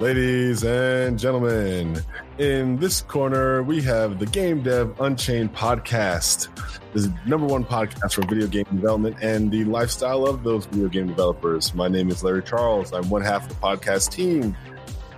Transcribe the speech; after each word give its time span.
Ladies 0.00 0.64
and 0.64 1.18
gentlemen, 1.18 2.00
in 2.38 2.78
this 2.78 3.02
corner, 3.02 3.62
we 3.62 3.82
have 3.82 4.18
the 4.18 4.24
Game 4.24 4.62
Dev 4.62 4.98
Unchained 4.98 5.54
podcast. 5.54 6.48
the 6.94 7.12
number 7.26 7.46
one 7.46 7.64
podcast 7.66 8.14
for 8.14 8.22
video 8.22 8.46
game 8.46 8.64
development 8.72 9.18
and 9.20 9.50
the 9.50 9.64
lifestyle 9.64 10.24
of 10.24 10.42
those 10.42 10.64
video 10.64 10.88
game 10.88 11.06
developers. 11.08 11.74
My 11.74 11.86
name 11.86 12.08
is 12.08 12.24
Larry 12.24 12.42
Charles. 12.42 12.94
I'm 12.94 13.10
one 13.10 13.20
half 13.20 13.42
of 13.42 13.50
the 13.50 13.54
podcast 13.56 14.10
team. 14.10 14.56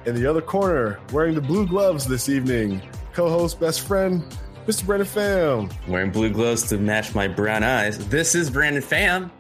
In 0.05 0.17
the 0.17 0.27
other 0.27 0.43
corner, 0.43 0.99
wearing 1.13 1.37
the 1.37 1.41
blue 1.41 1.65
gloves 1.65 2.05
this 2.05 2.29
evening, 2.29 2.83
co-host, 3.13 3.61
best 3.61 3.83
friend, 3.83 4.25
Mr. 4.67 4.85
Brandon 4.85 5.07
Pham. 5.07 5.73
Wearing 5.87 6.11
blue 6.11 6.31
gloves 6.31 6.69
to 6.71 6.77
match 6.79 7.15
my 7.15 7.29
brown 7.29 7.63
eyes. 7.63 8.09
This 8.09 8.35
is 8.35 8.51
Brandon 8.51 8.83
Pham. 8.83 9.31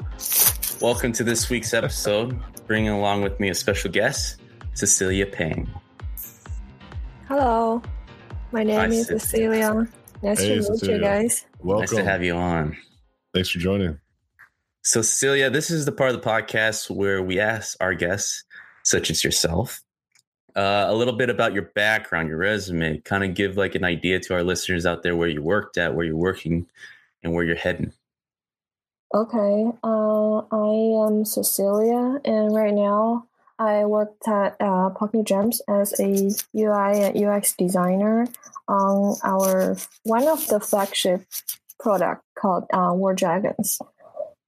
Welcome 0.80 1.10
to 1.14 1.24
this 1.24 1.50
week's 1.50 1.74
episode. 1.74 2.38
Bringing 2.68 2.90
along 2.90 3.22
with 3.22 3.40
me 3.40 3.50
a 3.50 3.54
special 3.56 3.90
guest, 3.90 4.36
Cecilia 4.74 5.26
Pang. 5.26 5.68
Hello, 7.28 7.82
my 8.52 8.62
name 8.62 8.76
Hi, 8.76 8.86
is 8.86 9.06
Cecilia. 9.06 9.68
Cecilia. 9.68 9.88
Nice 10.22 10.40
Hey, 10.40 10.48
to 10.48 10.54
meet 10.56 10.64
Cecilia. 10.64 10.96
you 10.96 11.00
guys. 11.02 11.46
Welcome. 11.60 11.80
Nice 11.80 11.90
to 12.04 12.04
have 12.04 12.22
you 12.24 12.34
on. 12.34 12.76
Thanks 13.34 13.50
for 13.50 13.58
joining. 13.58 13.98
So, 14.82 15.00
Cecilia, 15.02 15.50
this 15.50 15.70
is 15.70 15.84
the 15.84 15.92
part 15.92 16.14
of 16.14 16.20
the 16.20 16.28
podcast 16.28 16.90
where 16.90 17.22
we 17.22 17.38
ask 17.38 17.76
our 17.80 17.94
guests, 17.94 18.44
such 18.82 19.10
as 19.10 19.22
yourself, 19.22 19.80
uh, 20.56 20.86
a 20.88 20.94
little 20.94 21.14
bit 21.14 21.30
about 21.30 21.52
your 21.54 21.70
background, 21.74 22.28
your 22.28 22.38
resume, 22.38 22.98
kind 22.98 23.24
of 23.24 23.34
give 23.34 23.56
like 23.56 23.74
an 23.74 23.84
idea 23.84 24.20
to 24.20 24.34
our 24.34 24.42
listeners 24.42 24.84
out 24.84 25.02
there 25.02 25.16
where 25.16 25.28
you 25.28 25.42
worked 25.42 25.78
at, 25.78 25.94
where 25.94 26.04
you're 26.04 26.16
working, 26.16 26.66
and 27.22 27.32
where 27.32 27.44
you're 27.44 27.56
heading. 27.56 27.92
Okay, 29.14 29.66
uh, 29.84 30.38
I 30.38 31.06
am 31.06 31.24
Cecilia, 31.24 32.20
and 32.24 32.54
right 32.54 32.74
now 32.74 33.26
I 33.58 33.84
worked 33.84 34.26
at 34.26 34.56
uh, 34.60 34.90
Pocket 34.90 35.24
Gems 35.24 35.60
as 35.68 35.98
a 36.00 36.30
UI 36.56 37.02
and 37.02 37.16
UX 37.16 37.54
designer 37.54 38.26
on 38.68 39.16
our 39.24 39.76
one 40.04 40.28
of 40.28 40.46
the 40.48 40.60
flagship 40.60 41.24
product 41.78 42.22
called 42.38 42.64
uh, 42.72 42.92
War 42.94 43.14
Dragons. 43.14 43.78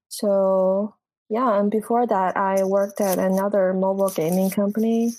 So 0.09 0.95
yeah, 1.29 1.59
and 1.59 1.71
before 1.71 2.07
that, 2.07 2.37
I 2.37 2.65
worked 2.65 3.01
at 3.01 3.19
another 3.19 3.73
mobile 3.73 4.11
gaming 4.11 4.51
company 4.51 5.15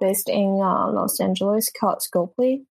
based 0.00 0.28
in 0.28 0.60
uh, 0.62 0.90
Los 0.90 1.20
Angeles 1.20 1.70
called 1.78 2.00
Scopely. 2.00 2.64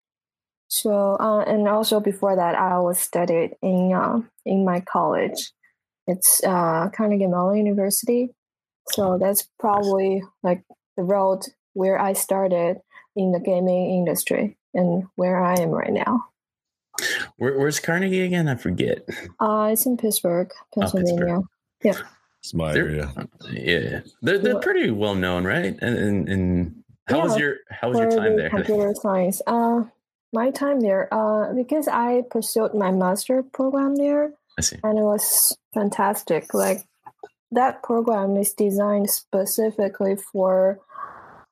So 0.70 1.18
uh, 1.20 1.42
and 1.42 1.68
also 1.68 2.00
before 2.00 2.36
that, 2.36 2.56
I 2.56 2.80
was 2.80 3.00
studied 3.00 3.56
in 3.62 3.94
uh, 3.94 4.22
in 4.46 4.66
my 4.66 4.82
college. 4.82 5.52
It's 6.08 6.42
uh, 6.44 6.90
Carnegie 6.96 7.28
Mellon 7.28 7.58
University. 7.58 8.30
So 8.92 9.18
that's 9.18 9.48
probably 9.60 10.22
like 10.44 10.64
the 10.96 11.04
road 11.04 11.44
where 11.74 12.00
I 12.00 12.14
started 12.14 12.78
in 13.16 13.32
the 13.32 13.40
gaming 13.40 13.92
industry 13.98 14.58
and 14.74 15.04
where 15.16 15.44
I 15.44 15.56
am 15.56 15.70
right 15.70 15.92
now. 15.92 16.26
Where, 17.38 17.58
where's 17.60 17.80
Carnegie 17.80 18.22
again? 18.22 18.48
I 18.48 18.56
forget. 18.56 19.00
Uh, 19.40 19.70
it's 19.72 19.86
in 19.86 19.98
Pittsburgh, 19.98 20.52
Oh, 20.76 20.80
Pennsylvania. 20.82 21.42
It's 21.84 22.54
my 22.54 22.74
They're- 22.74 22.86
area. 22.88 23.14
Yeah, 23.52 24.00
they're 24.22 24.38
they're 24.40 24.60
pretty 24.60 24.90
well 24.92 25.16
known, 25.16 25.44
right? 25.46 25.78
And 25.82 25.98
and, 25.98 26.30
and 26.30 26.84
how 27.08 27.22
was 27.24 27.38
your 27.38 27.58
how 27.70 27.90
was 27.90 28.00
your 28.00 28.10
For 28.12 28.18
time 28.18 28.32
the 28.36 28.42
there? 28.44 28.50
Computer 28.50 28.94
science. 28.96 29.42
Uh, 29.46 29.84
my 30.34 30.50
time 30.52 30.80
there, 30.80 31.08
uh, 31.14 31.54
because 31.54 31.88
I 31.88 32.24
pursued 32.30 32.74
my 32.74 32.92
master 32.92 33.44
program 33.44 33.96
there, 33.96 34.32
I 34.58 34.62
see. 34.62 34.78
and 34.84 34.98
it 34.98 35.04
was 35.04 35.56
fantastic. 35.74 36.54
Like 36.54 36.82
that 37.52 37.84
program 37.84 38.38
is 38.38 38.54
designed 38.54 39.10
specifically 39.10 40.16
for 40.16 40.80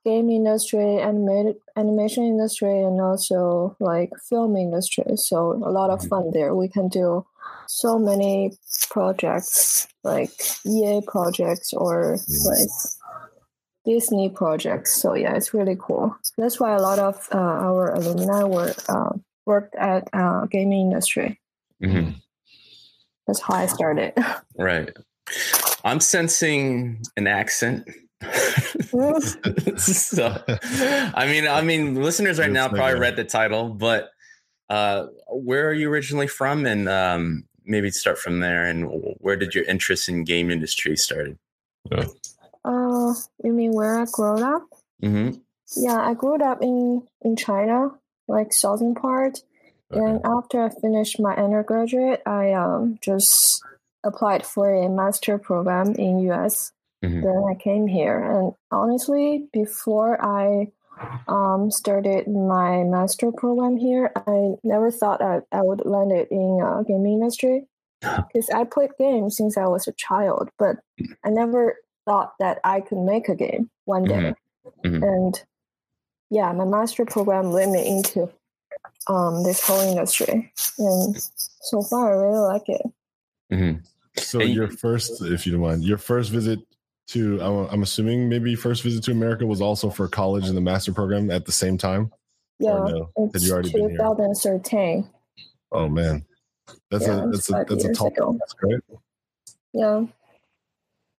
game 0.05 0.29
industry, 0.29 0.99
animated 0.99 1.55
animation 1.75 2.23
industry, 2.23 2.81
and 2.81 3.01
also 3.01 3.75
like 3.79 4.11
film 4.29 4.55
industry. 4.55 5.15
So 5.15 5.53
a 5.53 5.71
lot 5.71 5.89
of 5.89 6.05
fun 6.07 6.31
there. 6.31 6.53
We 6.55 6.67
can 6.67 6.89
do 6.89 7.25
so 7.67 7.97
many 7.97 8.51
projects, 8.89 9.87
like 10.03 10.29
EA 10.65 11.01
projects 11.05 11.73
or 11.73 12.17
like 12.45 12.69
Disney 13.85 14.29
projects. 14.29 15.01
So 15.01 15.15
yeah, 15.15 15.35
it's 15.35 15.53
really 15.53 15.77
cool. 15.79 16.15
That's 16.37 16.59
why 16.59 16.75
a 16.75 16.81
lot 16.81 16.99
of 16.99 17.27
uh, 17.33 17.37
our 17.37 17.93
alumni 17.93 18.43
were 18.43 18.73
uh, 18.87 19.13
worked 19.45 19.75
at 19.75 20.07
uh, 20.13 20.45
gaming 20.45 20.91
industry. 20.91 21.39
hmm 21.81 22.11
That's 23.27 23.41
how 23.41 23.55
I 23.55 23.65
started. 23.65 24.13
Right. 24.57 24.95
I'm 25.85 25.99
sensing 26.01 27.01
an 27.15 27.27
accent. 27.27 27.87
so, 29.77 30.43
I 31.15 31.27
mean, 31.27 31.47
I 31.47 31.61
mean, 31.61 31.95
listeners 31.95 32.39
right 32.39 32.51
now 32.51 32.67
probably 32.67 32.99
read 32.99 33.15
the 33.15 33.23
title, 33.23 33.69
but 33.69 34.09
uh, 34.69 35.05
where 35.29 35.69
are 35.69 35.73
you 35.73 35.89
originally 35.89 36.27
from? 36.27 36.65
And 36.65 36.89
um, 36.89 37.43
maybe 37.65 37.91
start 37.91 38.17
from 38.17 38.39
there. 38.39 38.65
And 38.65 39.15
where 39.19 39.35
did 39.35 39.53
your 39.53 39.63
interest 39.65 40.09
in 40.09 40.23
game 40.23 40.49
industry 40.49 40.97
started? 40.97 41.37
Uh, 41.91 43.13
you 43.43 43.53
mean 43.53 43.73
where 43.73 43.99
I 44.01 44.05
grew 44.11 44.43
up? 44.43 44.63
hmm 45.01 45.31
Yeah, 45.75 45.99
I 46.01 46.15
grew 46.15 46.41
up 46.41 46.63
in 46.63 47.07
in 47.21 47.35
China, 47.35 47.91
like 48.27 48.53
southern 48.53 48.95
part. 48.95 49.43
And 49.91 50.19
after 50.25 50.61
I 50.61 50.69
finished 50.69 51.19
my 51.19 51.35
undergraduate, 51.35 52.21
I 52.25 52.53
um 52.53 52.97
just 53.01 53.63
applied 54.05 54.45
for 54.45 54.73
a 54.73 54.87
master 54.89 55.37
program 55.37 55.93
in 55.95 56.19
US. 56.31 56.71
Mhm. 57.03 57.21
Then 57.23 57.43
I 57.51 57.55
came 57.55 57.87
here, 57.87 58.17
and 58.23 58.53
honestly, 58.71 59.47
before 59.51 60.17
I 60.23 60.71
um 61.27 61.69
started 61.71 62.27
my 62.27 62.83
master 62.83 63.31
program 63.31 63.75
here, 63.77 64.11
I 64.15 64.55
never 64.63 64.89
thought 64.91 65.21
I, 65.21 65.41
I 65.51 65.61
would 65.61 65.85
land 65.85 66.11
it 66.13 66.29
in 66.31 66.61
uh, 66.63 66.83
gaming 66.83 67.13
industry 67.19 67.67
because 68.01 68.49
I 68.49 68.63
played 68.63 68.91
games 68.97 69.35
since 69.35 69.57
I 69.57 69.67
was 69.67 69.87
a 69.87 69.93
child, 69.93 70.49
but 70.57 70.77
I 71.25 71.29
never 71.29 71.75
thought 72.05 72.33
that 72.39 72.59
I 72.63 72.79
could 72.81 72.99
make 72.99 73.27
a 73.27 73.35
game 73.35 73.69
one 73.85 74.03
day. 74.05 74.33
Mhm. 74.85 75.03
And 75.03 75.43
yeah, 76.29 76.51
my 76.53 76.65
master 76.65 77.05
program 77.05 77.51
led 77.51 77.69
me 77.69 77.85
into 77.85 78.29
um, 79.07 79.43
this 79.43 79.61
whole 79.65 79.79
industry, 79.81 80.51
and 80.79 81.15
so 81.61 81.81
far 81.83 82.13
I 82.13 82.25
really 82.25 82.39
like 82.53 82.69
it. 82.69 82.81
hmm 83.51 83.73
So 84.17 84.39
And- 84.39 84.53
your 84.53 84.67
first, 84.69 85.21
if 85.21 85.45
you 85.45 85.51
don't 85.53 85.61
mind, 85.61 85.83
your 85.83 85.97
first 85.97 86.31
visit 86.31 86.59
to, 87.07 87.39
I'm, 87.41 87.67
I'm 87.71 87.83
assuming 87.83 88.29
maybe 88.29 88.55
first 88.55 88.81
visit 88.83 89.03
to 89.05 89.11
America 89.11 89.45
was 89.45 89.61
also 89.61 89.89
for 89.89 90.07
college 90.07 90.47
and 90.47 90.57
the 90.57 90.61
master 90.61 90.91
program 90.93 91.29
at 91.29 91.45
the 91.45 91.51
same 91.51 91.77
time. 91.77 92.11
Yeah, 92.59 92.73
no? 92.79 93.09
Had 93.33 93.41
you 93.41 93.51
already 93.53 93.71
been 93.71 93.89
here? 93.89 93.97
2013. 93.97 95.07
Oh 95.71 95.89
man, 95.89 96.25
that's 96.89 97.05
Yeah, 97.05 97.23
a 97.25 97.27
that's 97.27 97.49
a 97.49 97.65
that's 97.67 97.83
a 97.83 97.87
years 97.87 97.97
tall 97.97 98.07
ago. 98.07 98.37
task, 98.39 98.63
right? 98.63 98.79
Yeah. 99.73 100.05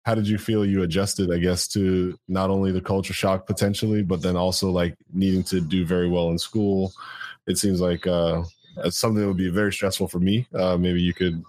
How 0.06 0.16
did 0.16 0.28
you 0.28 0.38
feel 0.38 0.66
you 0.66 0.84
adjusted? 0.84 1.32
I 1.32 1.40
guess 1.40 1.68
to 1.70 2.18
not 2.30 2.50
only 2.50 2.72
the 2.72 2.80
culture 2.80 3.14
shock 3.14 3.46
potentially, 3.48 4.02
but 4.02 4.22
then 4.22 4.38
also 4.38 4.70
like 4.72 4.96
needing 5.12 5.44
to 5.46 5.60
do 5.60 5.86
very 5.86 6.08
well 6.08 6.30
in 6.30 6.38
school. 6.38 6.94
It 7.48 7.58
seems 7.58 7.82
like 7.82 8.08
uh, 8.08 8.44
something 8.90 9.20
that 9.22 9.28
would 9.28 9.36
be 9.36 9.50
very 9.50 9.74
stressful 9.74 10.08
for 10.08 10.20
me. 10.20 10.48
Uh, 10.54 10.78
maybe 10.78 11.02
you 11.02 11.14
could 11.14 11.44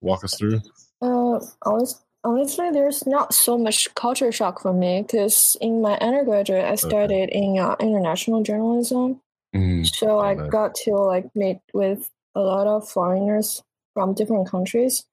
walk 0.00 0.24
us 0.24 0.36
through. 0.36 0.60
Uh, 1.02 1.40
honest, 1.64 2.02
honestly, 2.24 2.70
there's 2.70 3.06
not 3.06 3.34
so 3.34 3.56
much 3.58 3.94
culture 3.94 4.32
shock 4.32 4.60
for 4.60 4.72
me 4.72 5.02
because 5.02 5.56
in 5.60 5.80
my 5.82 5.96
undergraduate, 5.98 6.64
I 6.64 6.74
started 6.74 7.28
in 7.30 7.58
uh, 7.58 7.76
international 7.80 8.42
journalism. 8.42 9.20
Mhm. 9.54 9.86
So 9.86 10.18
I 10.18 10.34
got 10.34 10.74
to 10.84 10.92
like 10.94 11.34
meet 11.34 11.60
with 11.72 12.10
a 12.34 12.40
lot 12.40 12.66
of 12.66 12.88
foreigners 12.88 13.62
from 13.94 14.14
different 14.14 14.48
countries. 14.48 15.04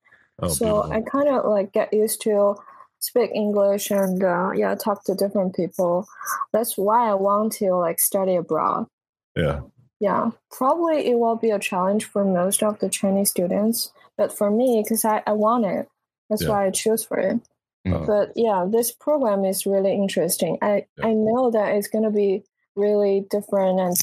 Oh, 0.42 0.48
so 0.50 0.66
beautiful. 0.66 0.94
I 0.94 1.02
kind 1.02 1.30
of 1.30 1.46
like 1.46 1.72
get 1.72 1.94
used 1.94 2.22
to 2.24 2.56
speak 3.00 3.32
English 3.34 3.92
and 3.92 4.24
uh, 4.24 4.52
yeah, 4.56 4.76
talk 4.76 5.04
to 5.06 5.14
different 5.16 5.56
people. 5.56 6.08
That's 6.52 6.78
why 6.78 7.10
I 7.10 7.14
want 7.14 7.54
to 7.54 7.76
like 7.76 8.00
study 8.00 8.36
abroad. 8.36 8.88
yeah, 9.36 9.62
Yeah, 10.00 10.32
probably 10.52 11.08
it 11.08 11.20
will 11.20 11.36
be 11.36 11.52
a 11.52 11.60
challenge 11.60 12.06
for 12.06 12.24
most 12.26 12.64
of 12.64 12.80
the 12.80 12.90
Chinese 12.90 13.30
students, 13.30 13.92
but 14.18 14.32
for 14.38 14.50
me, 14.52 14.82
because 14.84 15.06
I, 15.06 15.22
I 15.28 15.34
want 15.34 15.66
it, 15.66 15.88
That's 16.30 16.44
Yeah. 16.44 16.50
why 16.50 16.66
I 16.68 16.72
choose 16.72 17.04
for 17.04 17.18
it. 17.20 17.40
Uh, 17.86 18.06
But 18.06 18.32
yeah, 18.36 18.66
this 18.70 18.92
program 18.92 19.44
is 19.46 19.66
really 19.66 19.94
interesting. 19.94 20.58
I 20.62 20.86
Yeah. 20.98 21.08
I 21.08 21.14
know 21.14 21.52
that 21.52 21.76
it's 21.76 21.88
gonna 21.90 22.10
be 22.12 22.44
really 22.76 23.28
different 23.30 23.80
and 23.80 23.96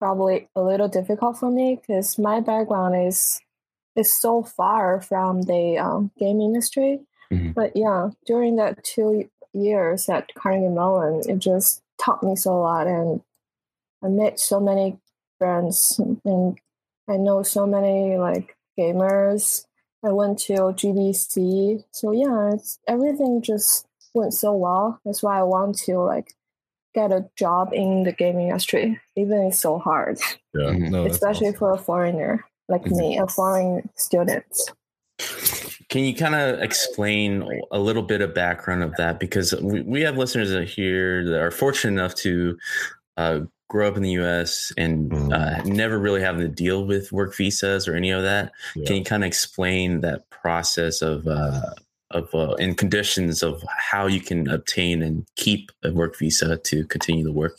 probably 0.00 0.48
a 0.56 0.62
little 0.62 0.88
difficult 0.88 1.38
for 1.38 1.50
me 1.50 1.76
because 1.76 2.18
my 2.18 2.40
background 2.40 2.96
is 3.08 3.40
is 3.96 4.14
so 4.20 4.42
far 4.42 5.00
from 5.00 5.42
the 5.42 5.76
um, 5.78 6.10
game 6.18 6.40
industry. 6.40 7.00
Mhm. 7.32 7.52
But 7.54 7.76
yeah, 7.76 8.10
during 8.26 8.56
that 8.56 8.82
two 8.84 9.28
years 9.52 10.08
at 10.08 10.32
Carnegie 10.34 10.68
Mellon, 10.68 11.22
it 11.28 11.38
just 11.40 11.82
taught 11.98 12.22
me 12.22 12.36
so 12.36 12.52
a 12.54 12.60
lot, 12.62 12.86
and 12.86 13.20
I 14.02 14.08
met 14.08 14.38
so 14.40 14.60
many 14.60 14.98
friends, 15.38 15.98
and 16.24 16.58
I 17.08 17.16
know 17.16 17.42
so 17.42 17.66
many 17.66 18.16
like 18.18 18.56
gamers. 18.78 19.64
I 20.04 20.12
went 20.12 20.38
to 20.40 20.52
GDC, 20.54 21.82
so 21.90 22.12
yeah, 22.12 22.54
it's 22.54 22.78
everything 22.86 23.42
just 23.42 23.86
went 24.14 24.32
so 24.32 24.52
well. 24.54 25.00
That's 25.04 25.22
why 25.22 25.38
I 25.38 25.42
want 25.42 25.76
to 25.80 25.98
like 25.98 26.34
get 26.94 27.10
a 27.12 27.28
job 27.36 27.70
in 27.72 28.04
the 28.04 28.12
game 28.12 28.38
industry, 28.38 29.00
even 29.16 29.38
it's 29.42 29.58
so 29.58 29.78
hard, 29.78 30.18
yeah, 30.54 30.70
Mhm. 30.70 30.90
no, 30.90 31.06
especially 31.06 31.48
awesome. 31.48 31.58
for 31.58 31.72
a 31.72 31.78
foreigner 31.78 32.44
like 32.68 32.86
me, 32.86 33.18
a 33.18 33.26
foreign 33.26 33.88
student. 33.96 34.44
Can 35.88 36.04
you 36.04 36.14
kind 36.14 36.34
of 36.34 36.60
explain 36.60 37.48
a 37.70 37.78
little 37.78 38.02
bit 38.02 38.20
of 38.20 38.34
background 38.34 38.82
of 38.82 38.94
that? 38.96 39.18
Because 39.18 39.54
we, 39.62 39.80
we 39.82 40.00
have 40.02 40.18
listeners 40.18 40.50
that 40.50 40.68
here 40.68 41.24
that 41.24 41.40
are 41.40 41.50
fortunate 41.50 41.92
enough 41.92 42.14
to 42.16 42.58
uh, 43.16 43.40
grow 43.68 43.88
up 43.88 43.96
in 43.96 44.02
the 44.02 44.12
U.S. 44.12 44.72
and 44.76 45.10
Mhm. 45.10 45.32
uh, 45.32 45.62
never 45.64 45.98
really 45.98 46.20
having 46.22 46.40
to 46.40 46.48
deal 46.48 46.84
with 46.86 47.12
work 47.12 47.34
visas 47.36 47.86
or 47.86 47.94
any 47.94 48.10
of 48.10 48.22
that. 48.22 48.52
Yeah. 48.74 48.86
Can 48.86 48.96
you 48.96 49.04
kind 49.04 49.22
of 49.22 49.28
explain 49.28 50.00
that 50.00 50.28
process 50.30 51.02
of 51.02 51.26
uh, 51.26 51.60
of 52.10 52.34
uh, 52.34 52.54
and 52.54 52.76
conditions 52.78 53.42
of 53.42 53.62
how 53.68 54.06
you 54.06 54.20
can 54.20 54.48
obtain 54.48 55.02
and 55.02 55.26
keep 55.36 55.70
a 55.84 55.92
work 55.92 56.16
visa 56.18 56.56
to 56.56 56.84
continue 56.86 57.24
to 57.24 57.32
work 57.32 57.58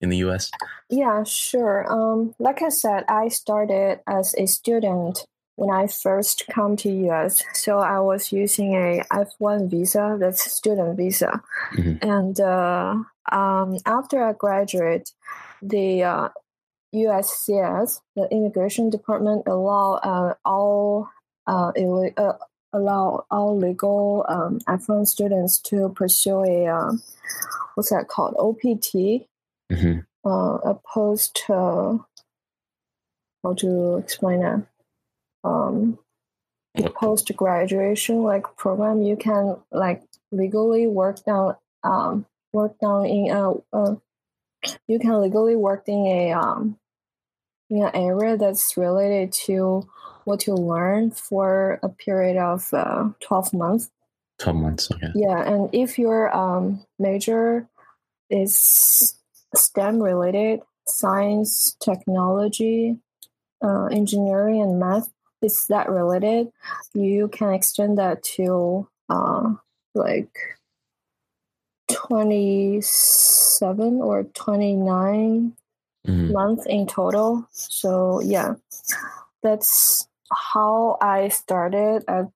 in 0.00 0.08
the 0.08 0.16
U.S.? 0.18 0.50
Yeah, 0.88 1.22
sure. 1.24 1.84
Um, 1.92 2.34
like 2.38 2.62
I 2.62 2.70
said, 2.70 3.04
I 3.08 3.28
started 3.28 4.00
as 4.06 4.34
a 4.38 4.46
student 4.46 5.26
when 5.56 5.68
I 5.70 5.86
first 5.86 6.44
come 6.50 6.76
to 6.78 6.90
US. 7.10 7.44
So 7.52 7.78
I 7.78 8.00
was 8.00 8.32
using 8.32 8.74
a 8.74 9.02
F1 9.12 9.68
visa, 9.70 10.16
that's 10.18 10.46
a 10.46 10.48
student 10.48 10.96
visa. 10.96 11.42
Mhm. 11.74 12.02
And 12.02 12.40
uh, 12.40 12.94
um, 13.30 13.78
after 13.86 14.22
I 14.22 14.32
graduate, 14.32 15.10
the 15.60 16.02
uh, 16.02 16.28
USCIS, 16.94 18.00
the 18.16 18.28
immigration 18.30 18.90
department, 18.90 19.44
allow 19.46 19.94
uh, 19.94 20.34
all 20.44 21.08
uh, 21.46 21.72
illi- 21.76 22.14
uh, 22.16 22.34
allow 22.72 23.24
all 23.30 23.56
legal 23.56 24.24
um, 24.28 24.60
F1 24.68 25.06
students 25.06 25.58
to 25.60 25.90
pursue 25.90 26.44
a 26.44 26.66
um, 26.66 27.02
what's 27.74 27.90
that 27.90 28.08
called 28.08 28.34
OPT 28.38 29.26
hmm 29.70 30.00
uh, 30.24 30.58
a 30.70 30.78
post 30.86 31.44
uh, 31.48 31.96
how 33.42 33.54
to 33.54 33.96
explain 33.96 34.40
that? 34.40 34.66
Um 35.44 35.98
post 36.94 37.30
graduation 37.36 38.22
like 38.22 38.44
program 38.56 39.02
you 39.02 39.16
can 39.16 39.56
like 39.70 40.02
legally 40.30 40.86
work 40.86 41.22
down 41.24 41.56
um 41.84 42.24
work 42.52 42.78
down 42.78 43.06
in 43.06 43.30
a 43.30 43.52
uh, 43.72 43.94
you 44.86 44.98
can 44.98 45.20
legally 45.20 45.56
work 45.56 45.84
in 45.88 46.06
a 46.06 46.32
um 46.32 46.78
in 47.70 47.82
an 47.82 47.90
area 47.94 48.36
that's 48.36 48.76
related 48.76 49.32
to 49.32 49.88
what 50.24 50.46
you 50.46 50.54
learn 50.54 51.10
for 51.10 51.80
a 51.82 51.88
period 51.88 52.36
of 52.36 52.72
uh, 52.72 53.08
12 53.20 53.54
months 53.54 53.90
Twelve 54.42 54.56
months. 54.56 54.90
Okay. 54.90 55.12
yeah, 55.14 55.40
and 55.40 55.70
if 55.72 55.98
your 55.98 56.34
um, 56.34 56.84
major 56.98 57.68
is 58.28 59.14
STEM 59.54 60.02
related, 60.02 60.60
science, 60.88 61.76
technology, 61.80 62.98
uh, 63.62 63.84
engineering, 63.86 64.60
and 64.60 64.80
math, 64.80 65.12
is 65.42 65.66
that 65.68 65.88
related, 65.88 66.50
you 66.92 67.28
can 67.28 67.52
extend 67.52 67.98
that 67.98 68.22
to 68.22 68.88
uh, 69.08 69.50
like 69.94 70.34
27 71.92 74.00
or 74.00 74.24
29 74.24 75.52
Mhm. 76.06 76.32
months 76.32 76.66
in 76.66 76.86
total. 76.86 77.46
So 77.52 78.20
yeah, 78.20 78.54
that's 79.42 80.06
how 80.32 80.98
I 81.00 81.28
started 81.28 82.04
as 82.08 82.26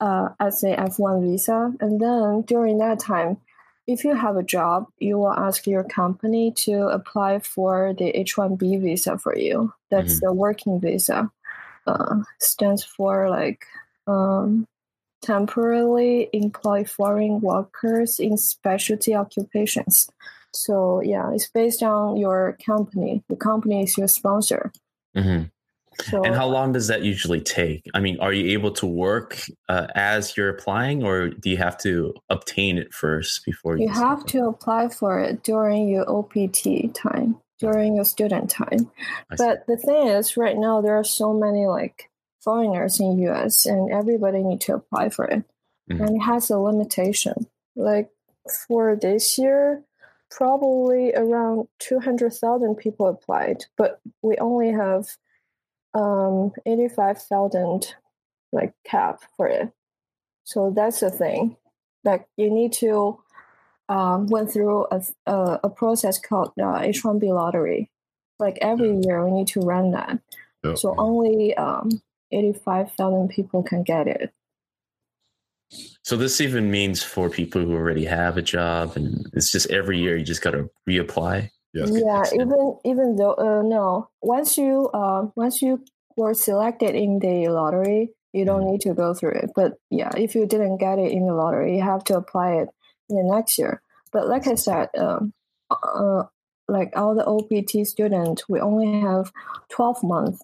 uh, 0.00 0.30
as 0.40 0.64
a 0.64 0.76
F1 0.76 1.22
visa. 1.22 1.72
And 1.80 2.00
then 2.00 2.42
during 2.42 2.78
that 2.78 2.98
time, 2.98 3.38
if 3.86 4.04
you 4.04 4.14
have 4.14 4.36
a 4.36 4.42
job, 4.42 4.86
you 4.98 5.18
will 5.18 5.32
ask 5.32 5.66
your 5.66 5.84
company 5.84 6.52
to 6.64 6.88
apply 6.88 7.40
for 7.40 7.94
the 7.98 8.12
H1B 8.12 8.80
visa 8.80 9.18
for 9.18 9.36
you. 9.36 9.72
That's 9.90 10.20
the 10.20 10.32
working 10.32 10.80
visa. 10.80 11.30
Uh, 11.86 12.22
stands 12.38 12.84
for 12.84 13.28
like 13.28 13.66
um, 14.06 14.66
temporarily 15.22 16.28
employ 16.32 16.84
foreign 16.84 17.40
workers 17.40 18.18
in 18.18 18.36
specialty 18.36 19.14
occupations. 19.14 20.10
So 20.52 21.00
yeah, 21.00 21.30
it's 21.32 21.48
based 21.48 21.82
on 21.82 22.16
your 22.16 22.58
company. 22.64 23.22
The 23.28 23.36
company 23.36 23.82
is 23.84 23.96
your 23.96 24.08
sponsor. 24.08 24.72
Mhm. 25.16 25.50
So 26.04 26.22
And 26.24 26.34
how 26.34 26.46
long 26.46 26.72
does 26.72 26.88
that 26.88 27.02
usually 27.02 27.40
take? 27.40 27.82
I 27.94 28.00
mean, 28.00 28.18
are 28.20 28.32
you 28.32 28.50
able 28.52 28.72
to 28.72 28.86
work 28.86 29.38
uh, 29.68 29.88
as 29.94 30.36
you're 30.36 30.48
applying, 30.48 31.04
or 31.04 31.28
do 31.28 31.50
you 31.50 31.58
have 31.58 31.76
to 31.78 32.14
obtain 32.30 32.78
it 32.78 32.92
first 32.94 33.44
before 33.44 33.76
you? 33.76 33.84
you 33.84 33.92
have 33.92 34.24
to 34.26 34.46
apply 34.46 34.88
for 34.88 35.20
it 35.20 35.42
during 35.42 35.88
your 35.88 36.10
OPT 36.10 36.94
time, 36.94 37.36
during 37.58 37.94
your 37.94 38.06
student 38.06 38.50
time. 38.50 38.90
I 39.30 39.36
see. 39.36 39.44
But 39.44 39.66
the 39.66 39.76
thing 39.76 40.08
is, 40.08 40.36
right 40.36 40.56
now 40.56 40.80
there 40.80 40.96
are 40.96 41.04
so 41.04 41.34
many 41.34 41.66
like 41.66 42.10
foreigners 42.42 43.00
in 43.00 43.18
US, 43.18 43.66
and 43.66 43.90
everybody 43.92 44.42
need 44.42 44.60
to 44.62 44.74
apply 44.74 45.08
for 45.10 45.24
it, 45.26 45.44
Mhm. 45.90 46.00
and 46.00 46.16
it 46.16 46.20
has 46.20 46.50
a 46.50 46.58
limitation. 46.58 47.46
Like 47.76 48.10
for 48.66 48.96
this 48.96 49.38
year, 49.38 49.82
probably 50.30 51.12
around 51.14 51.68
two 51.78 52.00
hundred 52.00 52.32
thousand 52.34 52.76
people 52.76 53.06
applied, 53.06 53.64
but 53.76 54.00
we 54.22 54.36
only 54.38 54.72
have 54.72 55.16
um 55.94 56.52
eighty 56.66 56.88
five 56.88 57.20
thousand 57.22 57.94
like 58.52 58.74
cap 58.84 59.20
for 59.36 59.46
it. 59.46 59.72
So 60.44 60.70
that's 60.70 61.00
the 61.00 61.10
thing. 61.10 61.56
Like 62.04 62.26
you 62.36 62.50
need 62.50 62.72
to 62.74 63.18
um, 63.88 64.26
went 64.28 64.50
through 64.50 64.86
a, 64.90 65.02
a, 65.26 65.60
a 65.64 65.68
process 65.70 66.18
called 66.18 66.52
uh, 66.58 66.80
H1B 66.80 67.24
lottery. 67.32 67.90
Like 68.38 68.56
every 68.62 68.96
year, 69.04 69.24
we 69.24 69.30
need 69.32 69.48
to 69.48 69.60
run 69.60 69.90
that. 69.92 70.18
So 70.76 70.94
only 70.96 71.54
um, 71.56 72.00
85,000 72.32 73.28
people 73.28 73.62
can 73.62 73.82
get 73.82 74.06
it. 74.06 74.32
So 76.02 76.16
this 76.16 76.40
even 76.40 76.70
means 76.70 77.02
for 77.02 77.30
people 77.30 77.62
who 77.62 77.74
already 77.74 78.04
have 78.04 78.36
a 78.36 78.42
job, 78.42 78.96
and 78.96 79.30
it's 79.32 79.50
just 79.50 79.70
every 79.70 79.98
year 79.98 80.16
you 80.16 80.24
just 80.24 80.42
got 80.42 80.50
to 80.50 80.68
reapply. 80.88 81.50
Yes. 81.72 81.90
Yeah, 81.92 82.24
even 82.34 82.78
even 82.84 83.16
though 83.16 83.34
uh, 83.34 83.62
no, 83.62 84.10
once 84.20 84.58
you 84.58 84.90
uh, 84.92 85.28
once 85.36 85.62
you 85.62 85.82
were 86.16 86.34
selected 86.34 86.94
in 86.94 87.18
the 87.18 87.48
lottery, 87.48 88.10
you 88.32 88.44
don't 88.44 88.70
need 88.70 88.82
to 88.82 88.94
go 88.94 89.14
through 89.14 89.32
it. 89.42 89.50
But 89.54 89.74
yeah, 89.90 90.10
if 90.16 90.34
you 90.34 90.46
didn't 90.46 90.78
get 90.78 90.98
it 90.98 91.12
in 91.12 91.26
the 91.26 91.34
lottery, 91.34 91.76
you 91.76 91.82
have 91.82 92.04
to 92.04 92.16
apply 92.16 92.56
it 92.56 92.68
in 93.08 93.16
the 93.16 93.34
next 93.34 93.58
year. 93.58 93.80
But 94.12 94.28
like 94.28 94.46
I 94.46 94.56
said, 94.56 94.88
um, 94.98 95.32
uh, 95.70 96.24
like 96.68 96.92
all 96.94 97.14
the 97.14 97.24
OPT 97.24 97.86
students, 97.86 98.46
we 98.48 98.60
only 98.60 99.00
have 99.00 99.32
twelve 99.70 100.02
months, 100.02 100.42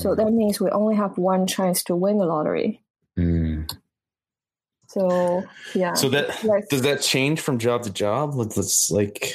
so 0.00 0.14
that 0.14 0.30
means 0.32 0.60
we 0.60 0.70
only 0.70 0.96
have 0.96 1.16
one 1.18 1.46
chance 1.46 1.82
to 1.84 1.94
win 1.96 2.18
the 2.18 2.24
lottery. 2.26 2.82
Mm. 3.18 3.70
So 4.88 5.44
yeah, 5.74 5.94
So 5.94 6.08
that 6.10 6.42
like- 6.44 6.68
does 6.68 6.82
that 6.82 7.00
change 7.02 7.40
from 7.40 7.58
job 7.58 7.82
to 7.84 7.90
job? 7.90 8.34
Let's, 8.34 8.56
let's 8.56 8.90
like, 8.90 9.34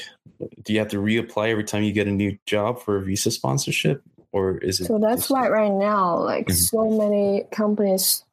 do 0.63 0.73
you 0.73 0.79
have 0.79 0.89
to 0.89 0.97
reapply 0.97 1.49
every 1.49 1.63
time 1.63 1.83
you 1.83 1.93
get 1.93 2.07
a 2.07 2.11
new 2.11 2.37
job 2.45 2.81
for 2.81 2.97
a 2.97 3.01
visa 3.01 3.31
sponsorship, 3.31 4.01
or 4.33 4.57
is 4.57 4.81
it? 4.81 4.87
So 4.87 4.97
that's 4.99 5.29
why 5.29 5.47
right 5.47 5.71
now, 5.71 6.17
like 6.19 6.47
Mhm. 6.47 6.53
so 6.55 6.89
many 6.89 7.45
companies 7.51 8.25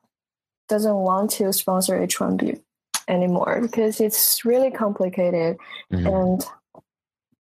doesn't 0.69 0.97
want 0.97 1.31
to 1.33 1.53
sponsor 1.53 1.95
H1B 2.01 2.61
anymore 3.09 3.61
because 3.61 4.01
it's 4.01 4.45
really 4.45 4.71
complicated 4.71 5.59
Mhm. 5.93 6.07
and 6.13 6.45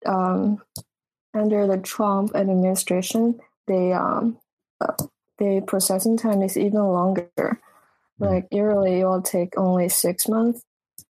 um, 0.06 0.62
under 1.34 1.68
the 1.68 1.78
Trump 1.78 2.36
administration, 2.36 3.40
they 3.68 3.94
um, 3.94 4.38
the 5.38 5.64
processing 5.66 6.18
time 6.18 6.42
is 6.42 6.58
even 6.58 6.82
longer. 6.82 7.60
Like 8.20 8.48
usually, 8.52 9.00
it 9.00 9.06
will 9.06 9.22
take 9.22 9.58
only 9.58 9.88
six 9.88 10.28
months, 10.28 10.62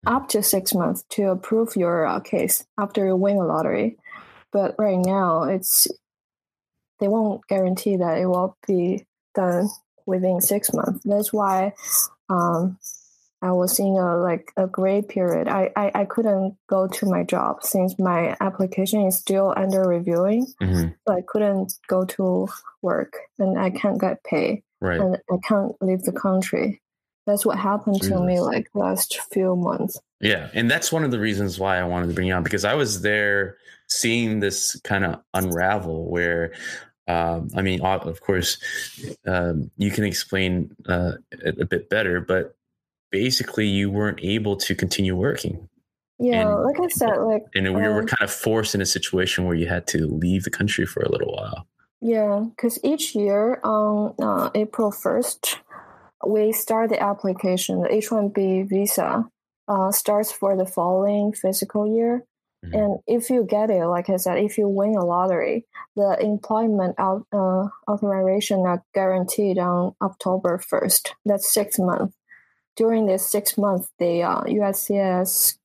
up 0.07 0.29
to 0.29 0.43
six 0.43 0.75
months, 0.75 1.05
to 1.11 1.31
approve 1.31 1.77
your 1.77 2.07
uh, 2.07 2.21
case 2.21 2.65
after 2.79 3.07
you 3.07 3.17
win 3.17 3.37
a 3.37 3.45
lottery. 3.45 3.99
But 4.53 4.75
right 4.79 4.99
now, 4.99 5.43
it's 5.43 5.87
they 7.01 7.09
won't 7.09 7.47
guarantee 7.49 7.97
that 7.97 8.19
it 8.19 8.27
will 8.27 8.57
be 8.67 9.05
done 9.35 9.69
within 10.07 10.41
six 10.41 10.73
months. 10.73 11.03
That's 11.05 11.33
why 11.33 11.75
um, 12.31 12.79
I 13.45 13.53
was 13.53 13.79
in 13.79 13.95
a 13.95 14.17
like 14.17 14.53
a 14.57 14.67
gray 14.67 15.03
period. 15.03 15.49
I, 15.49 15.71
I, 15.77 15.91
I 15.95 16.05
couldn't 16.07 16.57
go 16.67 16.89
to 16.89 17.07
my 17.07 17.25
job 17.25 17.63
since 17.63 17.99
my 17.99 18.35
application 18.41 19.07
is 19.07 19.19
still 19.19 19.53
under 19.55 19.83
reviewing. 19.83 20.47
hmm 20.61 20.89
So 21.07 21.15
I 21.15 21.21
couldn't 21.27 21.75
go 21.87 22.07
to 22.17 22.49
work 22.81 23.13
and 23.39 23.59
I 23.59 23.69
can't 23.69 24.01
get 24.01 24.25
paid 24.25 24.63
Right. 24.81 24.99
and 24.99 25.19
I 25.31 25.37
can't 25.47 25.73
leave 25.83 26.03
the 26.03 26.13
country. 26.13 26.81
That's 27.27 27.45
what 27.45 27.59
happened 27.59 28.01
to 28.03 28.19
me 28.21 28.41
like 28.41 28.69
last 28.75 29.19
few 29.33 29.57
months. 29.57 29.99
Yeah, 30.21 30.49
and 30.55 30.71
that's 30.71 30.91
one 30.91 31.05
of 31.05 31.11
the 31.11 31.21
reasons 31.21 31.59
why 31.59 31.79
I 31.79 31.85
wanted 31.85 32.09
to 32.09 32.15
bring 32.15 32.29
you 32.29 32.35
on 32.35 32.43
because 32.43 32.65
I 32.65 32.75
was 32.75 33.03
there 33.03 33.57
seeing 33.89 34.41
this 34.41 34.79
kind 34.85 35.05
of 35.05 35.21
unravel. 35.33 36.11
Where, 36.11 36.53
um, 37.09 37.49
I 37.57 37.63
mean, 37.63 37.81
of 37.83 38.21
course, 38.21 38.59
um, 39.27 39.71
you 39.77 39.91
can 39.91 40.05
explain 40.05 40.75
uh, 40.87 41.13
a, 41.45 41.49
a 41.61 41.65
bit 41.65 41.89
better, 41.89 42.21
but 42.21 42.55
basically, 43.23 43.67
you 43.79 43.87
weren't 43.99 44.19
able 44.37 44.57
to 44.67 44.75
continue 44.75 45.15
working, 45.29 45.57
Yeah, 46.19 46.43
And- 46.43 46.63
like 46.69 46.79
I 46.81 46.89
said, 47.01 47.17
like 47.33 47.45
and 47.57 47.65
we 47.75 47.83
were 47.95 48.03
Um, 48.03 48.07
kind 48.15 48.23
of 48.29 48.31
forced 48.47 48.73
in 48.77 48.81
a 48.81 48.91
situation 48.97 49.39
where 49.47 49.57
you 49.63 49.67
had 49.77 49.85
to 49.95 49.99
leave 50.25 50.43
the 50.45 50.51
country 50.59 50.87
for 50.93 51.01
a 51.03 51.11
little 51.15 51.33
while. 51.39 51.61
Yeah, 52.01 52.35
because 52.51 52.79
each 52.93 53.05
year 53.23 53.61
on 53.65 54.15
uh, 54.29 54.51
April 54.63 54.91
1st, 54.93 55.43
we 56.35 56.53
start 56.65 56.87
the 56.91 57.01
application. 57.11 57.73
The 57.83 57.93
H 58.03 58.11
1B 58.11 58.63
visa 58.73 59.09
uh, 59.73 59.91
starts 60.03 60.31
for 60.41 60.51
the 60.61 60.67
following 60.77 61.33
fiscal 61.43 61.85
year. 61.99 62.13
Mhm. 62.65 62.73
And 62.81 62.91
if 63.17 63.23
you 63.33 63.41
get 63.57 63.69
it, 63.77 63.85
like 63.97 64.09
I 64.15 64.17
said, 64.25 64.37
if 64.49 64.53
you 64.59 64.67
win 64.69 64.95
a 65.03 65.05
lottery, 65.15 65.59
the 65.97 66.11
employment 66.33 66.95
out, 67.07 67.23
uh, 67.41 67.65
authorization 67.91 68.59
are 68.71 68.81
guaranteed 68.99 69.59
on 69.59 69.95
October 70.09 70.53
1st. 70.71 71.05
That's 71.29 71.47
six 71.59 71.69
months. 71.91 72.15
During 72.77 73.07
this 73.07 73.29
six 73.29 73.57
months, 73.57 73.89
the 73.99 74.23
uh, 74.23 74.43
USCIS 74.43 75.57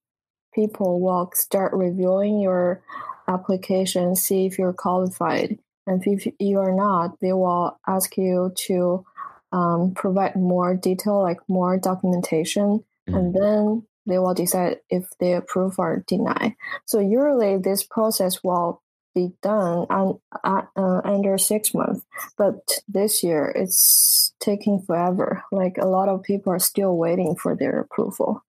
people 0.53 0.99
will 0.99 1.31
start 1.33 1.73
reviewing 1.73 2.39
your 2.39 2.81
application, 3.27 4.15
see 4.15 4.45
if 4.45 4.57
you're 4.57 4.73
qualified. 4.73 5.57
And 5.87 6.03
if 6.05 6.27
you 6.39 6.59
are 6.59 6.75
not, 6.75 7.19
they 7.19 7.33
will 7.33 7.79
ask 7.87 8.17
you 8.17 8.51
to 8.67 9.05
um, 9.51 9.93
provide 9.95 10.35
more 10.35 10.75
detail, 10.75 11.21
like 11.21 11.39
more 11.47 11.77
documentation, 11.79 12.83
and 13.07 13.33
then 13.33 13.87
they 14.05 14.19
will 14.19 14.33
decide 14.33 14.77
if 14.89 15.07
they 15.19 15.33
approve 15.33 15.79
or 15.79 16.03
deny. 16.07 16.55
So 16.85 16.99
usually 16.99 17.57
this 17.57 17.83
process 17.83 18.43
will 18.43 18.81
be 19.15 19.31
done 19.41 19.85
on, 19.89 20.19
uh, 20.43 20.61
uh, 20.75 21.01
under 21.03 21.37
six 21.37 21.73
months, 21.73 22.05
but 22.37 22.79
this 22.87 23.23
year 23.23 23.51
it's 23.55 24.33
taking 24.39 24.81
forever. 24.81 25.43
Like 25.51 25.77
a 25.77 25.87
lot 25.87 26.09
of 26.09 26.23
people 26.23 26.53
are 26.53 26.59
still 26.59 26.97
waiting 26.97 27.35
for 27.35 27.55
their 27.55 27.79
approval. 27.79 28.43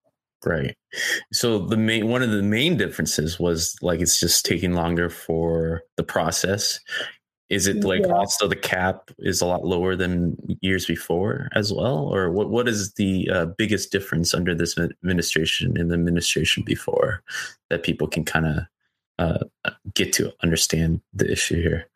Right. 0.44 0.74
So 1.32 1.58
the 1.58 1.76
main 1.76 2.08
one 2.08 2.22
of 2.22 2.30
the 2.30 2.42
main 2.42 2.76
differences 2.76 3.38
was 3.38 3.76
like 3.82 4.00
it's 4.00 4.18
just 4.18 4.46
taking 4.46 4.72
longer 4.72 5.10
for 5.10 5.82
the 5.96 6.02
process. 6.02 6.80
Is 7.50 7.66
it 7.66 7.84
like 7.84 8.02
Yeah. 8.06 8.14
also 8.14 8.46
the 8.46 8.56
cap 8.56 9.10
is 9.18 9.40
a 9.40 9.46
lot 9.46 9.64
lower 9.64 9.96
than 9.96 10.36
years 10.60 10.86
before 10.86 11.48
as 11.54 11.72
well, 11.72 12.08
or 12.08 12.30
what? 12.30 12.48
What 12.48 12.68
is 12.68 12.92
the 12.94 13.28
uh, 13.28 13.46
biggest 13.58 13.90
difference 13.92 14.32
under 14.32 14.54
this 14.54 14.78
administration 14.78 15.76
and 15.76 15.90
the 15.90 15.94
administration 15.94 16.62
before 16.64 17.22
that 17.68 17.82
people 17.82 18.06
can 18.06 18.24
kind 18.24 18.46
of 18.46 18.58
uh, 19.20 19.38
get 19.94 20.12
to 20.14 20.32
understand 20.42 21.00
the 21.12 21.30
issue 21.30 21.60
here? 21.60 21.86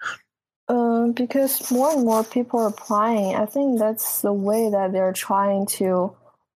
Um, 0.68 1.12
because 1.12 1.70
more 1.70 1.92
and 1.92 2.04
more 2.04 2.24
people 2.24 2.60
are 2.60 2.68
applying, 2.68 3.34
I 3.34 3.46
think 3.46 3.78
that's 3.78 4.22
the 4.22 4.32
way 4.32 4.70
that 4.70 4.92
they're 4.92 5.12
trying 5.12 5.66
to 5.78 6.14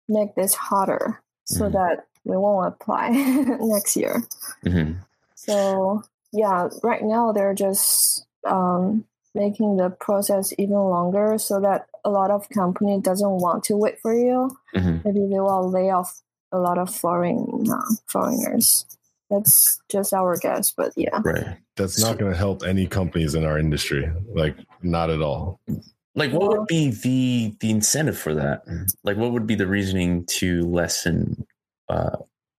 make 0.09 0.35
this 0.35 0.55
harder 0.55 1.21
so 1.45 1.65
Mhm. 1.69 1.73
that 1.73 2.07
we 2.25 2.37
won't 2.37 2.69
apply 2.73 3.11
next 3.61 3.97
year. 3.97 4.23
hmm 4.65 4.93
So 5.35 6.03
yeah, 6.33 6.69
right 6.83 7.03
now 7.03 7.33
they're 7.33 7.55
just 7.55 8.27
um, 8.45 9.05
making 9.35 9.77
the 9.77 9.91
process 9.91 10.53
even 10.59 10.77
longer 10.77 11.39
so 11.39 11.61
that 11.61 11.87
a 12.05 12.11
lot 12.11 12.31
of 12.31 12.49
company 12.51 13.01
doesn't 13.01 13.41
want 13.45 13.65
to 13.65 13.77
wait 13.77 14.01
for 14.01 14.15
you. 14.15 14.51
hmm 14.75 14.99
Maybe 15.05 15.21
they 15.29 15.41
will 15.41 15.71
lay 15.71 15.91
off 15.91 16.21
a 16.53 16.59
lot 16.59 16.79
of 16.79 16.89
foreign 16.95 17.65
uh, 17.71 17.89
foreigners. 18.07 18.85
That's 19.31 19.81
just 19.91 20.15
our 20.15 20.37
guess, 20.37 20.73
but 20.73 20.93
yeah. 20.97 21.21
Right. 21.23 21.57
That's 21.77 22.01
not 22.01 22.19
going 22.19 22.33
to 22.33 22.39
help 22.39 22.63
any 22.63 22.87
companies 22.87 23.35
in 23.35 23.45
our 23.45 23.59
industry. 23.59 24.11
Like, 24.35 24.57
not 24.83 25.11
at 25.11 25.21
all. 25.21 25.61
Like, 26.15 26.33
what 26.33 26.49
would 26.49 26.67
be 26.67 26.91
the 26.91 27.55
the 27.61 27.71
incentive 27.71 28.19
for 28.19 28.35
that? 28.35 28.63
Like, 29.05 29.17
what 29.17 29.33
would 29.33 29.47
be 29.47 29.55
the 29.55 29.67
reasoning 29.67 30.25
to 30.27 30.63
lessen 30.63 31.47
uh, 31.89 32.17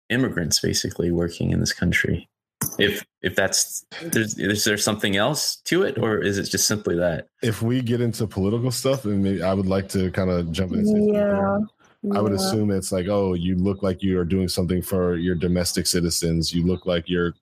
immigrants 0.10 0.60
basically 0.60 1.12
working 1.12 1.52
in 1.52 1.60
this 1.60 1.74
country? 1.74 2.30
If 2.78 3.06
if 3.22 3.36
that's 3.36 3.86
there's 4.02 4.38
is 4.38 4.64
there 4.64 4.78
something 4.78 5.16
else 5.16 5.58
to 5.66 5.84
it, 5.84 5.98
or 5.98 6.20
is 6.20 6.38
it 6.38 6.44
just 6.44 6.68
simply 6.68 6.96
that? 6.98 7.28
If 7.42 7.62
we 7.62 7.82
get 7.82 8.00
into 8.00 8.28
political 8.28 8.72
stuff, 8.72 9.06
and 9.06 9.24
maybe 9.24 9.42
I 9.42 9.54
would 9.54 9.66
like 9.66 9.90
to 9.90 10.12
kind 10.12 10.30
of 10.30 10.52
jump 10.52 10.74
in. 10.74 10.80
and 10.80 10.88
say 10.88 10.94
something 10.94 11.68
Yeah. 12.02 12.18
I 12.18 12.22
would 12.22 12.32
assume 12.32 12.72
it's 12.72 12.92
like, 12.92 13.08
oh, 13.10 13.34
you 13.34 13.56
look 13.56 13.84
like 13.84 14.02
you 14.02 14.20
are 14.20 14.26
doing 14.26 14.48
something 14.48 14.82
for 14.82 15.16
your 15.16 15.36
domestic 15.36 15.86
citizens. 15.86 16.54
You 16.54 16.64
look 16.66 16.86
like 16.86 17.10
you're. 17.10 17.34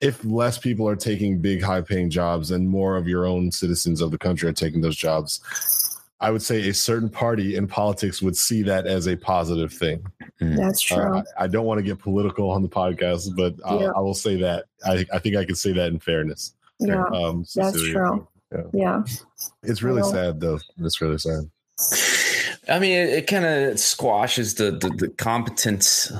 If 0.00 0.22
less 0.24 0.58
people 0.58 0.86
are 0.88 0.96
taking 0.96 1.40
big, 1.40 1.62
high-paying 1.62 2.10
jobs, 2.10 2.50
and 2.50 2.68
more 2.68 2.96
of 2.96 3.08
your 3.08 3.24
own 3.26 3.50
citizens 3.50 4.00
of 4.02 4.10
the 4.10 4.18
country 4.18 4.48
are 4.48 4.52
taking 4.52 4.82
those 4.82 4.96
jobs, 4.96 5.40
I 6.20 6.30
would 6.30 6.42
say 6.42 6.68
a 6.68 6.74
certain 6.74 7.08
party 7.08 7.56
in 7.56 7.66
politics 7.66 8.20
would 8.22 8.36
see 8.36 8.62
that 8.62 8.86
as 8.86 9.06
a 9.08 9.16
positive 9.16 9.72
thing. 9.72 10.04
That's 10.40 10.80
true. 10.82 10.98
Uh, 10.98 11.22
I 11.38 11.44
I 11.44 11.46
don't 11.46 11.64
want 11.66 11.78
to 11.78 11.82
get 11.82 11.98
political 11.98 12.50
on 12.50 12.62
the 12.62 12.68
podcast, 12.68 13.34
but 13.36 13.54
I'll, 13.64 13.80
Yeah. 13.80 13.90
I 13.96 14.00
will 14.00 14.14
say 14.14 14.36
that 14.40 14.66
I, 14.84 15.06
I 15.12 15.18
think 15.18 15.36
I 15.36 15.44
can 15.46 15.54
say 15.54 15.72
that 15.72 15.88
in 15.88 15.98
fairness. 15.98 16.54
yeah. 16.78 17.02
Um, 17.04 17.44
That's 17.54 17.72
Cecilia. 17.72 17.92
true. 17.92 18.28
Yeah. 18.74 19.02
It's 19.62 19.82
really 19.82 20.02
sad, 20.02 20.40
though. 20.40 20.58
It's 20.78 21.00
really 21.00 21.18
sad. 21.18 21.50
I 22.68 22.78
mean, 22.78 22.92
it, 22.92 23.08
it 23.10 23.26
kind 23.26 23.44
of 23.44 23.78
squashes 23.78 24.54
the, 24.54 24.72
the 24.72 24.90
the 24.90 25.08
competence 25.08 26.12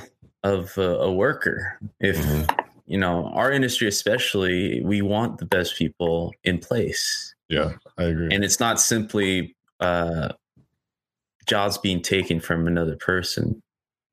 of 0.45 0.77
a, 0.79 0.83
a 0.99 1.13
worker. 1.13 1.79
If 2.01 2.19
you 2.87 2.99
know 2.99 3.27
our 3.35 3.51
industry, 3.51 3.89
especially, 3.89 4.81
we 4.85 5.03
want 5.03 5.39
the 5.39 5.47
best 5.47 5.77
people 5.77 6.33
in 6.45 6.59
place, 6.59 7.35
Yeah, 7.49 7.73
I 7.99 8.05
agree. 8.05 8.29
and 8.35 8.45
it's 8.45 8.61
not 8.61 8.81
simply 8.81 9.57
uh, 9.81 10.31
jobs 11.47 11.79
being 11.79 12.01
taken 12.03 12.41
from 12.41 12.67
another 12.67 12.97
person. 12.97 13.63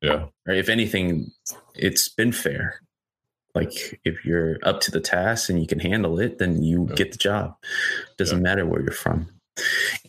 yeah? 0.02 0.26
If 0.48 0.70
anything, 0.70 1.32
it's 1.76 2.10
been 2.10 2.32
fair. 2.32 2.80
Like 3.56 4.00
if 4.04 4.26
you're 4.26 4.58
up 4.64 4.82
to 4.82 4.92
the 4.92 5.00
task 5.00 5.50
and 5.50 5.60
you 5.62 5.68
can 5.68 5.80
handle 5.80 6.20
it, 6.20 6.40
then 6.40 6.64
you 6.64 6.88
Yeah. 6.90 6.96
get 6.96 7.12
the 7.12 7.18
job. 7.20 7.56
Doesn't 8.18 8.40
Yeah. 8.40 8.44
matter 8.44 8.66
where 8.66 8.82
you're 8.82 8.92
from, 8.92 9.30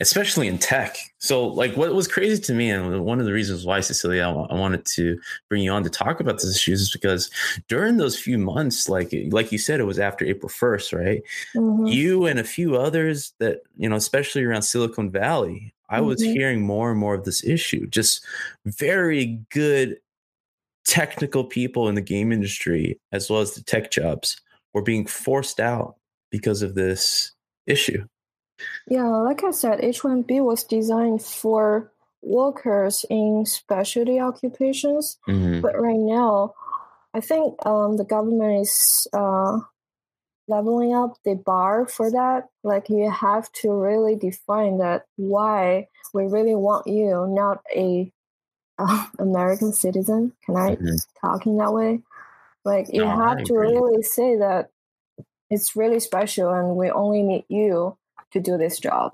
especially 0.00 0.48
in 0.48 0.58
tech. 0.58 0.96
So, 1.18 1.46
like, 1.46 1.76
what 1.76 1.94
was 1.94 2.08
crazy 2.08 2.40
to 2.42 2.54
me, 2.54 2.70
and 2.70 3.04
one 3.04 3.20
of 3.20 3.26
the 3.26 3.32
reasons 3.32 3.64
why 3.64 3.80
Cecilia, 3.80 4.22
I 4.24 4.54
wanted 4.54 4.84
to 4.86 5.18
bring 5.48 5.62
you 5.62 5.70
on 5.72 5.84
to 5.84 5.90
talk 5.90 6.20
about 6.20 6.34
this 6.36 6.56
issues, 6.56 6.80
is 6.82 6.90
because 6.90 7.30
during 7.68 7.96
those 7.96 8.18
few 8.18 8.38
months, 8.38 8.88
like 8.88 9.14
like 9.30 9.52
you 9.52 9.58
said, 9.58 9.80
it 9.80 9.84
was 9.84 9.98
after 9.98 10.24
April 10.24 10.48
first, 10.48 10.92
right? 10.92 11.22
Mhm. 11.54 11.92
You 11.92 12.26
and 12.26 12.38
a 12.38 12.44
few 12.44 12.76
others 12.76 13.34
that 13.38 13.60
you 13.76 13.88
know, 13.88 13.96
especially 13.96 14.42
around 14.44 14.62
Silicon 14.62 15.10
Valley, 15.10 15.74
I 15.88 16.00
was 16.00 16.22
Mhm. 16.22 16.32
hearing 16.32 16.62
more 16.62 16.90
and 16.90 16.98
more 16.98 17.14
of 17.14 17.24
this 17.24 17.44
issue. 17.44 17.86
Just 17.86 18.24
very 18.64 19.40
good 19.50 19.98
technical 20.86 21.44
people 21.44 21.88
in 21.88 21.94
the 21.94 22.00
game 22.02 22.32
industry, 22.32 22.98
as 23.12 23.30
well 23.30 23.40
as 23.40 23.54
the 23.54 23.62
tech 23.62 23.90
jobs, 23.90 24.40
were 24.74 24.82
being 24.82 25.06
forced 25.06 25.60
out 25.60 25.96
because 26.30 26.60
of 26.62 26.74
this 26.74 27.32
issue. 27.66 28.04
Yeah, 28.88 29.06
like 29.08 29.42
I 29.44 29.50
said, 29.50 29.80
H1B 29.80 30.40
was 30.40 30.64
designed 30.64 31.22
for 31.22 31.90
workers 32.22 33.04
in 33.10 33.44
specialty 33.46 34.20
occupations, 34.20 35.18
Mhm. 35.28 35.62
but 35.62 35.78
right 35.80 35.98
now, 35.98 36.54
I 37.14 37.20
think 37.20 37.64
um, 37.66 37.96
the 37.96 38.04
government 38.04 38.60
is 38.62 39.06
uh, 39.12 39.58
leveling 40.48 40.94
up 40.94 41.16
the 41.24 41.34
bar 41.34 41.86
for 41.86 42.10
that. 42.10 42.48
Like 42.62 42.88
you 42.88 43.10
have 43.10 43.50
to 43.62 43.72
really 43.72 44.16
define 44.16 44.78
that 44.78 45.06
why 45.16 45.88
we 46.12 46.24
really 46.24 46.54
want 46.54 46.86
you, 46.86 47.26
not 47.28 47.62
a 47.74 48.12
uh, 48.78 49.06
American 49.18 49.72
citizen. 49.72 50.32
Can 50.44 50.56
I 50.56 50.76
Mhm. 50.76 50.98
talk 51.20 51.46
in 51.46 51.56
that 51.58 51.72
way? 51.72 52.00
Like 52.64 52.92
you 52.92 53.02
No, 53.02 53.16
have 53.16 53.44
to 53.44 53.54
really 53.54 54.02
say 54.02 54.36
that 54.36 54.70
it's 55.50 55.76
really 55.76 56.00
special 56.00 56.50
and 56.52 56.76
we 56.76 56.90
only 56.90 57.22
need 57.22 57.44
you 57.48 57.96
to 58.34 58.40
do 58.40 58.58
this 58.58 58.78
job. 58.78 59.12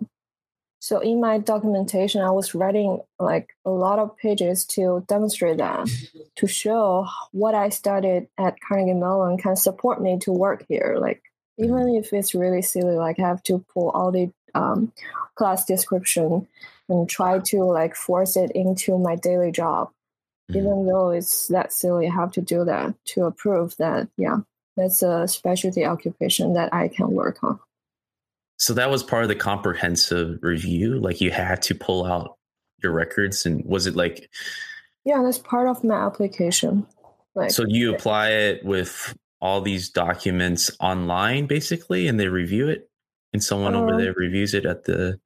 So 0.81 0.99
in 1.01 1.21
my 1.21 1.39
documentation, 1.39 2.23
I 2.23 2.31
was 2.31 2.55
writing 2.55 3.01
like 3.19 3.51
a 3.65 3.71
lot 3.71 3.99
of 3.99 4.17
pages 4.17 4.65
to 4.75 5.05
demonstrate 5.09 5.59
that, 5.59 5.89
to 6.37 6.47
show 6.47 7.07
what 7.33 7.55
I 7.55 7.69
studied 7.69 8.29
at 8.39 8.61
Carnegie 8.67 8.95
Mellon 8.95 9.39
can 9.39 9.57
support 9.57 10.01
me 10.03 10.19
to 10.21 10.33
work 10.33 10.65
here. 10.69 10.97
Like 10.99 11.23
even 11.59 11.95
if 11.95 12.13
it's 12.13 12.35
really 12.35 12.63
silly, 12.63 12.97
like 12.97 13.21
I 13.21 13.29
have 13.29 13.43
to 13.45 13.65
pull 13.73 13.91
all 13.91 14.11
the 14.11 14.33
um, 14.55 14.93
class 15.37 15.65
description 15.67 16.49
and 16.89 17.09
try 17.09 17.39
to 17.39 17.63
like 17.63 17.95
force 17.95 18.37
it 18.37 18.51
into 18.53 18.99
my 18.99 19.15
daily 19.17 19.53
job 19.53 19.91
Mhm. 20.51 20.57
even 20.57 20.87
though 20.87 21.11
it's 21.11 21.47
that 21.49 21.73
silly 21.73 22.09
i 22.09 22.11
have 22.13 22.33
to 22.33 22.41
do 22.41 22.65
that 22.65 22.95
to 23.05 23.25
approve 23.25 23.77
that 23.77 24.09
yeah 24.17 24.39
that's 24.77 25.03
a 25.03 25.29
specialty 25.29 25.85
occupation 25.85 26.55
that 26.55 26.73
i 26.75 26.89
can 26.89 27.11
work 27.13 27.39
on 27.45 27.61
So 28.61 28.75
that 28.75 28.91
was 28.91 29.03
part 29.03 29.23
of 29.23 29.31
the 29.31 29.35
comprehensive 29.35 30.39
review. 30.43 31.01
Like 31.01 31.23
you 31.23 31.31
had 31.31 31.63
to 31.63 31.75
pull 31.75 32.05
out 32.05 32.37
your 32.83 32.93
records, 32.93 33.47
and 33.47 33.65
was 33.65 33.87
it 33.87 33.97
like 33.97 34.31
yeah 35.05 35.23
that's 35.23 35.39
part 35.39 35.67
of 35.67 35.83
my 35.83 35.95
application 35.95 36.87
like 37.35 37.51
so? 37.53 37.65
You 37.67 37.95
apply 37.95 38.29
it 38.33 38.63
with 38.63 39.15
all 39.41 39.63
these 39.63 39.89
documents 39.89 40.71
online, 40.79 41.47
basically, 41.47 42.07
and 42.07 42.21
they 42.21 42.29
review 42.29 42.69
it, 42.69 42.91
and 43.33 43.43
someone 43.43 43.75
over 43.75 43.93
Um, 43.95 43.99
there 43.99 44.13
reviews 44.13 44.53
it 44.53 44.67
at 44.67 44.85
the. 44.85 45.19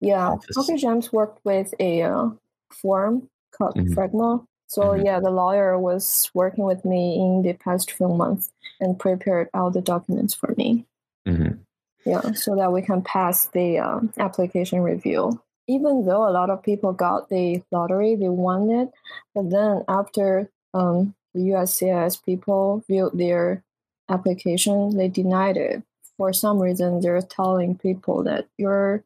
yeah 0.00 0.28
office. 0.30 0.56
Pocket 0.56 0.78
Gems 0.78 1.12
worked 1.12 1.44
with 1.44 1.74
a 1.78 2.02
uh, 2.02 2.30
form 2.70 3.28
called 3.50 3.76
Mhm. 3.76 3.94
Fragomen. 3.94 4.46
So 4.66 4.92
Mhm. 4.92 5.04
yeah, 5.04 5.20
the 5.20 5.30
lawyer 5.30 5.78
was 5.78 6.30
working 6.32 6.64
with 6.64 6.86
me 6.86 7.20
in 7.20 7.42
the 7.42 7.52
past 7.52 7.90
few 7.92 8.08
months 8.08 8.50
and 8.80 8.98
prepared 8.98 9.50
all 9.52 9.70
the 9.70 9.82
documents 9.82 10.32
for 10.32 10.54
me. 10.56 10.86
Mhm. 11.28 11.58
Yeah, 12.04 12.32
so 12.32 12.56
that 12.56 12.72
we 12.72 12.82
can 12.82 13.02
pass 13.02 13.48
the 13.48 13.78
um, 13.78 14.12
application 14.18 14.80
review. 14.80 15.40
Even 15.68 16.04
though 16.04 16.28
a 16.28 16.32
lot 16.32 16.50
of 16.50 16.62
people 16.62 16.92
got 16.92 17.28
the 17.28 17.62
lottery, 17.70 18.16
they 18.16 18.28
won 18.28 18.70
it, 18.70 18.90
but 19.34 19.50
then 19.50 19.84
after 19.88 20.50
um, 20.74 21.14
the 21.34 21.40
USCIS 21.40 22.24
people 22.24 22.82
viewed 22.88 23.16
their 23.16 23.62
application, 24.08 24.96
they 24.96 25.08
denied 25.08 25.56
it. 25.56 25.82
For 26.16 26.32
some 26.32 26.60
reason, 26.60 27.00
they're 27.00 27.22
telling 27.22 27.78
people 27.78 28.24
that 28.24 28.46
your 28.58 29.04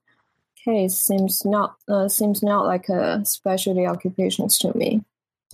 case 0.65 0.99
seems 0.99 1.45
not 1.45 1.77
uh, 1.89 2.09
seems 2.09 2.43
not 2.43 2.67
like 2.67 2.89
a 2.89 3.25
specialty 3.25 3.87
occupations 3.87 4.59
to 4.59 4.77
me. 4.77 5.05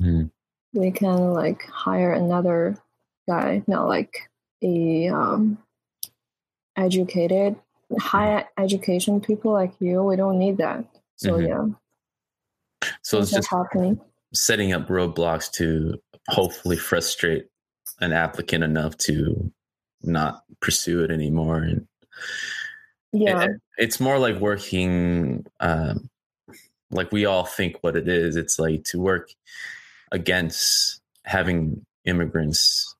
Mhm. 0.00 0.30
We 0.72 0.90
can 0.90 1.32
like 1.32 1.64
hire 1.66 2.12
another 2.12 2.76
guy, 3.28 3.62
not 3.66 3.86
like 3.88 4.30
a 4.62 5.08
um, 5.08 5.58
educated, 6.76 7.56
high 7.98 8.46
education 8.58 9.20
people 9.20 9.52
like 9.52 9.72
you. 9.80 10.02
We 10.02 10.16
don't 10.16 10.38
need 10.38 10.56
that. 10.58 10.84
So 11.16 11.34
Mhm. 11.38 11.46
yeah, 11.48 12.88
So 13.02 13.18
it's 13.18 13.30
things 13.30 13.42
just 13.42 13.50
happening. 13.50 14.00
setting 14.34 14.72
up 14.72 14.88
roadblocks 14.88 15.50
to 15.52 16.00
hopefully 16.28 16.76
frustrate 16.76 17.48
an 18.00 18.12
applicant 18.12 18.64
enough 18.64 18.96
to 18.96 19.52
not 20.02 20.44
pursue 20.60 21.02
it 21.04 21.10
anymore 21.10 21.58
and 21.58 21.86
Yeah, 23.12 23.44
it- 23.44 23.60
it's 23.78 24.00
more 24.00 24.18
like 24.18 24.40
working 24.40 25.46
um, 25.60 26.08
like 26.90 27.12
we 27.12 27.24
all 27.26 27.44
think 27.44 27.76
what 27.82 27.94
it 27.96 28.08
is 28.08 28.36
it's 28.36 28.58
like 28.58 28.84
to 28.84 28.98
work 29.00 29.30
against 30.10 31.00
having 31.24 31.84
immigrants 32.04 32.94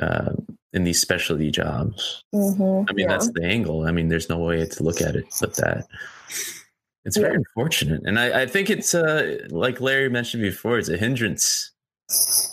uh, 0.00 0.32
in 0.72 0.84
these 0.84 1.00
specialty 1.00 1.50
jobs 1.50 2.22
hmm 2.32 2.82
i 2.88 2.92
mean 2.92 3.06
yeah. 3.06 3.08
that's 3.08 3.30
the 3.32 3.44
angle 3.44 3.84
i 3.86 3.90
mean 3.90 4.08
there's 4.08 4.28
no 4.28 4.38
way 4.38 4.64
to 4.64 4.82
look 4.82 5.00
at 5.00 5.14
it 5.16 5.26
but 5.40 5.54
that 5.56 5.86
it's 7.04 7.16
very 7.16 7.32
Yeah. 7.32 7.38
unfortunate 7.38 8.02
and 8.04 8.18
I, 8.18 8.42
I 8.42 8.46
think 8.46 8.70
it's 8.70 8.94
uh, 8.94 9.38
like 9.50 9.80
larry 9.80 10.08
mentioned 10.08 10.42
before 10.42 10.78
it's 10.78 10.88
a 10.88 10.96
hindrance 10.96 11.72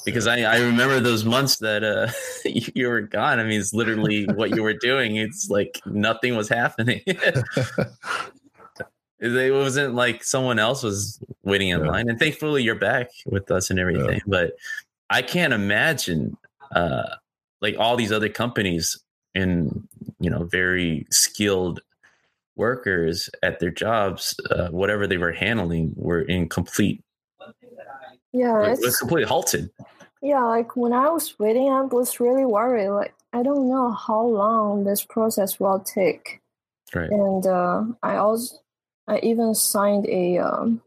because 0.05 0.25
I, 0.27 0.41
I 0.41 0.59
remember 0.59 0.99
those 0.99 1.25
months 1.25 1.57
that 1.57 1.83
uh, 1.83 2.07
you, 2.45 2.71
you 2.75 2.87
were 2.87 3.01
gone. 3.01 3.39
I 3.39 3.43
mean, 3.43 3.59
it's 3.59 3.73
literally 3.73 4.25
what 4.25 4.51
you 4.51 4.63
were 4.63 4.73
doing. 4.73 5.17
It's 5.17 5.49
like 5.49 5.81
nothing 5.85 6.37
was 6.37 6.47
happening. 6.47 7.01
it 9.19 9.53
wasn't 9.53 9.95
like 9.95 10.23
someone 10.23 10.59
else 10.59 10.81
was 10.83 11.19
waiting 11.43 11.69
in 11.69 11.81
Yeah. 11.81 11.87
line. 11.87 12.09
And 12.09 12.17
thankfully, 12.17 12.63
you're 12.63 12.75
back 12.75 13.09
with 13.25 13.51
us 13.51 13.69
and 13.69 13.79
everything. 13.79 14.21
But 14.25 14.53
I 15.09 15.21
can't 15.21 15.53
imagine 15.53 16.37
uh, 16.73 17.15
like 17.61 17.75
all 17.77 17.95
these 17.95 18.11
other 18.11 18.29
companies 18.29 18.97
and 19.35 19.87
you 20.19 20.29
know 20.29 20.43
very 20.45 21.05
skilled 21.11 21.81
workers 22.55 23.29
at 23.41 23.59
their 23.59 23.71
jobs, 23.71 24.35
uh, 24.51 24.67
whatever 24.69 25.07
they 25.07 25.17
were 25.17 25.31
handling, 25.31 25.93
were 25.95 26.21
in 26.21 26.49
complete 26.49 27.03
yeah, 28.31 28.63
it 28.63 28.69
was 28.71 28.83
it's 28.83 28.99
completely 28.99 29.27
halted. 29.27 29.69
Yeah, 30.21 30.43
like 30.43 30.75
when 30.75 30.93
I 30.93 31.09
was 31.09 31.37
waiting, 31.39 31.69
I 31.69 31.81
was 31.81 32.19
really 32.19 32.45
worried. 32.45 32.89
Like 32.89 33.13
I 33.33 33.43
don't 33.43 33.69
know 33.69 33.91
how 33.91 34.21
long 34.21 34.83
this 34.83 35.03
process 35.03 35.59
will 35.59 35.79
take, 35.79 36.41
Right. 36.93 37.09
and 37.09 37.45
uh, 37.45 37.83
I 38.03 38.17
also 38.17 38.57
I 39.07 39.19
even 39.19 39.55
signed 39.55 40.05
a 40.07 40.37
um, 40.39 40.81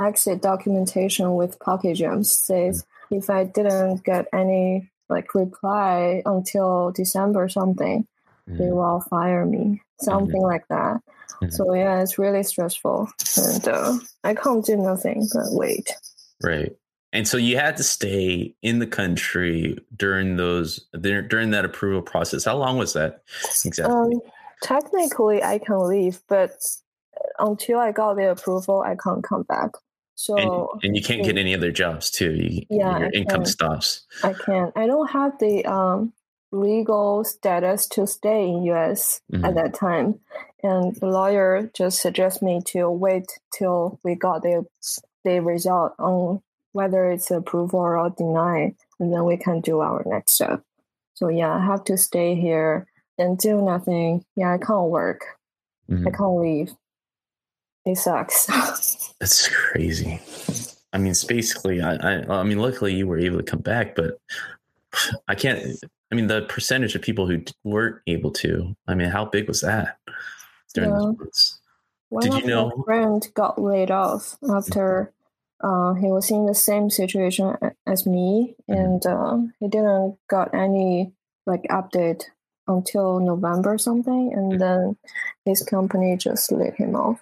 exit 0.00 0.42
documentation 0.42 1.34
with 1.34 1.58
Pocket 1.58 1.94
Gems. 1.94 2.30
Says 2.30 2.86
if 3.10 3.28
I 3.28 3.44
didn't 3.44 4.04
get 4.04 4.26
any 4.32 4.90
like 5.08 5.34
reply 5.34 6.22
until 6.26 6.92
December 6.92 7.48
something, 7.48 8.06
they 8.46 8.64
Mhm. 8.64 8.74
will 8.74 9.00
fire 9.00 9.44
me. 9.44 9.82
Something 10.00 10.42
like 10.42 10.66
that. 10.68 11.00
Mhm. 11.42 11.52
So 11.52 11.74
yeah, 11.74 12.00
it's 12.00 12.18
really 12.18 12.42
stressful, 12.42 13.08
and 13.36 13.68
uh, 13.68 13.98
I 14.24 14.34
can't 14.34 14.64
do 14.64 14.76
nothing 14.76 15.28
but 15.32 15.46
wait. 15.50 15.90
Right. 16.42 16.76
And 17.12 17.26
so 17.26 17.36
you 17.36 17.56
had 17.56 17.76
to 17.78 17.82
stay 17.82 18.54
in 18.62 18.80
the 18.80 18.86
country 18.86 19.78
during 19.96 20.36
those 20.36 20.86
during 21.00 21.50
that 21.50 21.64
approval 21.64 22.02
process. 22.02 22.44
How 22.44 22.56
long 22.56 22.78
was 22.78 22.92
that 22.92 23.22
exactly? 23.64 23.94
Um, 23.94 24.20
technically, 24.62 25.42
I 25.42 25.58
can 25.58 25.88
leave, 25.88 26.20
but 26.28 26.52
until 27.38 27.78
I 27.78 27.92
got 27.92 28.14
the 28.14 28.30
approval, 28.30 28.82
I 28.82 28.94
can't 29.02 29.24
come 29.24 29.42
back. 29.44 29.70
So 30.18 30.36
and, 30.36 30.82
and 30.82 30.96
you 30.96 31.02
can't 31.02 31.22
get 31.24 31.38
any 31.38 31.54
other 31.54 31.70
jobs 31.70 32.10
too. 32.10 32.32
You, 32.34 32.66
Yeah, 32.70 32.98
your 32.98 33.06
I 33.06 33.10
income 33.10 33.42
can. 33.42 33.46
stops. 33.46 34.04
I 34.24 34.34
can't. 34.34 34.72
I 34.76 34.88
don't 34.88 35.08
have 35.12 35.38
the 35.38 35.64
um, 35.64 36.12
legal 36.50 37.22
status 37.22 37.86
to 37.90 38.04
stay 38.04 38.48
in 38.48 38.64
US 38.64 39.20
Mhm. 39.32 39.44
at 39.46 39.54
that 39.54 39.74
time, 39.74 40.18
and 40.64 40.92
the 40.96 41.06
lawyer 41.06 41.70
just 41.72 42.02
suggests 42.02 42.42
me 42.42 42.60
to 42.66 42.90
wait 42.90 43.26
till 43.56 44.00
we 44.02 44.16
got 44.16 44.42
the 44.42 44.66
the 45.24 45.38
result 45.38 45.94
on 46.00 46.42
whether 46.72 47.08
it's 47.12 47.30
approval 47.30 47.78
or 47.78 48.10
deny, 48.10 48.74
and 48.98 49.12
then 49.12 49.24
we 49.24 49.36
can 49.36 49.60
do 49.60 49.78
our 49.78 50.02
next 50.04 50.32
step. 50.32 50.64
So 51.14 51.28
yeah, 51.28 51.54
I 51.54 51.64
have 51.64 51.84
to 51.84 51.96
stay 51.96 52.34
here 52.34 52.88
and 53.18 53.38
do 53.38 53.62
nothing. 53.62 54.24
Yeah, 54.34 54.52
I 54.52 54.58
can't 54.58 54.90
work. 54.90 55.20
I 55.88 55.94
Mhm. 55.94 56.16
can't 56.16 56.40
leave. 56.40 56.74
Sucks. 57.94 58.46
That's 59.20 59.48
crazy. 59.48 60.20
I 60.92 60.98
mean, 60.98 61.10
it's 61.12 61.24
basically. 61.24 61.80
I, 61.82 61.94
I. 61.96 62.40
I 62.40 62.42
mean, 62.44 62.58
luckily 62.58 62.94
you 62.94 63.06
were 63.06 63.18
able 63.18 63.36
to 63.38 63.42
come 63.42 63.60
back, 63.60 63.94
but 63.94 64.18
I 65.28 65.34
can't. 65.34 65.60
I 66.10 66.14
mean, 66.14 66.26
the 66.28 66.42
percentage 66.42 66.94
of 66.94 67.02
people 67.02 67.26
who 67.26 67.42
weren't 67.64 68.00
able 68.06 68.30
to. 68.32 68.74
I 68.86 68.94
mean, 68.94 69.10
how 69.10 69.24
big 69.26 69.46
was 69.48 69.60
that 69.60 69.98
during 70.74 70.90
Yeah. 70.90 70.96
those 70.96 71.16
months? 71.18 71.60
One 72.10 72.22
Did 72.22 72.34
you 72.40 72.46
know- 72.46 72.72
my 72.76 72.84
friend 72.84 73.28
got 73.34 73.60
laid 73.60 73.90
off 73.90 74.36
after 74.50 75.12
uh, 75.62 75.92
he 75.94 76.06
was 76.06 76.30
in 76.30 76.46
the 76.46 76.54
same 76.54 76.88
situation 76.88 77.54
as 77.86 78.06
me, 78.06 78.54
Mhm. 78.70 78.78
and 78.78 79.06
uh, 79.06 79.38
he 79.60 79.68
didn't 79.68 80.16
got 80.28 80.54
any 80.54 81.12
like 81.46 81.64
update 81.64 82.24
until 82.66 83.20
November 83.20 83.74
or 83.74 83.78
something, 83.78 84.32
and 84.32 84.52
Mhm. 84.52 84.58
then 84.58 84.96
his 85.44 85.62
company 85.62 86.16
just 86.16 86.50
laid 86.52 86.74
him 86.74 86.94
off. 86.96 87.20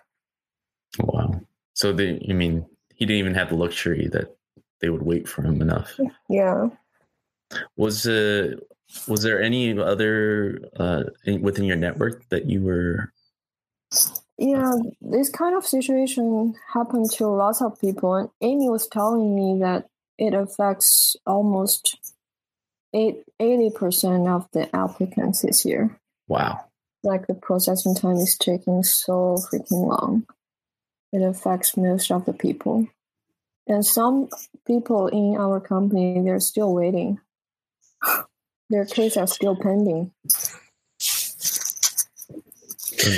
Wow. 0.98 1.40
So 1.74 1.92
they. 1.92 2.20
I 2.28 2.32
mean, 2.32 2.66
he 2.94 3.04
didn't 3.04 3.18
even 3.18 3.34
have 3.34 3.50
the 3.50 3.56
luxury 3.56 4.08
that 4.12 4.36
they 4.80 4.88
would 4.88 5.02
wait 5.02 5.28
for 5.28 5.42
him 5.42 5.60
enough. 5.60 5.98
Yeah. 6.28 6.68
Was 7.76 8.06
uh 8.06 8.56
was 9.08 9.22
there 9.22 9.42
any 9.42 9.78
other 9.78 10.60
uh 10.76 11.04
within 11.40 11.64
your 11.64 11.76
network 11.76 12.28
that 12.28 12.46
you 12.46 12.62
were 12.62 13.12
Yeah, 14.38 14.72
this 15.00 15.30
kind 15.30 15.56
of 15.56 15.66
situation 15.66 16.54
happened 16.72 17.10
to 17.12 17.26
lots 17.26 17.62
of 17.62 17.80
people, 17.80 18.14
and 18.14 18.28
Amy 18.40 18.68
was 18.68 18.86
telling 18.86 19.34
me 19.34 19.60
that 19.60 19.88
it 20.18 20.34
affects 20.34 21.16
almost 21.26 22.12
eight, 22.94 23.22
80% 23.40 24.28
of 24.28 24.48
the 24.52 24.74
applicants 24.74 25.42
this 25.42 25.64
year. 25.64 25.98
wow 26.28 26.60
Like 27.02 27.26
the 27.26 27.34
processing 27.34 27.94
time 27.94 28.16
is 28.16 28.36
taking 28.36 28.82
so 28.82 29.36
freaking 29.50 29.86
long. 29.86 30.26
It 31.12 31.22
affects 31.22 31.76
most 31.76 32.10
of 32.10 32.24
the 32.24 32.32
people. 32.32 32.88
And 33.66 33.84
some 33.84 34.28
people 34.66 35.08
in 35.08 35.36
our 35.36 35.60
company, 35.60 36.20
they're 36.22 36.40
still 36.40 36.72
waiting. 36.74 37.20
Their 38.70 38.84
case 38.84 39.16
are 39.16 39.26
still 39.26 39.56
pending. 39.56 40.12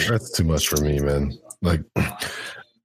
That's 0.08 0.30
too 0.32 0.44
much 0.44 0.68
for 0.68 0.80
me, 0.82 1.00
man. 1.00 1.32
Like, 1.62 1.82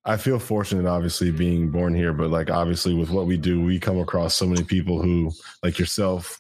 I 0.05 0.17
feel 0.17 0.39
fortunate, 0.39 0.85
obviously, 0.85 1.31
being 1.31 1.69
born 1.69 1.93
here, 1.93 2.13
but 2.13 2.29
like, 2.29 2.49
obviously, 2.49 2.93
with 2.93 3.09
what 3.09 3.25
we 3.25 3.37
do, 3.37 3.63
we 3.63 3.79
come 3.79 3.99
across 3.99 4.35
so 4.35 4.45
many 4.45 4.63
people 4.63 5.01
who, 5.01 5.31
like 5.61 5.79
yourself, 5.79 6.39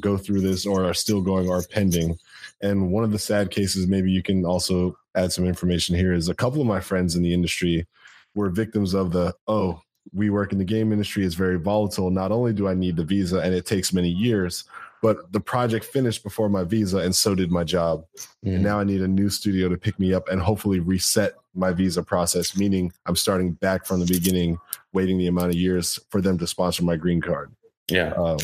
go 0.00 0.18
through 0.18 0.40
this 0.42 0.66
or 0.66 0.84
are 0.84 0.94
still 0.94 1.22
going 1.22 1.48
or 1.48 1.62
pending. 1.62 2.18
And 2.60 2.90
one 2.90 3.04
of 3.04 3.12
the 3.12 3.18
sad 3.18 3.50
cases, 3.50 3.86
maybe 3.86 4.10
you 4.10 4.22
can 4.22 4.44
also 4.44 4.96
add 5.14 5.32
some 5.32 5.46
information 5.46 5.94
here, 5.94 6.12
is 6.12 6.28
a 6.28 6.34
couple 6.34 6.60
of 6.60 6.66
my 6.66 6.80
friends 6.80 7.14
in 7.14 7.22
the 7.22 7.32
industry 7.32 7.86
we're 8.34 8.50
victims 8.50 8.94
of 8.94 9.12
the 9.12 9.34
oh 9.46 9.80
we 10.12 10.30
work 10.30 10.52
in 10.52 10.58
the 10.58 10.64
game 10.64 10.92
industry 10.92 11.24
is 11.24 11.34
very 11.34 11.58
volatile. 11.58 12.10
Not 12.10 12.32
only 12.32 12.52
do 12.52 12.68
I 12.68 12.74
need 12.74 12.96
the 12.96 13.04
visa 13.04 13.40
and 13.40 13.54
it 13.54 13.66
takes 13.66 13.92
many 13.92 14.08
years, 14.08 14.64
but 15.02 15.32
the 15.32 15.40
project 15.40 15.84
finished 15.84 16.22
before 16.22 16.48
my 16.48 16.64
visa 16.64 16.98
and 16.98 17.14
so 17.14 17.34
did 17.34 17.50
my 17.50 17.64
job. 17.64 18.04
Mm. 18.44 18.54
And 18.54 18.62
now 18.62 18.80
I 18.80 18.84
need 18.84 19.02
a 19.02 19.08
new 19.08 19.28
studio 19.28 19.68
to 19.68 19.76
pick 19.76 19.98
me 19.98 20.14
up 20.14 20.28
and 20.28 20.40
hopefully 20.40 20.80
reset 20.80 21.34
my 21.54 21.72
visa 21.72 22.02
process, 22.02 22.56
meaning 22.56 22.92
I'm 23.06 23.16
starting 23.16 23.52
back 23.52 23.86
from 23.86 24.00
the 24.00 24.06
beginning, 24.06 24.58
waiting 24.92 25.18
the 25.18 25.26
amount 25.26 25.50
of 25.50 25.56
years 25.56 25.98
for 26.10 26.20
them 26.20 26.38
to 26.38 26.46
sponsor 26.46 26.84
my 26.84 26.96
green 26.96 27.20
card. 27.20 27.52
Yeah. 27.90 28.12
Um, 28.14 28.38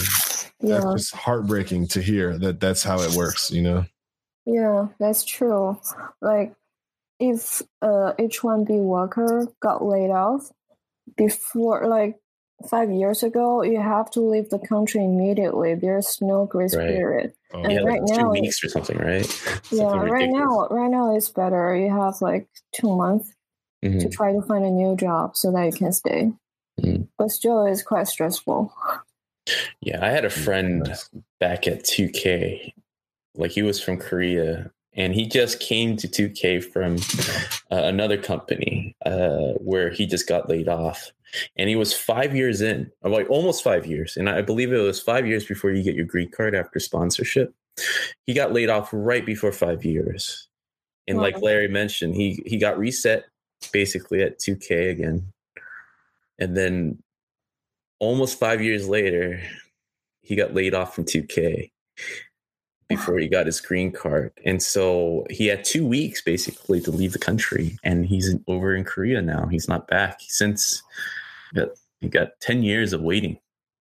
yeah. 0.60 0.80
That's 0.80 0.92
just 0.94 1.14
heartbreaking 1.14 1.88
to 1.88 2.02
hear 2.02 2.38
that 2.38 2.60
that's 2.60 2.82
how 2.82 3.00
it 3.00 3.14
works, 3.14 3.50
you 3.50 3.62
know? 3.62 3.84
Yeah, 4.46 4.88
that's 5.00 5.24
true. 5.24 5.80
Like, 6.20 6.54
if 7.18 7.62
a 7.82 8.14
H1B 8.18 8.82
worker 8.82 9.48
got 9.60 9.84
laid 9.84 10.10
off, 10.10 10.50
before 11.16 11.86
like 11.86 12.16
five 12.68 12.90
years 12.90 13.22
ago, 13.22 13.62
you 13.62 13.80
have 13.80 14.10
to 14.12 14.20
leave 14.20 14.50
the 14.50 14.58
country 14.58 15.04
immediately. 15.04 15.74
There's 15.74 16.18
no 16.20 16.46
grace 16.46 16.74
right. 16.74 16.88
period. 16.88 17.32
Oh. 17.52 17.62
And 17.62 17.72
yeah, 17.72 17.78
right 17.80 18.00
like 18.00 18.10
now, 18.10 18.16
two 18.16 18.40
weeks 18.40 18.62
or 18.64 18.68
something, 18.68 18.98
right? 18.98 19.24
Something 19.64 19.78
yeah, 19.78 19.92
ridiculous. 19.92 20.10
right 20.10 20.30
now, 20.30 20.68
right 20.70 20.90
now 20.90 21.16
it's 21.16 21.30
better. 21.30 21.76
You 21.76 21.90
have 21.90 22.20
like 22.20 22.48
two 22.72 22.94
months 22.96 23.32
mm-hmm. 23.84 23.98
to 23.98 24.08
try 24.08 24.32
to 24.32 24.42
find 24.42 24.64
a 24.64 24.70
new 24.70 24.96
job 24.96 25.36
so 25.36 25.52
that 25.52 25.64
you 25.66 25.72
can 25.72 25.92
stay. 25.92 26.32
Mm-hmm. 26.80 27.02
But 27.18 27.30
still, 27.30 27.64
it's 27.66 27.82
quite 27.82 28.08
stressful. 28.08 28.74
Yeah, 29.80 30.04
I 30.04 30.10
had 30.10 30.24
a 30.24 30.30
friend 30.30 30.94
back 31.38 31.68
at 31.68 31.84
2K. 31.84 32.72
Like 33.36 33.50
he 33.50 33.62
was 33.62 33.80
from 33.82 33.98
Korea 33.98 34.70
and 34.96 35.14
he 35.14 35.26
just 35.26 35.60
came 35.60 35.96
to 35.96 36.08
2K 36.08 36.64
from 36.64 36.96
uh, 37.70 37.84
another 37.84 38.16
company 38.16 38.94
uh, 39.04 39.52
where 39.58 39.90
he 39.90 40.06
just 40.06 40.28
got 40.28 40.48
laid 40.48 40.68
off. 40.68 41.10
And 41.56 41.68
he 41.68 41.74
was 41.74 41.92
five 41.92 42.34
years 42.34 42.60
in, 42.60 42.92
like 43.02 43.28
almost 43.28 43.64
five 43.64 43.86
years. 43.86 44.16
And 44.16 44.30
I 44.30 44.40
believe 44.40 44.72
it 44.72 44.78
was 44.78 45.02
five 45.02 45.26
years 45.26 45.44
before 45.44 45.72
you 45.72 45.82
get 45.82 45.96
your 45.96 46.04
green 46.04 46.30
card 46.30 46.54
after 46.54 46.78
sponsorship. 46.78 47.52
He 48.24 48.34
got 48.34 48.52
laid 48.52 48.70
off 48.70 48.90
right 48.92 49.26
before 49.26 49.50
five 49.50 49.84
years. 49.84 50.48
And 51.08 51.18
wow. 51.18 51.24
like 51.24 51.42
Larry 51.42 51.68
mentioned, 51.68 52.14
he 52.14 52.42
he 52.46 52.56
got 52.56 52.78
reset 52.78 53.24
basically 53.72 54.22
at 54.22 54.38
2K 54.38 54.90
again. 54.90 55.32
And 56.38 56.56
then 56.56 57.02
almost 57.98 58.38
five 58.38 58.62
years 58.62 58.88
later, 58.88 59.42
he 60.22 60.36
got 60.36 60.54
laid 60.54 60.72
off 60.72 60.94
from 60.94 61.04
2K 61.04 61.70
before 62.96 63.18
he 63.18 63.28
got 63.28 63.46
his 63.46 63.60
green 63.60 63.90
card. 63.92 64.32
And 64.44 64.62
so 64.62 65.26
he 65.30 65.46
had 65.46 65.64
two 65.64 65.86
weeks 65.86 66.22
basically 66.22 66.80
to 66.82 66.90
leave 66.90 67.12
the 67.12 67.18
country. 67.18 67.76
And 67.82 68.06
he's 68.06 68.34
over 68.46 68.74
in 68.74 68.84
Korea 68.84 69.22
now. 69.22 69.46
He's 69.46 69.68
not 69.68 69.88
back 69.88 70.20
since 70.28 70.82
he 72.00 72.08
got 72.08 72.28
10 72.40 72.62
years 72.62 72.92
of 72.92 73.02
waiting. 73.02 73.38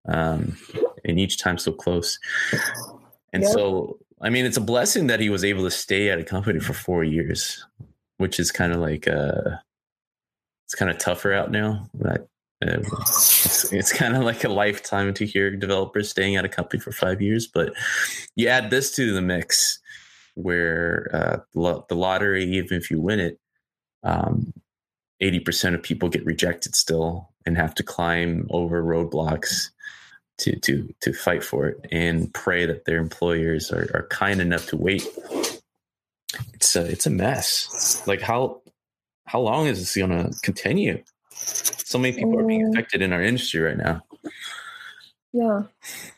Um, 0.08 0.58
and 1.06 1.20
each 1.20 1.40
time 1.40 1.58
so 1.58 1.72
close. 1.72 2.20
And 3.32 3.46
so, 3.46 4.00
I 4.22 4.30
mean, 4.30 4.46
it's 4.46 4.58
a 4.58 4.62
blessing 4.62 5.08
that 5.08 5.20
he 5.20 5.30
was 5.30 5.44
able 5.44 5.64
to 5.64 5.72
stay 5.72 6.10
at 6.10 6.20
a 6.20 6.24
company 6.24 6.60
for 6.60 6.74
four 6.74 7.04
years, 7.04 7.66
which 8.18 8.40
is 8.40 8.52
kind 8.52 8.74
of 8.74 8.80
like, 8.80 9.08
uh, 9.08 9.58
it's 10.66 10.76
kind 10.76 10.92
of 10.92 10.98
tougher 10.98 11.34
out 11.34 11.52
now. 11.52 11.88
But 12.66 13.00
it's, 13.02 13.74
it's 13.74 13.94
kind 13.94 14.16
of 14.16 14.24
like 14.24 14.44
a 14.44 14.50
lifetime 14.50 15.14
to 15.16 15.26
hear 15.26 15.56
developers 15.56 16.10
staying 16.10 16.36
at 16.36 16.46
a 16.46 16.50
company 16.50 16.80
for 16.80 16.92
five 16.92 17.22
years. 17.22 17.48
But 17.48 17.74
you 18.36 18.48
add 18.48 18.70
this 18.70 18.96
to 18.96 19.14
the 19.14 19.22
mix 19.22 19.80
where 20.36 21.10
uh, 21.14 21.38
the 21.54 21.96
lottery, 21.96 22.46
even 22.46 22.78
if 22.78 22.90
you 22.90 23.00
win 23.00 23.20
it, 23.20 23.40
um, 24.04 24.54
80% 25.22 25.76
of 25.76 25.84
people 25.84 26.10
get 26.10 26.26
rejected 26.26 26.76
still 26.76 27.30
and 27.46 27.58
have 27.58 27.76
to 27.76 27.84
climb 27.84 28.48
over 28.50 28.84
roadblocks 28.84 29.70
to 30.40 30.60
to 30.62 30.94
to 31.02 31.14
fight 31.14 31.44
for 31.44 31.68
it 31.68 31.86
and 31.92 32.34
pray 32.34 32.66
that 32.66 32.86
their 32.86 32.98
employers 32.98 33.72
are, 33.72 33.90
are 33.94 34.08
kind 34.10 34.42
enough 34.42 34.68
to 34.68 34.78
wait. 34.78 35.08
It's 36.56 36.76
a 36.76 36.86
it's 36.86 37.06
a 37.06 37.12
mess. 37.12 38.02
Like 38.08 38.22
how 38.22 38.62
how 39.26 39.40
long 39.40 39.68
is 39.68 39.80
this 39.80 39.96
gonna 39.96 40.32
continue? 40.42 41.04
So 41.46 42.00
many 42.00 42.16
people 42.16 42.40
are 42.40 42.46
being 42.46 42.66
um, 42.66 42.72
affected 42.72 43.02
in 43.02 43.14
our 43.14 43.22
industry 43.22 43.62
right 43.62 43.78
now. 43.78 44.02
Yeah. 45.32 45.64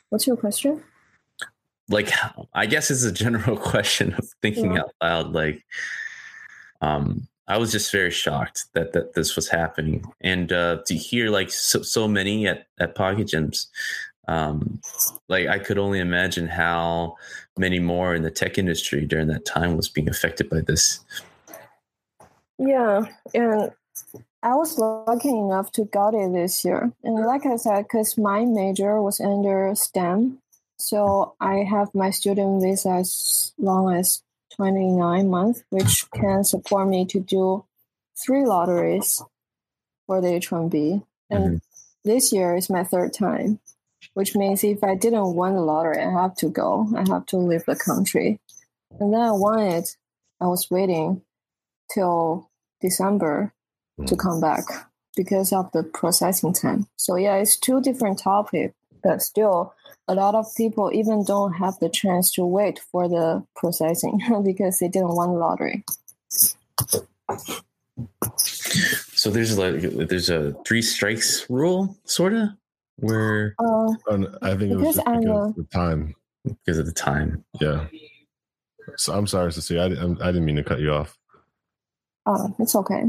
What's 0.09 0.27
your 0.27 0.38
question? 0.38 0.83
Like, 1.89 2.11
I 2.53 2.65
guess 2.65 2.89
it's 2.89 3.03
a 3.03 3.11
general 3.11 3.57
question 3.71 4.13
of 4.13 4.27
thinking 4.41 4.73
yeah. 4.73 4.81
out 4.81 4.93
loud. 5.01 5.33
Like, 5.33 5.63
um, 6.81 7.27
I 7.47 7.57
was 7.57 7.71
just 7.71 7.91
very 7.91 8.11
shocked 8.11 8.65
that 8.73 8.93
that 8.93 9.13
this 9.13 9.35
was 9.35 9.47
happening, 9.47 10.03
and 10.21 10.51
uh, 10.51 10.79
to 10.88 10.95
hear 10.95 11.29
like 11.29 11.51
so, 11.51 11.83
so 11.83 12.07
many 12.07 12.47
at 12.47 12.65
at 12.79 12.95
Pocket 12.95 13.27
Gems, 13.27 13.67
um, 14.27 14.81
like 15.29 15.47
I 15.47 15.59
could 15.59 15.77
only 15.77 15.99
imagine 15.99 16.47
how 16.47 17.15
many 17.57 17.79
more 17.79 18.15
in 18.15 18.23
the 18.23 18.31
tech 18.31 18.57
industry 18.57 19.05
during 19.05 19.27
that 19.27 19.45
time 19.45 19.77
was 19.77 19.89
being 19.89 20.09
affected 20.09 20.49
by 20.49 20.61
this. 20.61 21.01
Yeah, 22.57 23.03
and 23.35 23.71
I 24.45 24.53
was 24.53 24.77
lucky 24.77 25.29
enough 25.29 25.71
to 25.71 25.86
got 25.86 26.13
it 26.13 26.31
this 26.31 26.63
year. 26.63 26.93
And 27.03 27.15
like 27.25 27.47
I 27.47 27.55
said, 27.55 27.81
because 27.81 28.15
my 28.15 28.45
major 28.45 29.01
was 29.01 29.19
under 29.19 29.73
STEM, 29.73 30.38
so 30.77 31.34
I 31.41 31.65
have 31.67 31.95
my 31.95 32.12
student 32.12 32.62
visa 32.62 32.89
as 32.89 33.53
long 33.58 33.91
as 33.95 34.21
29 34.55 35.27
months, 35.31 35.63
which 35.71 36.05
can 36.12 36.43
support 36.43 36.88
me 36.88 37.05
to 37.05 37.19
do 37.19 37.65
three 38.23 38.45
lotteries 38.45 39.19
for 40.05 40.21
the 40.21 40.27
H1B. 40.27 41.03
And 41.31 41.43
mm-hmm. 41.43 41.58
this 42.03 42.31
year 42.31 42.55
is 42.55 42.69
my 42.69 42.84
third 42.84 43.13
time, 43.13 43.60
which 44.13 44.36
means 44.36 44.63
if 44.63 44.84
I 44.84 44.93
didn't 44.93 45.34
win 45.34 45.55
the 45.55 45.62
lottery, 45.62 46.03
I 46.03 46.12
have 46.12 46.36
to 46.36 46.49
go. 46.49 46.88
I 46.95 47.03
have 47.10 47.25
to 47.27 47.38
leave 47.38 47.65
the 47.65 47.75
country. 47.75 48.39
And 48.99 49.12
then 49.12 49.21
I 49.21 49.31
won 49.31 49.60
it. 49.60 49.97
I 50.39 50.45
was 50.45 50.69
waiting 50.69 51.23
till 51.91 52.51
December 52.79 53.54
to 54.05 54.15
mm. 54.15 54.19
come 54.19 54.41
back 54.41 54.63
because 55.15 55.53
of 55.53 55.71
the 55.71 55.84
processing 55.84 56.53
time. 56.53 56.88
So 56.97 57.15
yeah, 57.15 57.36
it's 57.36 57.58
two 57.58 57.81
different 57.81 58.19
topics, 58.19 58.73
but 59.03 59.21
still 59.21 59.73
a 60.08 60.15
lot 60.15 60.36
of 60.36 60.45
people 60.55 60.91
even 60.93 61.23
don't 61.23 61.53
have 61.53 61.79
the 61.79 61.89
chance 61.89 62.31
to 62.34 62.45
wait 62.45 62.79
for 62.91 63.08
the 63.08 63.45
processing 63.55 64.19
because 64.43 64.79
they 64.79 64.88
didn't 64.88 65.15
want 65.15 65.31
lottery. 65.34 65.84
So 69.15 69.29
there's 69.31 69.58
like 69.58 69.81
there's 69.81 70.29
a 70.29 70.53
three 70.67 70.81
strikes 70.81 71.49
rule, 71.49 71.97
sort 72.03 72.34
of, 72.34 72.49
where 72.97 73.55
uh, 73.60 73.93
I 74.41 74.55
think 74.55 74.71
it 74.71 74.75
was 74.75 74.95
just 74.95 75.05
because 75.05 75.49
of 75.49 75.55
the 75.55 75.67
time. 75.71 76.15
Because 76.43 76.77
of 76.77 76.86
the 76.86 76.91
time, 76.91 77.43
yeah. 77.60 77.88
So 78.97 79.13
I'm 79.13 79.25
sorry, 79.25 79.51
Cecilia. 79.51 79.97
I, 79.97 80.27
I 80.27 80.31
didn't 80.31 80.45
mean 80.45 80.58
to 80.58 80.63
cut 80.63 80.79
you 80.79 80.91
off. 80.91 81.17
Oh, 82.27 82.55
it's 82.60 82.75
okay. 82.75 83.03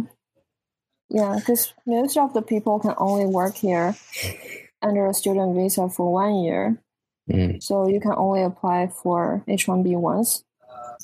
Yeah, 1.09 1.37
because 1.39 1.73
most 1.87 2.17
of 2.17 2.35
the 2.35 2.43
people 2.43 2.81
can 2.81 2.95
only 2.99 3.27
work 3.27 3.55
here 3.55 3.95
under 4.83 5.07
a 5.07 5.15
student 5.15 5.55
visa 5.55 5.89
for 5.89 6.13
one 6.13 6.43
year. 6.43 6.83
Mm. 7.31 7.63
So 7.63 7.89
you 7.89 8.01
can 8.01 8.15
only 8.17 8.43
apply 8.43 8.89
for 8.89 9.45
H1B 9.49 9.97
once. 9.97 10.45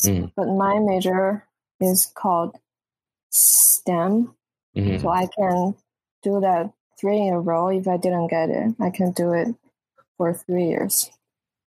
Mm. 0.04 0.32
But 0.34 0.48
my 0.48 0.78
major 0.78 1.46
is 1.80 2.10
called 2.14 2.58
STEM. 3.30 4.34
Mm-hmm. 4.76 4.98
So 4.98 5.08
I 5.08 5.26
can 5.26 5.74
do 6.22 6.40
that 6.40 6.72
three 6.98 7.26
in 7.26 7.34
a 7.34 7.40
row 7.40 7.68
if 7.68 7.86
I 7.86 7.96
didn't 7.96 8.28
get 8.28 8.48
it. 8.48 8.74
I 8.80 8.90
can 8.90 9.12
do 9.12 9.32
it 9.32 9.48
for 10.16 10.32
three 10.34 10.66
years. 10.68 11.10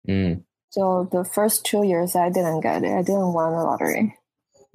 Mm. 0.08 0.44
So 0.70 1.08
the 1.12 1.24
first 1.24 1.66
two 1.66 1.84
years 1.84 2.16
I 2.16 2.30
didn't 2.30 2.62
get 2.62 2.84
it. 2.84 2.92
I 2.92 3.02
didn't 3.02 3.34
win 3.34 3.52
the 3.52 3.64
lottery. 3.64 4.18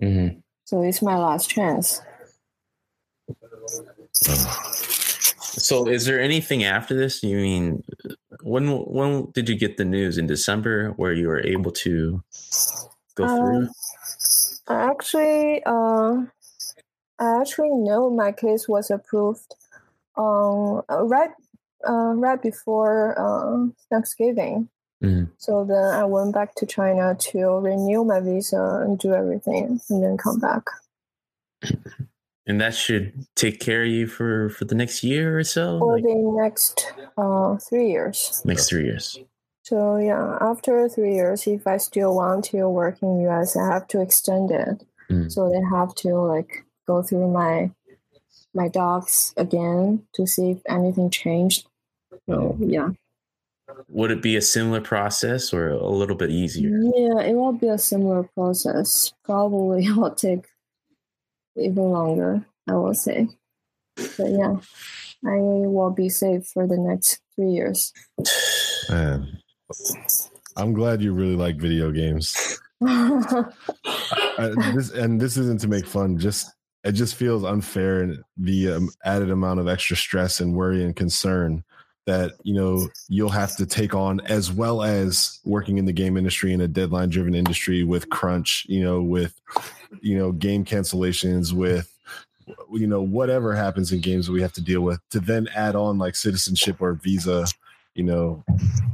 Mm-hmm. 0.03 0.39
So 0.65 0.83
it's 0.83 1.03
my 1.03 1.17
last 1.17 1.49
chance. 1.49 2.01
So, 4.19 5.89
is 5.89 6.07
there 6.07 6.21
anything 6.21 6.65
after 6.65 6.95
this? 6.95 7.23
You 7.23 7.37
mean 7.37 7.85
when 8.43 8.69
when 8.69 9.31
did 9.33 9.49
you 9.49 9.57
get 9.57 9.77
the 9.77 9.85
news 9.85 10.19
in 10.19 10.27
December 10.27 10.91
where 10.97 11.13
you 11.13 11.29
were 11.29 11.41
able 11.41 11.73
to 11.73 12.23
go 13.15 13.25
um, 13.25 13.37
through? 13.37 13.69
Actually, 14.69 15.63
uh, 15.65 16.25
I 17.19 17.41
actually 17.41 17.71
know 17.71 18.11
my 18.11 18.33
case 18.33 18.69
was 18.69 18.91
approved 18.91 19.55
um, 20.17 20.83
right 20.89 21.31
uh, 21.89 22.15
right 22.15 22.41
before 22.41 23.15
uh, 23.19 23.67
Thanksgiving. 23.91 24.69
Mm. 25.03 25.31
So 25.39 25.65
then 25.65 25.95
I 25.95 26.05
went 26.05 26.35
back 26.35 26.57
to 26.57 26.67
China 26.67 27.17
to 27.17 27.39
renew 27.61 28.05
my 28.05 28.21
visa 28.21 28.83
and 28.85 28.99
do 28.99 29.15
everything, 29.15 29.81
and 29.89 30.03
then 30.03 30.17
come 30.17 30.41
back. 30.41 30.65
And 32.49 32.61
that 32.63 32.75
should 32.75 33.13
take 33.37 33.61
care 33.61 33.83
of 33.83 33.89
you 33.89 34.07
for 34.07 34.49
for 34.49 34.65
the 34.65 34.75
next 34.75 35.05
year 35.05 35.39
or 35.39 35.45
so. 35.45 35.79
For 35.79 35.97
like, 35.97 36.03
the 36.03 36.41
next 36.43 36.93
uh, 37.19 37.57
three 37.59 37.91
years. 37.91 38.43
Next 38.45 38.71
three 38.71 38.85
years. 38.85 39.19
So 39.65 39.99
yeah, 39.99 40.39
after 40.41 40.89
three 40.89 41.15
years, 41.15 41.47
if 41.47 41.67
I 41.67 41.77
still 41.77 42.15
want 42.15 42.47
to 42.47 42.67
work 42.71 43.03
in 43.03 43.21
US, 43.29 43.55
I 43.55 43.67
have 43.67 43.87
to 43.89 44.01
extend 44.01 44.51
it. 44.51 44.83
Mm. 45.11 45.31
So 45.31 45.51
they 45.51 45.61
have 45.77 45.95
to 45.97 46.15
like 46.15 46.65
go 46.87 47.03
through 47.03 47.31
my 47.31 47.71
my 48.55 48.69
docs 48.69 49.35
again 49.37 50.07
to 50.15 50.27
see 50.27 50.53
if 50.53 50.59
anything 50.67 51.11
changed. 51.11 51.69
So 52.27 52.57
yeah. 52.61 52.89
Would 53.91 54.11
it 54.11 54.23
be 54.23 54.37
a 54.37 54.41
similar 54.41 54.81
process 54.81 55.53
or 55.53 55.69
a 55.69 55.87
little 55.87 56.17
bit 56.17 56.31
easier? 56.31 56.71
Yeah, 56.71 57.21
it 57.21 57.35
will 57.35 57.53
be 57.53 57.69
a 57.69 57.77
similar 57.77 58.23
process. 58.23 59.13
Probably 59.25 59.85
it 59.87 59.95
will 59.95 60.15
take 60.15 60.47
even 61.59 61.91
longer, 61.91 62.47
I 62.69 62.75
will 62.75 62.95
say. 62.95 63.29
But 63.97 64.31
yeah, 64.31 64.57
I 65.27 65.37
will 65.37 65.91
be 65.91 66.09
safe 66.09 66.47
for 66.47 66.67
the 66.67 66.79
next 66.79 67.21
three 67.35 67.51
years. 67.51 67.93
Man, 68.89 69.39
I'm 70.57 70.73
glad 70.73 71.03
you 71.03 71.13
really 71.13 71.37
like 71.37 71.57
video 71.57 71.91
games. 71.91 72.61
I, 72.83 74.53
this, 74.75 74.91
and 74.91 75.21
this 75.21 75.37
isn't 75.37 75.61
to 75.63 75.69
make 75.69 75.87
fun. 75.87 76.19
Just 76.19 76.53
it 76.85 76.93
just 76.93 77.17
feels 77.17 77.45
unfair 77.45 78.03
and 78.03 78.23
the 78.37 78.73
um, 78.73 78.91
added 79.05 79.31
amount 79.31 79.61
of 79.61 79.69
extra 79.69 79.97
stress 79.97 80.41
and 80.41 80.55
worry 80.55 80.85
and 80.85 80.95
concern 80.95 81.65
that 82.09 82.33
you 82.43 82.55
know 82.55 82.89
you'll 83.09 83.29
have 83.29 83.55
to 83.55 83.67
take 83.67 83.95
on 83.95 84.19
as 84.21 84.51
well 84.51 84.83
as 84.83 85.41
working 85.45 85.77
in 85.77 85.85
the 85.85 85.93
game 85.93 86.17
industry 86.17 86.55
in 86.55 86.63
a 86.63 86.67
deadline 86.67 87.11
driven 87.11 87.35
industry 87.35 87.85
with 87.85 88.09
crunch 88.09 88.65
you 88.67 88.83
know 88.83 89.03
with 89.03 89.39
you 90.01 90.17
know 90.17 90.33
game 90.33 90.65
cancellations 90.65 91.53
with 91.53 91.95
you 92.73 92.87
know 92.87 93.03
whatever 93.03 93.55
happens 93.55 93.93
in 93.93 94.01
games 94.01 94.31
we 94.31 94.41
have 94.41 94.55
to 94.55 94.63
deal 94.63 94.81
with 94.81 94.99
to 95.11 95.21
then 95.21 95.47
add 95.55 95.77
on 95.77 95.99
like 95.99 96.17
citizenship 96.17 96.81
or 96.81 96.95
visa 96.95 97.45
you 97.95 98.05
know. 98.05 98.43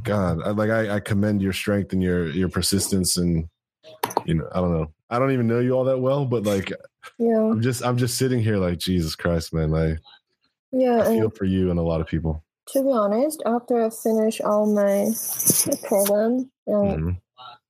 God 0.02 0.42
I, 0.42 0.50
like 0.50 0.70
I, 0.70 0.96
I 0.96 1.00
commend 1.00 1.40
your 1.40 1.52
strength 1.52 1.92
and 1.92 2.02
your 2.02 2.28
your 2.30 2.48
persistence 2.48 3.16
and 3.16 3.48
you 4.26 4.34
know 4.34 4.48
i 4.52 4.60
don't 4.60 4.72
know. 4.72 4.90
I 5.08 5.18
don't 5.18 5.30
even 5.30 5.46
know 5.46 5.60
you 5.60 5.72
all 5.72 5.84
that 5.84 5.98
well 5.98 6.26
but 6.26 6.42
like 6.42 6.72
yeah. 7.18 7.38
I'm 7.38 7.62
just 7.62 7.84
i'm 7.84 7.96
just 7.96 8.18
sitting 8.18 8.40
here 8.40 8.56
like 8.56 8.78
jesus 8.78 9.14
christ 9.14 9.54
man 9.54 9.72
i 9.74 9.96
yeah 10.72 11.02
i 11.02 11.04
feel 11.04 11.30
for 11.30 11.44
you 11.44 11.70
and 11.70 11.78
a 11.78 11.82
lot 11.82 12.00
of 12.00 12.06
people 12.06 12.42
to 12.68 12.82
be 12.82 12.90
honest 12.90 13.42
after 13.46 13.82
i 13.84 13.90
finish 13.90 14.40
all 14.40 14.66
my 14.66 15.10
program 15.88 16.50
and 16.66 16.98
Mhm. 16.98 17.16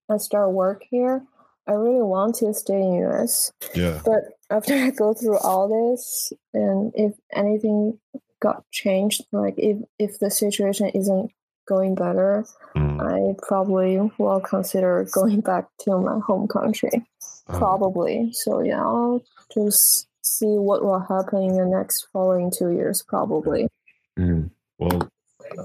i 0.09 0.17
start 0.19 0.53
work 0.53 0.83
here 0.91 1.23
i 1.67 1.73
really 1.73 2.03
want 2.03 2.35
to 2.37 2.53
stay 2.55 2.81
in 2.81 3.05
us 3.05 3.53
yeah 3.75 4.01
but 4.05 4.23
after 4.51 4.75
i 4.75 4.91
go 4.91 5.15
through 5.15 5.39
all 5.39 5.69
this 5.69 6.33
and 6.53 6.93
if 6.95 7.15
anything 7.33 7.99
got 8.41 8.63
changed 8.71 9.23
like 9.33 9.55
if 9.57 9.79
if 9.99 10.19
the 10.19 10.31
situation 10.31 10.89
isn't 10.91 11.31
going 11.67 11.95
better 11.95 12.45
Mm. 12.77 13.01
i 13.01 13.35
probably 13.47 13.99
will 14.19 14.41
consider 14.41 15.07
going 15.13 15.41
back 15.41 15.67
to 15.81 15.97
my 15.99 16.19
home 16.19 16.47
country 16.49 16.91
Uh, 17.49 17.59
probably 17.59 18.31
so 18.33 18.61
yeah 18.63 18.83
i'll 18.83 19.23
just 19.53 20.09
see 20.23 20.57
what 20.69 20.83
will 20.85 20.99
happen 21.01 21.43
in 21.43 21.55
the 21.57 21.67
next 21.67 22.09
following 22.13 22.51
two 22.51 22.71
years 22.71 23.03
probably 23.03 23.69
Mhm. 24.19 24.51
Well, 24.79 25.09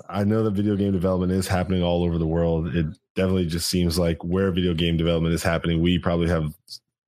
I 0.10 0.24
know 0.24 0.44
that 0.44 0.52
video 0.52 0.76
game 0.76 0.92
development 0.92 1.32
is 1.32 1.48
happening 1.48 1.84
all 1.84 2.04
over 2.04 2.18
the 2.18 2.28
world. 2.28 2.76
It 2.76 2.86
definitely 3.16 3.48
just 3.48 3.70
seems 3.70 3.98
like 3.98 4.24
where 4.24 4.52
video 4.52 4.74
game 4.74 4.98
development 4.98 5.34
is 5.34 5.44
happening, 5.44 5.82
we 5.82 5.98
probably 6.00 6.28
have 6.30 6.54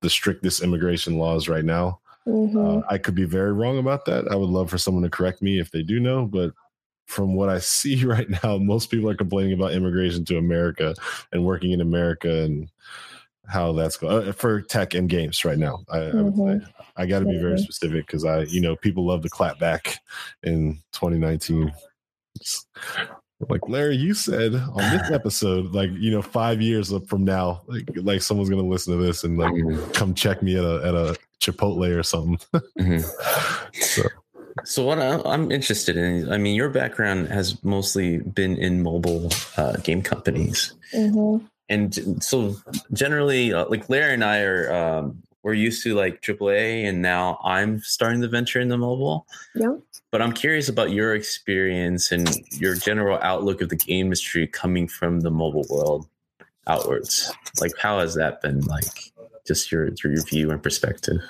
the 0.01 0.09
strictest 0.09 0.63
immigration 0.63 1.17
laws 1.17 1.47
right 1.47 1.65
now. 1.65 1.99
hmm 2.25 2.57
Uh, 2.57 2.81
I 2.89 2.97
could 2.97 3.15
be 3.15 3.25
very 3.25 3.53
wrong 3.53 3.77
about 3.77 4.05
that. 4.05 4.27
I 4.31 4.35
would 4.35 4.49
love 4.49 4.69
for 4.69 4.77
someone 4.77 5.03
to 5.03 5.09
correct 5.09 5.41
me 5.41 5.59
if 5.59 5.71
they 5.71 5.83
do 5.83 5.99
know, 5.99 6.25
but 6.25 6.53
from 7.05 7.35
what 7.35 7.49
I 7.49 7.59
see 7.75 8.03
right 8.05 8.29
now, 8.43 8.57
most 8.57 8.89
people 8.89 9.09
are 9.09 9.15
complaining 9.15 9.53
about 9.53 9.73
immigration 9.73 10.25
to 10.25 10.37
America 10.37 10.95
and 11.31 11.45
working 11.45 11.71
in 11.71 11.81
America 11.81 12.43
and 12.43 12.69
how 13.47 13.73
that's 13.73 13.97
going 13.97 14.29
uh, 14.29 14.31
for 14.31 14.61
tech 14.61 14.93
and 14.93 15.09
games 15.09 15.43
right 15.43 15.57
now. 15.57 15.79
I, 15.89 15.99
I 15.99 16.21
would 16.21 16.35
say 16.37 16.61
I 16.95 17.05
got 17.05 17.19
to 17.19 17.25
be 17.25 17.37
very 17.37 17.57
specific 17.57 18.07
because 18.07 18.23
I, 18.23 18.43
you 18.43 18.61
know, 18.61 18.75
people 18.75 19.05
love 19.05 19.23
to 19.23 19.29
clap 19.29 19.59
back 19.59 19.97
in 20.43 20.79
2019. 20.93 21.71
It's 22.41 22.65
Like 23.49 23.67
Larry, 23.67 23.95
you 23.95 24.13
said 24.13 24.53
on 24.53 24.91
this 24.91 25.09
episode, 25.19 25.73
like 25.73 25.89
you 25.97 26.11
know, 26.11 26.21
five 26.21 26.61
years 26.61 26.93
from 27.07 27.23
now, 27.25 27.61
like 27.65 27.89
like 27.95 28.21
someone's 28.21 28.49
gonna 28.51 28.61
listen 28.61 28.95
to 28.95 29.03
this 29.03 29.23
and 29.23 29.35
like 29.37 29.51
Mhm. 29.53 29.93
come 29.95 30.13
check 30.13 30.43
me 30.43 30.57
at 30.57 30.63
a 30.63 30.75
at 30.85 30.93
a 30.93 31.17
Chipotle 31.39 31.89
or 31.97 32.03
something. 32.03 32.37
Mhm. 32.79 33.01
so 33.73 34.03
So 34.63 34.83
what 34.85 34.99
I- 34.99 35.21
I'm 35.25 35.49
interested 35.51 35.97
in, 35.97 36.31
I 36.31 36.37
mean, 36.37 36.55
your 36.55 36.69
background 36.69 37.29
has 37.29 37.57
mostly 37.63 38.19
been 38.19 38.57
in 38.57 38.83
mobile 38.83 39.31
uh, 39.57 39.77
game 39.77 40.03
companies, 40.03 40.73
hmm 40.93 41.37
and 41.69 42.21
so 42.21 42.55
generally, 42.93 43.53
uh, 43.53 43.65
like 43.69 43.89
Larry 43.89 44.13
and 44.13 44.23
I 44.25 44.41
are, 44.41 44.73
um, 44.75 45.23
we're 45.41 45.53
used 45.55 45.81
to 45.85 45.95
like 45.95 46.21
AAA, 46.21 46.83
and 46.87 47.01
now 47.01 47.39
I'm 47.43 47.79
starting 47.79 48.21
to 48.21 48.27
venture 48.27 48.59
into 48.59 48.77
mobile. 48.77 49.25
yeah 49.55 49.77
But 50.11 50.21
I'm 50.21 50.33
curious 50.33 50.67
about 50.67 50.91
your 50.91 51.15
experience 51.15 52.11
and 52.11 52.29
your 52.51 52.75
general 52.75 53.17
outlook 53.21 53.61
of 53.61 53.69
the 53.69 53.77
game 53.77 54.07
industry 54.07 54.45
coming 54.45 54.87
from 54.87 55.21
the 55.21 55.31
mobile 55.31 55.65
world 55.69 56.07
outwards. 56.67 57.31
Like, 57.59 57.71
how 57.79 57.99
has 57.99 58.15
that 58.15 58.41
been? 58.41 58.59
Like, 58.61 59.13
just 59.47 59.71
your 59.71 59.89
your 60.03 60.23
view 60.25 60.51
and 60.51 60.61
perspective. 60.61 61.21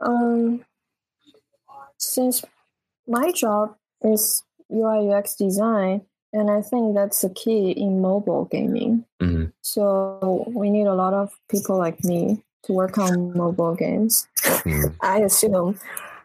Um, 0.00 0.64
since 1.98 2.44
my 3.06 3.32
job 3.32 3.74
is 4.02 4.42
UI 4.72 5.10
UX 5.10 5.34
design, 5.34 6.02
and 6.32 6.50
I 6.50 6.62
think 6.62 6.94
that's 6.94 7.20
the 7.20 7.30
key 7.30 7.72
in 7.72 8.00
mobile 8.00 8.44
gaming. 8.44 9.04
Mhm. 9.20 9.52
So 9.62 10.44
we 10.54 10.70
need 10.70 10.86
a 10.86 10.94
lot 10.94 11.14
of 11.14 11.32
people 11.48 11.76
like 11.76 12.04
me 12.04 12.44
to 12.62 12.72
work 12.72 12.98
on 12.98 13.36
mobile 13.36 13.74
games. 13.74 14.28
mm, 14.36 14.94
I 15.02 15.20
assume. 15.20 15.78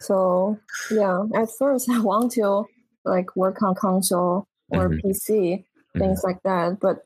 So 0.05 0.59
yeah, 0.91 1.25
at 1.35 1.49
first 1.57 1.89
I 1.95 1.99
want 1.99 2.31
to 2.33 2.65
like 3.03 3.35
work 3.35 3.61
on 3.61 3.75
console 3.75 4.47
or 4.69 4.89
Mhm. 4.89 5.01
PC, 5.03 5.63
things 5.97 6.23
like 6.23 6.41
that. 6.43 6.79
But 6.79 7.03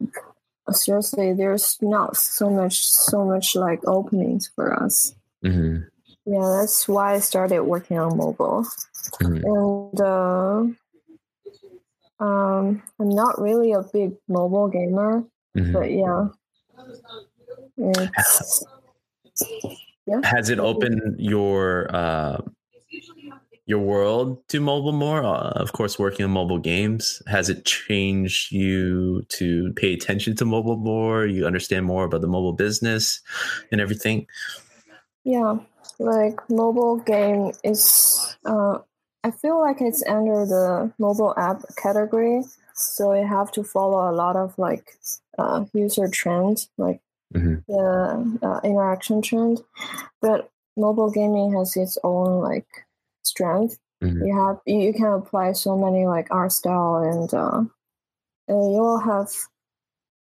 seriously, 0.71 1.33
there's 1.33 1.77
not 1.81 2.15
so 2.17 2.49
much 2.49 2.85
so 2.85 3.25
much 3.25 3.55
like 3.55 3.81
openings 3.87 4.51
for 4.55 4.73
us. 4.83 5.15
Mhm. 5.43 5.87
Yeah, 6.25 6.57
that's 6.59 6.87
why 6.87 7.15
I 7.15 7.19
started 7.19 7.63
working 7.63 7.97
on 7.97 8.17
mobile. 8.17 8.65
Mhm. 9.19 9.43
And 9.43 10.01
uh, 10.01 10.57
um, 12.23 12.83
I'm 12.99 13.09
not 13.09 13.41
really 13.41 13.71
a 13.71 13.81
big 13.81 14.15
mobile 14.27 14.67
gamer, 14.67 15.23
Mhm. 15.55 15.73
but 15.73 15.91
yeah. 15.91 16.27
It's, 17.77 18.65
has 20.23 20.49
it 20.49 20.59
opened 20.59 21.15
your 21.19 21.87
uh 21.95 22.41
your 23.69 23.79
world 23.79 24.41
to 24.49 24.59
mobile 24.59 24.91
more 24.91 25.23
uh, 25.23 25.51
of 25.51 25.71
course 25.73 25.99
working 25.99 26.25
on 26.25 26.31
mobile 26.31 26.57
games 26.57 27.21
has 27.27 27.49
it 27.49 27.65
changed 27.65 28.51
you 28.51 29.21
to 29.29 29.71
pay 29.73 29.93
attention 29.93 30.35
to 30.35 30.43
mobile 30.43 30.77
more 30.77 31.25
you 31.25 31.45
understand 31.45 31.85
more 31.85 32.03
about 32.05 32.21
the 32.21 32.27
mobile 32.27 32.53
business 32.53 33.21
and 33.71 33.79
everything 33.79 34.25
yeah, 35.23 35.57
like 35.99 36.39
mobile 36.49 36.97
game 36.97 37.51
is. 37.63 38.37
Uh, 38.45 38.79
I 39.23 39.31
feel 39.31 39.59
like 39.59 39.81
it's 39.81 40.03
under 40.07 40.45
the 40.45 40.91
mobile 40.97 41.33
app 41.37 41.61
category, 41.77 42.43
so 42.73 43.13
you 43.13 43.27
have 43.27 43.51
to 43.53 43.63
follow 43.63 44.09
a 44.09 44.15
lot 44.15 44.35
of 44.35 44.57
like 44.57 44.97
uh, 45.37 45.65
user 45.73 46.07
trends, 46.07 46.69
like 46.77 47.01
Mhm. 47.35 47.63
the 47.67 48.39
uh, 48.41 48.59
interaction 48.63 49.21
trend. 49.21 49.61
But 50.21 50.49
mobile 50.77 51.11
gaming 51.11 51.53
has 51.53 51.75
its 51.75 51.97
own 52.03 52.41
like 52.41 52.67
strength. 53.23 53.77
Mhm. 54.03 54.25
You 54.25 54.35
have 54.37 54.59
you, 54.65 54.79
you 54.79 54.93
can 54.93 55.07
apply 55.13 55.53
so 55.53 55.77
many 55.77 56.05
like 56.05 56.27
art 56.31 56.51
style 56.51 56.97
and 56.97 57.33
uh, 57.33 57.63
and 58.47 58.73
you 58.73 58.79
will 58.81 58.99
have 58.99 59.29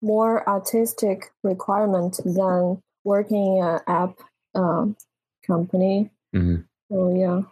more 0.02 0.48
artistic 0.48 1.32
requirement 1.42 2.20
than 2.24 2.80
working 3.04 3.58
in 3.58 3.64
an 3.64 3.80
app 3.86 4.18
um, 4.54 4.96
company. 5.46 6.10
Mhm. 6.34 6.64
So 6.90 7.14
yeah. 7.14 7.42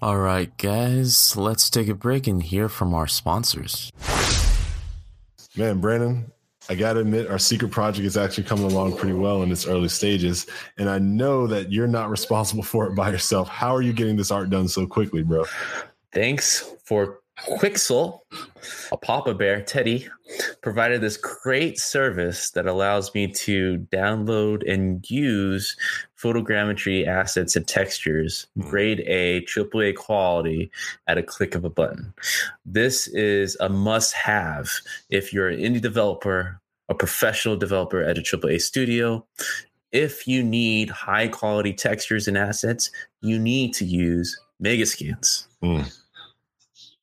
All 0.00 0.18
right, 0.18 0.56
guys, 0.58 1.36
let's 1.36 1.70
take 1.70 1.88
a 1.88 1.94
break 1.94 2.26
and 2.26 2.42
hear 2.42 2.68
from 2.68 2.92
our 2.92 3.06
sponsors. 3.06 3.92
man, 5.56 5.80
Brandon, 5.80 6.31
I 6.68 6.74
got 6.74 6.94
to 6.94 7.00
admit, 7.00 7.28
our 7.28 7.38
secret 7.38 7.70
project 7.70 8.06
is 8.06 8.16
actually 8.16 8.44
coming 8.44 8.64
along 8.64 8.96
pretty 8.96 9.14
well 9.14 9.42
in 9.42 9.50
its 9.50 9.66
early 9.66 9.88
stages, 9.88 10.46
and 10.78 10.88
I 10.88 10.98
know 10.98 11.46
that 11.46 11.72
you're 11.72 11.88
not 11.88 12.10
responsible 12.10 12.62
for 12.72 12.86
it 12.86 12.94
by 12.94 13.10
yourself. 13.10 13.48
How 13.48 13.74
are 13.74 13.82
you 13.82 13.92
getting 13.92 14.16
this 14.16 14.30
art 14.30 14.50
done 14.50 14.68
so 14.68 14.86
quickly, 14.86 15.22
bro? 15.22 15.44
thanks 16.12 16.74
for 16.84 17.20
Quixel, 17.38 18.20
a 18.92 18.96
Papa 18.96 19.34
Bear, 19.34 19.62
Teddy, 19.62 20.06
provided 20.60 21.00
this 21.00 21.16
great 21.16 21.78
service 21.78 22.50
that 22.50 22.66
allows 22.66 23.14
me 23.14 23.26
to 23.28 23.78
download 23.90 24.70
and 24.70 25.08
use 25.10 25.76
photogrammetry 26.22 27.06
assets 27.06 27.56
and 27.56 27.66
textures, 27.66 28.46
grade 28.58 29.00
A, 29.06 29.42
AAA 29.42 29.96
quality 29.96 30.70
at 31.06 31.18
a 31.18 31.22
click 31.22 31.54
of 31.54 31.64
a 31.64 31.70
button. 31.70 32.14
This 32.64 33.08
is 33.08 33.56
a 33.60 33.68
must 33.68 34.14
have 34.14 34.70
if 35.10 35.32
you're 35.32 35.48
an 35.48 35.58
indie 35.58 35.80
developer, 35.80 36.60
a 36.88 36.94
professional 36.94 37.56
developer 37.56 38.02
at 38.02 38.18
a 38.18 38.22
AAA 38.22 38.60
studio. 38.60 39.26
If 39.90 40.26
you 40.26 40.42
need 40.42 40.88
high 40.88 41.28
quality 41.28 41.72
textures 41.72 42.28
and 42.28 42.38
assets, 42.38 42.90
you 43.20 43.38
need 43.38 43.74
to 43.74 43.84
use 43.84 44.38
Megascans. 44.62 45.46
Mm. 45.62 46.01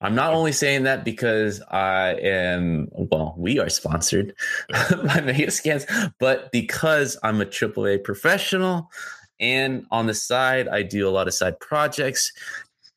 I'm 0.01 0.15
not 0.15 0.33
only 0.33 0.53
saying 0.53 0.83
that 0.83 1.03
because 1.03 1.61
I 1.69 2.13
am, 2.21 2.87
well, 2.93 3.35
we 3.37 3.59
are 3.59 3.69
sponsored 3.69 4.33
by 4.69 5.19
Megascans, 5.19 5.85
but 6.19 6.51
because 6.51 7.17
I'm 7.21 7.41
a 7.41 7.45
AAA 7.45 8.03
professional 8.03 8.89
and 9.39 9.85
on 9.91 10.07
the 10.07 10.13
side, 10.13 10.67
I 10.67 10.83
do 10.83 11.07
a 11.07 11.11
lot 11.11 11.27
of 11.27 11.33
side 11.33 11.59
projects. 11.59 12.31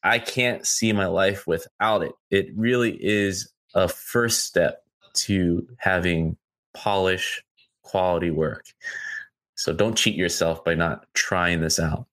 I 0.02 0.18
can't 0.18 0.66
see 0.66 0.92
my 0.92 1.06
life 1.06 1.46
without 1.46 2.02
it. 2.02 2.12
It 2.30 2.48
really 2.56 2.98
is 3.00 3.50
a 3.74 3.88
first 3.88 4.44
step 4.44 4.84
to 5.14 5.66
having 5.78 6.36
polish 6.74 7.42
quality 7.82 8.30
work. 8.30 8.64
So 9.54 9.72
don't 9.72 9.96
cheat 9.96 10.16
yourself 10.16 10.64
by 10.64 10.74
not 10.74 11.06
trying 11.14 11.60
this 11.60 11.78
out. 11.78 12.06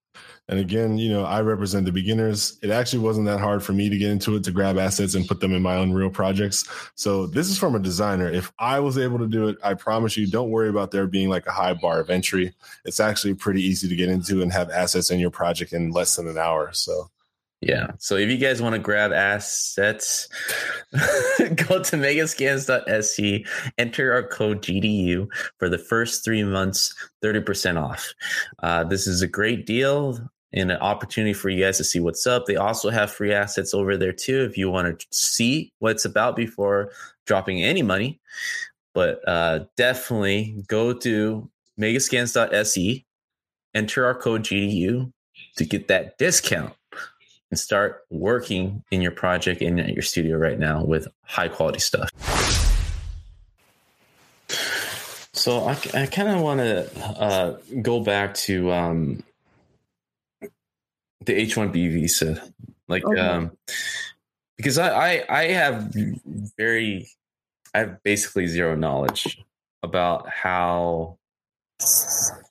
And 0.50 0.60
again, 0.60 0.98
you 0.98 1.10
know, 1.10 1.26
I 1.26 1.42
represent 1.42 1.86
the 1.86 1.92
beginners. 1.92 2.58
It 2.64 2.72
actually 2.72 3.00
wasn't 3.00 3.28
that 3.28 3.40
hard 3.40 3.64
for 3.64 3.72
me 3.72 3.88
to 3.88 3.98
get 3.98 4.10
into 4.10 4.36
it 4.36 4.44
to 4.46 4.52
grab 4.52 4.80
assets 4.80 5.14
and 5.14 5.28
put 5.28 5.40
them 5.40 5.54
in 5.54 5.62
my 5.62 5.76
own 5.76 5.94
real 5.94 6.10
projects. 6.10 6.68
So 6.96 7.28
this 7.28 7.50
is 7.50 7.60
from 7.60 7.76
a 7.76 7.80
designer. 7.80 8.28
If 8.28 8.52
I 8.58 8.80
was 8.80 8.98
able 8.98 9.20
to 9.20 9.28
do 9.28 9.48
it, 9.48 9.58
I 9.64 9.76
promise 9.76 10.18
you, 10.18 10.26
don't 10.26 10.50
worry 10.50 10.70
about 10.70 10.90
there 10.90 11.06
being 11.06 11.30
like 11.30 11.46
a 11.46 11.52
high 11.52 11.76
bar 11.76 12.00
of 12.00 12.10
entry. 12.10 12.56
It's 12.84 13.00
actually 13.00 13.36
pretty 13.36 13.62
easy 13.62 13.88
to 13.88 13.96
get 13.96 14.10
into 14.10 14.42
and 14.42 14.52
have 14.52 14.72
assets 14.72 15.12
in 15.12 15.20
your 15.20 15.30
project 15.30 15.72
in 15.72 15.92
less 15.92 16.16
than 16.16 16.28
an 16.28 16.40
hour. 16.40 16.74
So 16.74 17.12
yeah. 17.62 17.92
So 18.00 18.16
if 18.16 18.30
you 18.30 18.38
guys 18.38 18.62
want 18.62 18.74
to 18.74 18.80
grab 18.80 19.12
assets, 19.12 20.30
go 20.92 21.84
to 21.84 21.98
megascans.se, 21.98 23.46
enter 23.78 24.14
our 24.14 24.24
code 24.24 24.64
GDU 24.64 25.28
for 25.58 25.70
the 25.70 25.78
first 25.78 26.24
three 26.24 26.44
months, 26.44 26.96
30% 27.22 27.80
off. 27.80 28.14
Uh, 28.64 28.86
this 28.86 29.06
is 29.08 29.22
a 29.22 29.28
great 29.28 29.66
deal 29.66 30.18
and 30.54 30.72
an 30.72 30.78
opportunity 30.78 31.34
for 31.34 31.50
you 31.50 31.64
guys 31.64 31.78
to 31.78 31.84
see 31.84 32.00
what's 32.00 32.26
up. 32.26 32.46
They 32.46 32.56
also 32.56 32.90
have 32.90 33.12
free 33.12 33.34
assets 33.34 33.74
over 33.74 33.98
there 33.98 34.14
too 34.14 34.44
if 34.44 34.58
you 34.58 34.70
want 34.70 35.00
to 35.00 35.08
see 35.12 35.72
what 35.80 35.92
it's 35.92 36.06
about 36.06 36.36
before 36.36 36.92
dropping 37.26 37.64
any 37.64 37.82
money. 37.82 38.20
But 38.94 39.22
uh, 39.28 39.66
definitely 39.78 40.64
go 40.68 40.94
to 40.94 41.50
megascans.se, 41.80 43.06
enter 43.76 44.06
our 44.06 44.16
code 44.16 44.44
GDU 44.44 45.12
to 45.58 45.66
get 45.66 45.88
that 45.88 46.18
discount 46.18 46.74
and 47.52 47.60
start 47.60 48.04
working 48.10 48.84
in 48.92 49.02
your 49.02 49.12
project 49.12 49.62
in 49.62 49.78
your 49.78 50.02
studio 50.02 50.38
right 50.38 50.60
now 50.60 50.84
with 50.84 51.08
high 51.24 51.48
quality 51.48 51.80
stuff. 51.80 52.10
So 55.34 55.62
I, 55.62 55.72
I 55.94 56.06
kind 56.06 56.30
of 56.30 56.42
want 56.42 56.60
to 56.60 57.00
uh, 57.02 57.58
go 57.82 58.02
back 58.02 58.34
to 58.36 58.72
um, 58.72 59.24
the 61.30 61.36
H 61.36 61.56
one 61.56 61.72
B 61.72 61.88
visa, 61.88 62.42
like 62.88 63.06
okay. 63.06 63.20
um, 63.20 63.52
because 64.58 64.78
I, 64.80 64.90
I 64.90 65.26
I 65.30 65.44
have 65.50 65.94
very 66.58 67.08
I 67.74 67.80
have 67.80 68.04
basically 68.04 68.48
zero 68.48 68.76
knowledge 68.76 69.40
about 69.84 70.28
how 70.28 71.18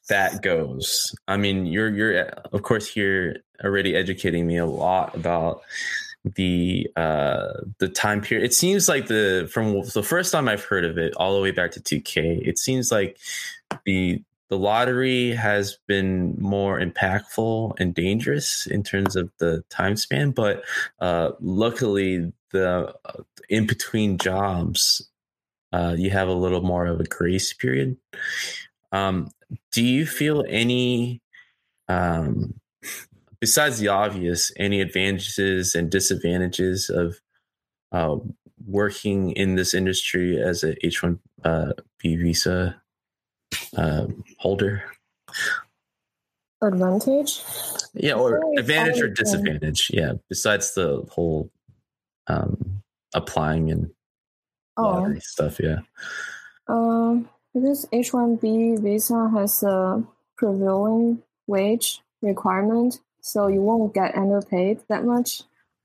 that 0.09 0.43
goes. 0.43 1.13
I 1.27 1.37
mean, 1.37 1.67
you're 1.67 1.91
you're 1.91 2.21
of 2.53 2.63
course 2.63 2.87
here 2.87 3.43
already 3.65 3.97
educating 3.97 4.47
me 4.47 4.59
a 4.59 4.67
lot 4.67 5.15
about 5.17 5.63
the 6.37 6.89
uh 6.97 7.55
the 7.79 7.89
time 7.89 8.21
period. 8.21 8.45
It 8.45 8.55
seems 8.55 8.89
like 8.89 9.09
the 9.09 9.51
from 9.53 9.83
the 9.93 10.05
first 10.05 10.31
time 10.31 10.49
I've 10.49 10.65
heard 10.65 10.85
of 10.85 10.99
it 10.99 11.15
all 11.17 11.35
the 11.35 11.43
way 11.43 11.51
back 11.51 11.73
to 11.73 11.81
2K, 11.81 12.47
it 12.47 12.59
seems 12.59 12.93
like 12.93 13.19
the 13.85 14.23
the 14.51 14.59
lottery 14.59 15.33
has 15.33 15.79
been 15.87 16.35
more 16.39 16.81
impactful 16.81 17.75
and 17.79 17.95
dangerous 17.95 18.67
in 18.67 18.83
terms 18.83 19.17
of 19.17 19.31
the 19.39 19.63
time 19.71 19.97
span, 19.97 20.31
but 20.31 20.65
uh 21.01 21.33
luckily 21.41 22.33
the 22.53 22.95
uh, 23.05 23.23
in 23.49 23.67
between 23.67 24.19
jobs 24.19 25.09
uh 25.73 25.95
you 25.97 26.11
have 26.11 26.29
a 26.29 26.33
little 26.33 26.63
more 26.63 26.87
of 26.87 27.01
a 27.01 27.05
grace 27.05 27.53
period. 27.53 27.97
Um 28.93 29.31
do 29.73 29.83
you 29.83 30.07
feel 30.07 30.45
any 30.49 31.21
um 31.89 32.55
besides 33.41 33.79
the 33.79 33.89
obvious, 33.89 34.53
any 34.57 34.81
advantages 34.81 35.75
and 35.75 35.91
disadvantages 35.91 36.91
of 36.91 37.21
uh, 37.93 38.17
working 38.67 39.31
in 39.33 39.55
this 39.55 39.75
industry 39.75 40.41
as 40.41 40.65
a 40.65 40.75
H 40.85 41.03
one 41.03 41.21
uh, 41.45 41.73
B 41.99 42.17
visa 42.17 42.81
uh, 43.77 44.07
holder? 44.39 44.85
Advantage? 46.63 47.43
Yeah, 47.95 48.15
or 48.15 48.43
advantage 48.59 49.01
or 49.01 49.09
disadvantage. 49.09 49.91
Yeah, 49.93 50.15
besides 50.29 50.75
the 50.75 51.07
whole 51.11 51.51
um, 52.27 52.83
applying 53.15 53.71
and 53.71 53.91
oh. 54.77 55.15
stuff. 55.21 55.61
Yeah. 55.61 55.81
Um, 56.67 57.29
because 57.55 57.87
H 57.93 58.13
one 58.13 58.37
B 58.37 58.77
visa 58.77 59.31
has 59.35 59.63
a 59.63 60.03
prevailing 60.37 61.23
wage 61.47 62.03
requirement 62.23 63.01
so 63.21 63.47
you 63.47 63.61
won't 63.61 63.95
get 63.95 64.17
underpaid 64.17 64.81
that 64.89 65.05
much. 65.05 65.43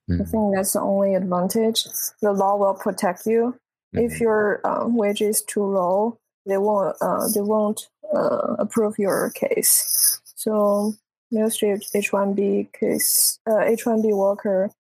Mm-hmm. 0.09 0.21
I 0.21 0.25
think 0.25 0.55
that's 0.55 0.73
the 0.73 0.81
only 0.81 1.15
advantage. 1.15 1.85
The 2.21 2.31
law 2.31 2.57
will 2.57 2.73
protect 2.73 3.25
you. 3.25 3.57
Mm-hmm. 3.95 4.05
If 4.05 4.19
your 4.19 4.61
um, 4.65 4.95
wage 4.95 5.21
is 5.21 5.41
too 5.41 5.63
low, 5.63 6.19
they 6.45 6.57
won't 6.57 6.95
uh, 7.01 7.27
they 7.33 7.41
won't 7.41 7.89
uh, 8.13 8.55
approve 8.59 8.97
your 8.97 9.31
case. 9.31 10.21
So 10.35 10.93
Ministry 11.31 11.79
H 11.93 12.13
one 12.13 12.33
B 12.33 12.69
case 12.79 13.39
uh, 13.49 13.59
H 13.59 13.85
one 13.85 14.01
B 14.01 14.13
worker 14.13 14.71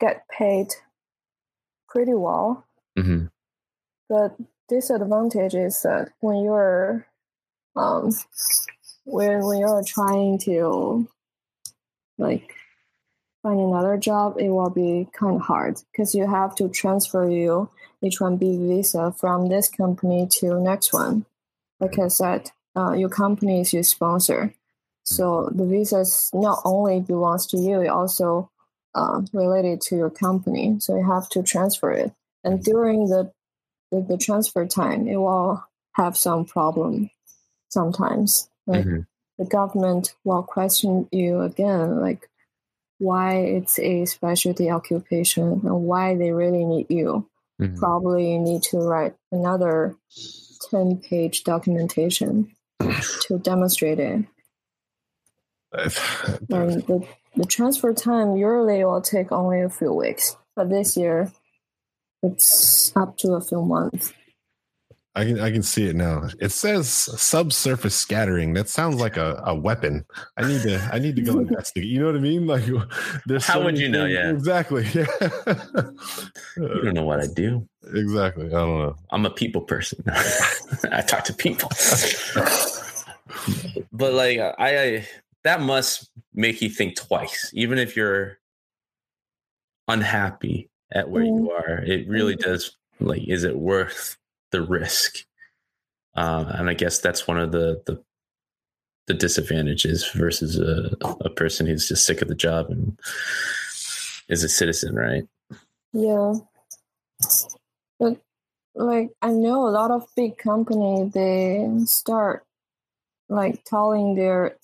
get 0.00 0.26
paid 0.28 0.68
pretty 1.88 2.14
well. 2.14 2.66
Mm-hmm. 2.98 3.26
But 4.08 4.36
disadvantage 4.68 5.54
is 5.54 5.82
that 5.82 6.10
when 6.20 6.42
you're 6.42 7.06
um, 7.76 8.10
when 9.04 9.44
when 9.44 9.58
you're 9.58 9.84
trying 9.84 10.38
to 10.40 11.08
like 12.18 12.54
find 13.44 13.60
another 13.60 13.96
job, 13.96 14.36
it 14.38 14.48
will 14.48 14.70
be 14.70 15.06
kind 15.12 15.36
of 15.36 15.42
hard 15.42 15.80
because 15.92 16.14
you 16.14 16.26
have 16.26 16.56
to 16.56 16.68
transfer 16.68 17.30
your 17.30 17.68
H1B 18.02 18.66
visa 18.66 19.14
from 19.16 19.48
this 19.48 19.68
company 19.68 20.26
to 20.38 20.60
next 20.60 20.92
one. 20.92 21.26
Like 21.78 21.98
I 21.98 22.08
said, 22.08 22.50
uh, 22.74 22.92
your 22.92 23.10
company 23.10 23.60
is 23.60 23.72
your 23.72 23.82
sponsor. 23.82 24.54
So 25.04 25.50
the 25.54 25.66
visa 25.66 26.00
is 26.00 26.30
not 26.32 26.62
only 26.64 27.00
belongs 27.00 27.46
to 27.48 27.58
you, 27.58 27.82
it 27.82 27.88
also 27.88 28.50
uh, 28.94 29.20
related 29.32 29.82
to 29.82 29.96
your 29.96 30.10
company. 30.10 30.76
So 30.80 30.96
you 30.96 31.04
have 31.04 31.28
to 31.30 31.42
transfer 31.42 31.92
it. 31.92 32.12
And 32.42 32.64
during 32.64 33.08
the, 33.08 33.30
the, 33.92 34.00
the 34.00 34.16
transfer 34.16 34.66
time, 34.66 35.06
it 35.06 35.16
will 35.16 35.62
have 35.92 36.16
some 36.16 36.46
problem 36.46 37.10
sometimes. 37.68 38.48
Like 38.66 38.86
mm-hmm 38.86 39.00
the 39.38 39.44
government 39.44 40.14
will 40.24 40.42
question 40.42 41.08
you 41.10 41.40
again, 41.40 42.00
like 42.00 42.28
why 43.04 43.36
it's 43.36 43.78
a 43.78 44.06
specialty 44.06 44.70
occupation 44.70 45.60
and 45.64 45.82
why 45.82 46.16
they 46.16 46.32
really 46.32 46.64
need 46.64 46.86
you. 46.88 47.28
Mm-hmm. 47.60 47.78
Probably 47.78 48.32
you 48.32 48.40
need 48.40 48.62
to 48.70 48.78
write 48.78 49.14
another 49.30 49.96
10 50.70 50.98
page 50.98 51.44
documentation 51.44 52.50
to 52.80 53.38
demonstrate 53.38 54.00
it. 54.00 54.24
and 55.74 56.82
the, 56.86 57.06
the 57.36 57.44
transfer 57.44 57.92
time 57.92 58.36
usually 58.36 58.84
will 58.84 59.02
take 59.02 59.30
only 59.30 59.60
a 59.60 59.68
few 59.68 59.92
weeks, 59.92 60.36
but 60.56 60.70
this 60.70 60.96
year 60.96 61.30
it's 62.22 62.92
up 62.96 63.18
to 63.18 63.34
a 63.34 63.40
few 63.40 63.62
months. 63.62 64.12
I 65.16 65.24
can 65.24 65.40
I 65.40 65.50
can 65.52 65.62
see 65.62 65.86
it 65.86 65.94
now. 65.94 66.28
It 66.40 66.50
says 66.50 66.88
subsurface 66.88 67.94
scattering. 67.94 68.54
That 68.54 68.68
sounds 68.68 68.96
like 68.96 69.16
a, 69.16 69.40
a 69.46 69.54
weapon. 69.54 70.04
I 70.36 70.46
need 70.46 70.62
to 70.62 70.90
I 70.92 70.98
need 70.98 71.14
to 71.16 71.22
go 71.22 71.38
investigate. 71.38 71.88
You 71.88 72.00
know 72.00 72.06
what 72.06 72.16
I 72.16 72.20
mean? 72.20 72.46
Like 72.46 72.64
there's 73.26 73.46
how 73.46 73.54
so 73.54 73.64
would 73.64 73.78
you 73.78 73.88
know? 73.88 74.06
Yeah, 74.06 74.30
exactly. 74.30 74.86
Yeah. 74.94 75.06
you 76.56 76.82
don't 76.82 76.94
know 76.94 77.04
what 77.04 77.20
I 77.20 77.26
do. 77.26 77.66
Exactly. 77.94 78.46
I 78.46 78.50
don't 78.50 78.78
know. 78.78 78.96
I'm 79.10 79.26
a 79.26 79.30
people 79.30 79.62
person. 79.62 80.02
I 80.92 81.00
talk 81.02 81.24
to 81.24 81.34
people. 81.34 81.68
but 83.92 84.14
like 84.14 84.38
I, 84.38 84.54
I 84.58 85.08
that 85.44 85.60
must 85.60 86.10
make 86.32 86.60
you 86.60 86.68
think 86.68 86.96
twice, 86.96 87.50
even 87.54 87.78
if 87.78 87.96
you're 87.96 88.38
unhappy 89.88 90.70
at 90.92 91.08
where 91.08 91.22
mm. 91.22 91.38
you 91.38 91.50
are. 91.50 91.82
It 91.84 92.08
really 92.08 92.36
mm. 92.36 92.40
does. 92.40 92.76
Like, 93.00 93.26
is 93.26 93.44
it 93.44 93.56
worth 93.56 94.16
the 94.54 94.62
risk. 94.62 95.16
Uh, 96.16 96.44
and 96.54 96.70
I 96.70 96.74
guess 96.74 97.00
that's 97.00 97.26
one 97.26 97.38
of 97.38 97.50
the 97.50 97.82
the, 97.86 98.00
the 99.08 99.14
disadvantages 99.14 100.08
versus 100.12 100.58
a, 100.58 100.96
a 101.20 101.30
person 101.30 101.66
who's 101.66 101.88
just 101.88 102.06
sick 102.06 102.22
of 102.22 102.28
the 102.28 102.36
job 102.36 102.70
and 102.70 102.96
is 104.28 104.44
a 104.44 104.48
citizen, 104.48 104.94
right? 104.94 105.24
Yeah. 105.92 106.34
But 107.98 108.20
like 108.76 109.10
I 109.20 109.30
know 109.32 109.66
a 109.66 109.74
lot 109.74 109.90
of 109.90 110.06
big 110.14 110.38
company 110.38 111.10
they 111.12 111.68
start 111.86 112.44
like 113.28 113.64
telling 113.64 114.14
their 114.14 114.56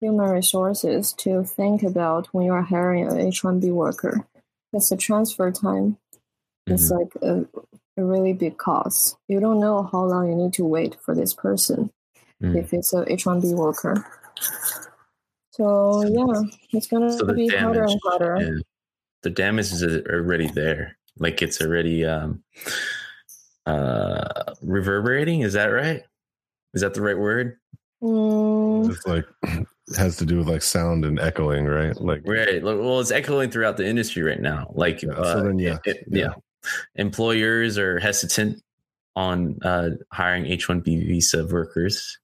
human 0.00 0.30
resources 0.30 1.12
to 1.14 1.44
think 1.44 1.82
about 1.82 2.28
when 2.32 2.46
you're 2.46 2.62
hiring 2.62 3.06
an 3.06 3.18
H1B 3.18 3.70
worker. 3.70 4.26
Because 4.72 4.88
the 4.88 4.96
transfer 4.96 5.50
time 5.52 5.98
is 6.66 6.90
Mhm. 6.90 6.98
like 6.98 7.12
a, 7.22 7.46
a 7.96 8.04
really 8.04 8.32
big 8.32 8.58
cost. 8.58 9.16
You 9.28 9.40
don't 9.40 9.60
know 9.60 9.88
how 9.92 10.04
long 10.04 10.28
you 10.28 10.34
need 10.36 10.52
to 10.54 10.64
wait 10.64 10.96
for 11.02 11.14
this 11.14 11.32
person 11.34 11.90
Mm. 12.42 12.54
if 12.54 12.74
it's 12.74 12.92
a 12.92 13.02
H1B 13.10 13.54
worker. 13.54 14.04
So 15.52 16.02
yeah, 16.06 16.42
it's 16.72 16.86
gonna 16.86 17.10
So 17.10 17.24
the 17.24 17.32
be 17.32 17.48
harder 17.48 17.84
and 17.84 18.00
harder. 18.04 18.36
yeah. 18.38 18.60
the 19.22 19.30
damage 19.30 19.72
is 19.72 19.82
already 20.06 20.48
there. 20.48 20.98
Like 21.18 21.40
it's 21.40 21.62
already 21.62 22.04
um, 22.04 22.42
uh, 23.64 24.52
reverberating. 24.62 25.40
Is 25.40 25.54
that 25.54 25.66
right? 25.68 26.02
Is 26.74 26.82
that 26.82 26.92
the 26.92 27.00
right 27.00 27.16
word? 27.18 27.56
Mm, 28.02 28.90
It's 28.90 29.06
like 29.06 29.24
it 29.44 29.66
has 29.96 30.18
to 30.18 30.26
do 30.26 30.36
with 30.38 30.48
like 30.48 30.60
sound 30.62 31.06
and 31.06 31.18
echoing, 31.18 31.64
right? 31.64 31.98
Like 31.98 32.20
Right. 32.26 32.62
Well, 32.62 33.00
it's 33.00 33.10
echoing 33.10 33.50
throughout 33.50 33.78
the 33.78 33.86
industry 33.86 34.22
right 34.22 34.40
now. 34.40 34.70
Like, 34.74 35.00
Yeah, 35.02 35.12
uh, 35.12 35.32
so 35.32 35.42
then, 35.44 35.58
yeah, 35.58 35.78
it- 35.86 36.04
yeah. 36.10 36.22
yeah. 36.24 36.34
Employers 36.94 37.78
are 37.78 37.98
hesitant 37.98 38.62
on 39.14 39.58
uh, 39.62 39.90
hiring 40.12 40.46
H-1B 40.46 41.06
visa 41.06 41.46
workers. 41.46 42.18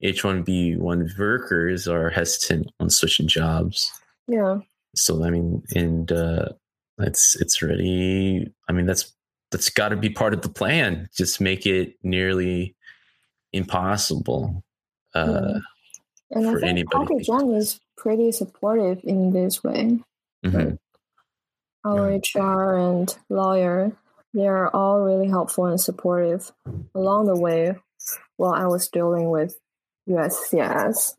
H-1B1 0.00 1.18
workers 1.18 1.88
are 1.88 2.10
hesitant 2.10 2.70
on 2.80 2.88
switching 2.90 3.28
jobs. 3.28 3.90
yeah, 4.26 4.60
So 4.94 5.24
I 5.24 5.30
mean, 5.30 5.62
and 5.74 6.10
uh, 6.10 6.50
it's 6.98 7.36
it's 7.36 7.62
really. 7.62 8.52
I 8.68 8.72
mean, 8.72 8.86
that's 8.86 9.12
that's 9.50 9.70
got 9.70 9.90
to 9.90 9.96
be 9.96 10.10
part 10.10 10.34
of 10.34 10.42
the 10.42 10.48
plan. 10.48 11.08
Just 11.14 11.40
make 11.40 11.66
it 11.66 11.94
nearly 12.02 12.76
impossible. 13.52 14.62
Uh, 15.14 15.60
and 16.30 16.48
I 16.48 16.52
for 16.52 16.60
think 16.60 16.70
anybody. 16.70 17.24
Jam 17.24 17.52
is 17.54 17.80
pretty 17.96 18.32
supportive 18.32 19.00
in 19.04 19.32
this 19.32 19.62
way. 19.64 19.98
mhm. 20.44 20.78
Our 21.84 22.10
HR 22.18 22.76
and 22.76 23.16
lawyer, 23.28 23.92
they 24.34 24.46
are 24.46 24.68
all 24.74 25.00
really 25.00 25.28
helpful 25.28 25.66
and 25.66 25.80
supportive 25.80 26.52
along 26.94 27.26
the 27.26 27.36
way 27.38 27.76
while 28.36 28.52
I 28.52 28.66
was 28.66 28.88
dealing 28.88 29.30
with 29.30 29.58
USCIS. 30.08 31.14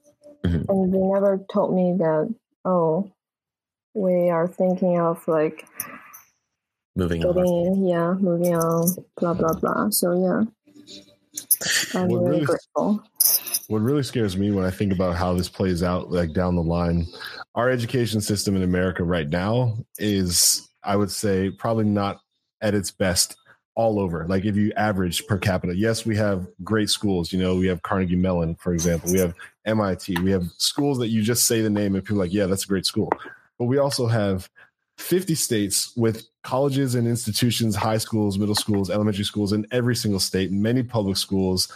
Mhm. 0.46 0.66
And 0.70 0.94
they 0.94 1.00
never 1.00 1.44
told 1.52 1.74
me 1.76 1.94
that, 1.98 2.34
oh, 2.66 3.12
we 3.94 4.30
are 4.30 4.48
thinking 4.48 5.00
of 5.00 5.28
like 5.28 5.66
Moving 6.96 7.24
on. 7.26 7.86
yeah, 7.86 8.14
moving 8.14 8.56
on, 8.56 8.88
blah, 9.18 9.34
blah, 9.34 9.54
blah. 9.54 9.90
So, 9.90 10.12
yeah, 10.14 10.44
I'm 12.00 12.10
What 12.10 12.18
really 12.20 12.30
really- 12.32 12.46
grateful. 12.46 13.02
What 13.70 13.84
really 13.84 14.02
scares 14.02 14.36
me 14.36 14.50
when 14.50 14.66
I 14.66 14.72
think 14.72 14.92
about 14.92 15.16
how 15.16 15.34
this 15.36 15.48
plays 15.48 15.84
out, 15.84 16.12
like 16.12 16.34
down 16.34 16.56
the 16.56 16.64
line, 16.64 17.06
our 17.54 17.70
education 17.70 18.20
system 18.20 18.56
in 18.56 18.64
America 18.64 19.04
right 19.04 19.30
now 19.30 19.78
is, 20.00 20.68
I 20.84 20.96
would 20.96 21.12
say, 21.12 21.52
probably 21.52 21.86
not 21.86 22.20
at 22.62 22.74
its 22.74 22.90
best 22.90 23.38
all 23.76 24.00
over. 24.00 24.26
Like 24.28 24.44
if 24.44 24.56
you 24.56 24.74
average 24.76 25.28
per 25.28 25.38
capita, 25.38 25.76
yes, 25.76 26.04
we 26.04 26.16
have 26.16 26.48
great 26.64 26.90
schools. 26.90 27.32
You 27.32 27.40
know, 27.40 27.58
we 27.58 27.68
have 27.68 27.84
Carnegie 27.84 28.16
Mellon, 28.16 28.56
for 28.56 28.74
example. 28.74 29.12
We 29.12 29.20
have 29.20 29.36
MIT. 29.66 30.20
We 30.22 30.32
have 30.32 30.46
schools 30.58 30.98
that 30.98 31.10
you 31.10 31.22
just 31.22 31.46
say 31.46 31.62
the 31.62 31.70
name 31.70 31.94
and 31.94 32.04
people 32.04 32.18
like, 32.18 32.34
yeah, 32.34 32.48
that's 32.48 32.64
a 32.64 32.68
great 32.68 32.88
school. 32.88 33.12
But 33.60 33.66
we 33.66 33.78
also 33.78 34.08
have 34.08 34.50
50 34.98 35.36
states 35.36 35.94
with 35.96 36.26
colleges 36.42 36.96
and 36.96 37.08
institutions, 37.08 37.76
high 37.76 38.00
schools, 38.00 38.40
middle 38.40 38.56
schools, 38.56 38.90
elementary 38.90 39.26
schools 39.26 39.54
in 39.54 39.68
every 39.72 39.96
single 39.96 40.20
state, 40.20 40.52
many 40.52 40.82
public 40.82 41.18
schools, 41.18 41.72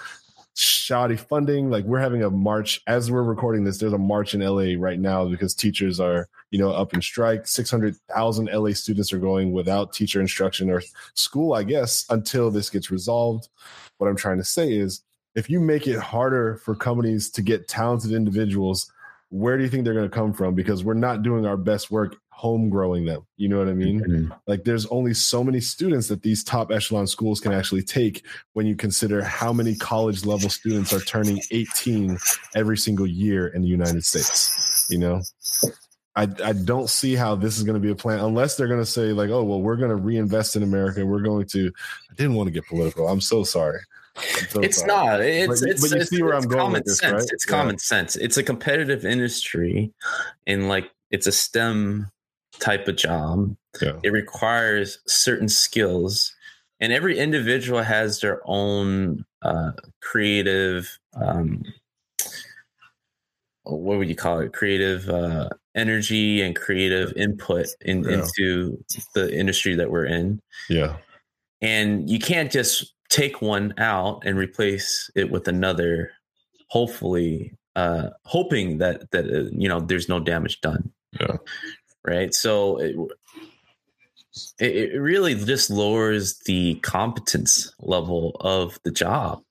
shoddy 0.55 1.15
funding. 1.15 1.69
Like 1.69 1.85
we're 1.85 1.99
having 1.99 2.23
a 2.23 2.29
march 2.29 2.81
as 2.87 3.09
we're 3.09 3.23
recording 3.23 3.63
this. 3.63 3.77
There's 3.77 3.93
a 3.93 3.97
march 3.97 4.33
in 4.33 4.41
LA 4.41 4.73
right 4.77 4.99
now 4.99 5.27
because 5.27 5.55
teachers 5.55 5.99
are, 5.99 6.27
you 6.51 6.59
know, 6.59 6.71
up 6.71 6.93
in 6.93 7.01
strike. 7.01 7.47
600,000 7.47 8.49
LA 8.53 8.71
students 8.71 9.11
are 9.13 9.19
going 9.19 9.51
without 9.51 9.93
teacher 9.93 10.21
instruction 10.21 10.69
or 10.69 10.81
school, 11.15 11.53
I 11.53 11.63
guess, 11.63 12.05
until 12.09 12.51
this 12.51 12.69
gets 12.69 12.91
resolved. 12.91 13.49
What 13.97 14.07
I'm 14.07 14.15
trying 14.15 14.37
to 14.37 14.43
say 14.43 14.73
is 14.73 15.01
if 15.35 15.49
you 15.49 15.59
make 15.59 15.87
it 15.87 15.99
harder 15.99 16.57
for 16.57 16.75
companies 16.75 17.29
to 17.31 17.41
get 17.41 17.67
talented 17.67 18.11
individuals, 18.11 18.91
where 19.29 19.57
do 19.57 19.63
you 19.63 19.69
think 19.69 19.83
they're 19.83 19.95
going 19.95 20.09
to 20.09 20.15
come 20.15 20.31
from? 20.31 20.53
Because 20.53 20.83
we're 20.83 20.93
not 20.93 21.23
doing 21.23 21.45
our 21.45 21.57
best 21.57 21.89
work 21.89 22.17
home 22.35 22.69
growing 22.69 23.05
them. 23.05 23.25
You 23.37 23.47
know 23.49 23.57
what 23.59 23.67
I 23.69 23.73
mean? 23.73 24.01
Mhm. 24.01 24.39
like 24.47 24.63
there's 24.63 24.85
only 24.87 25.13
so 25.13 25.43
many 25.43 25.59
students 25.61 26.07
that 26.09 26.21
these 26.23 26.43
top 26.43 26.71
echelon 26.71 27.07
schools 27.07 27.39
can 27.39 27.53
actually 27.53 27.83
take 27.83 28.25
when 28.53 28.65
you 28.65 28.75
consider 28.75 29.23
how 29.23 29.53
many 29.53 29.75
college 29.75 30.25
level 30.25 30.49
students 30.49 30.91
are 30.93 30.99
turning 31.01 31.39
18 31.51 32.17
every 32.55 32.77
single 32.77 33.07
year 33.07 33.47
in 33.47 33.61
the 33.61 33.67
united 33.67 34.03
states 34.03 34.85
you 34.89 34.97
know 34.97 35.21
i, 36.15 36.23
I 36.43 36.53
don't 36.53 36.89
see 36.89 37.15
how 37.15 37.35
this 37.35 37.57
is 37.57 37.63
going 37.63 37.75
to 37.75 37.79
be 37.79 37.91
a 37.91 37.95
plan 37.95 38.19
unless 38.19 38.55
they're 38.57 38.67
going 38.67 38.81
to 38.81 38.85
say 38.85 39.13
like 39.13 39.29
oh 39.29 39.43
well 39.43 39.61
we're 39.61 39.77
going 39.77 39.89
to 39.89 39.95
reinvest 39.95 40.55
in 40.55 40.63
america 40.63 41.05
we're 41.05 41.21
going 41.21 41.45
to 41.47 41.71
i 42.11 42.13
didn't 42.15 42.33
want 42.35 42.47
to 42.47 42.51
get 42.51 42.65
political 42.67 43.07
i'm 43.07 43.21
so 43.21 43.43
sorry 43.43 43.79
so 44.49 44.59
it's 44.61 44.77
sorry. 44.77 44.87
not. 44.87 45.21
It's 45.21 45.61
But- 45.61 45.69
it's, 45.69 45.81
but 45.81 45.95
you 45.95 46.01
it's, 46.01 46.09
see 46.11 46.21
where 46.21 46.33
it's 46.35 46.43
I'm 46.45 46.49
going 46.49 46.59
common 46.61 46.73
with 46.73 46.85
this, 46.85 46.99
sense. 46.99 47.13
right? 47.13 47.29
It's 47.31 47.45
Yeah. 47.49 47.57
common 47.57 47.77
sense. 47.79 48.15
It's 48.15 48.37
a 48.37 48.43
competitive 48.43 49.05
industry, 49.05 49.91
and 50.45 50.69
like 50.69 50.91
it's 51.09 51.25
a 51.25 51.31
STEM 51.31 52.11
type 52.59 52.87
of 52.87 52.95
job. 52.95 53.55
Yeah. 53.81 53.93
It 54.03 54.11
requires 54.11 54.99
certain 55.07 55.49
skills, 55.49 56.35
and 56.79 56.93
every 56.93 57.17
individual 57.17 57.81
has 57.81 58.19
their 58.19 58.41
own 58.45 59.25
uh, 59.41 59.71
creative. 60.01 60.97
Um, 61.13 61.63
what 63.63 63.97
would 63.97 64.09
you 64.09 64.15
call 64.15 64.39
it? 64.39 64.51
Creative 64.53 65.07
uh, 65.09 65.49
energy 65.75 66.41
and 66.41 66.55
creative 66.55 67.13
input 67.15 67.67
in, 67.81 68.03
Yeah. 68.03 68.23
into 68.23 68.83
the 69.15 69.33
industry 69.35 69.73
that 69.75 69.89
we're 69.89 70.05
in 70.05 70.39
yeah 70.69 70.97
and 71.61 72.07
you 72.07 72.19
can't 72.19 72.51
just 72.51 72.93
take 73.09 73.41
one 73.41 73.73
out 73.79 74.21
and 74.23 74.37
replace 74.37 75.09
it 75.15 75.31
with 75.31 75.47
another 75.47 76.11
hopefully 76.69 77.55
uh 77.75 78.09
hoping 78.25 78.77
that 78.77 79.09
that 79.11 79.25
uh, 79.25 79.49
you 79.51 79.67
know 79.67 79.79
there's 79.79 80.07
no 80.07 80.19
damage 80.19 80.61
done 80.61 80.91
Yeah. 81.19 81.37
Right? 82.05 82.33
So 82.33 82.77
it, 82.79 82.95
it 84.59 84.99
really 84.99 85.35
just 85.35 85.69
lowers 85.69 86.39
the 86.45 86.75
competence 86.75 87.73
level 87.79 88.35
of 88.39 88.79
the 88.83 88.91
job. 88.91 89.41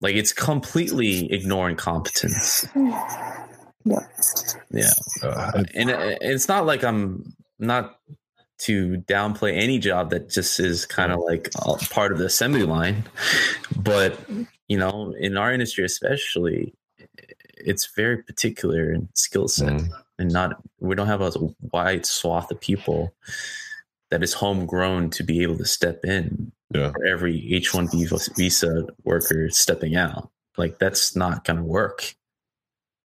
Like 0.00 0.16
it's 0.16 0.32
completely 0.32 1.32
ignoring 1.32 1.76
competence. 1.76 2.66
Yeah. 3.84 4.06
yeah 4.70 4.90
uh, 5.22 5.64
and 5.74 5.90
it- 5.90 6.18
it's 6.20 6.48
not 6.48 6.66
like 6.66 6.82
I'm 6.84 7.34
not 7.58 7.98
to 8.58 8.98
downplay 9.08 9.56
any 9.56 9.78
job 9.78 10.10
that 10.10 10.30
just 10.30 10.60
is 10.60 10.86
kind 10.86 11.10
of 11.10 11.18
like 11.20 11.50
part 11.90 12.12
of 12.12 12.18
the 12.18 12.26
assembly 12.26 12.62
line, 12.62 13.04
but 13.76 14.18
you 14.68 14.76
know, 14.78 15.12
in 15.18 15.36
our 15.36 15.52
industry 15.52 15.84
especially, 15.84 16.72
it's 17.64 17.86
very 17.94 18.22
particular 18.22 18.92
in 18.92 19.08
skill 19.14 19.48
set, 19.48 19.72
mm, 19.72 19.88
and 20.18 20.30
not 20.32 20.60
we 20.80 20.94
don't 20.94 21.06
have 21.06 21.20
a 21.20 21.32
wide 21.72 22.04
swath 22.06 22.50
of 22.50 22.60
people 22.60 23.14
that 24.10 24.22
is 24.22 24.32
homegrown 24.34 25.10
to 25.10 25.22
be 25.22 25.42
able 25.42 25.56
to 25.56 25.64
step 25.64 26.04
in 26.04 26.52
yeah 26.74 26.90
for 26.92 27.04
every 27.04 27.52
H 27.54 27.72
one 27.74 27.88
B 27.90 28.06
visa 28.36 28.86
worker 29.04 29.48
stepping 29.50 29.96
out. 29.96 30.30
Like 30.56 30.78
that's 30.78 31.16
not 31.16 31.44
going 31.44 31.56
to 31.58 31.62
work. 31.64 32.14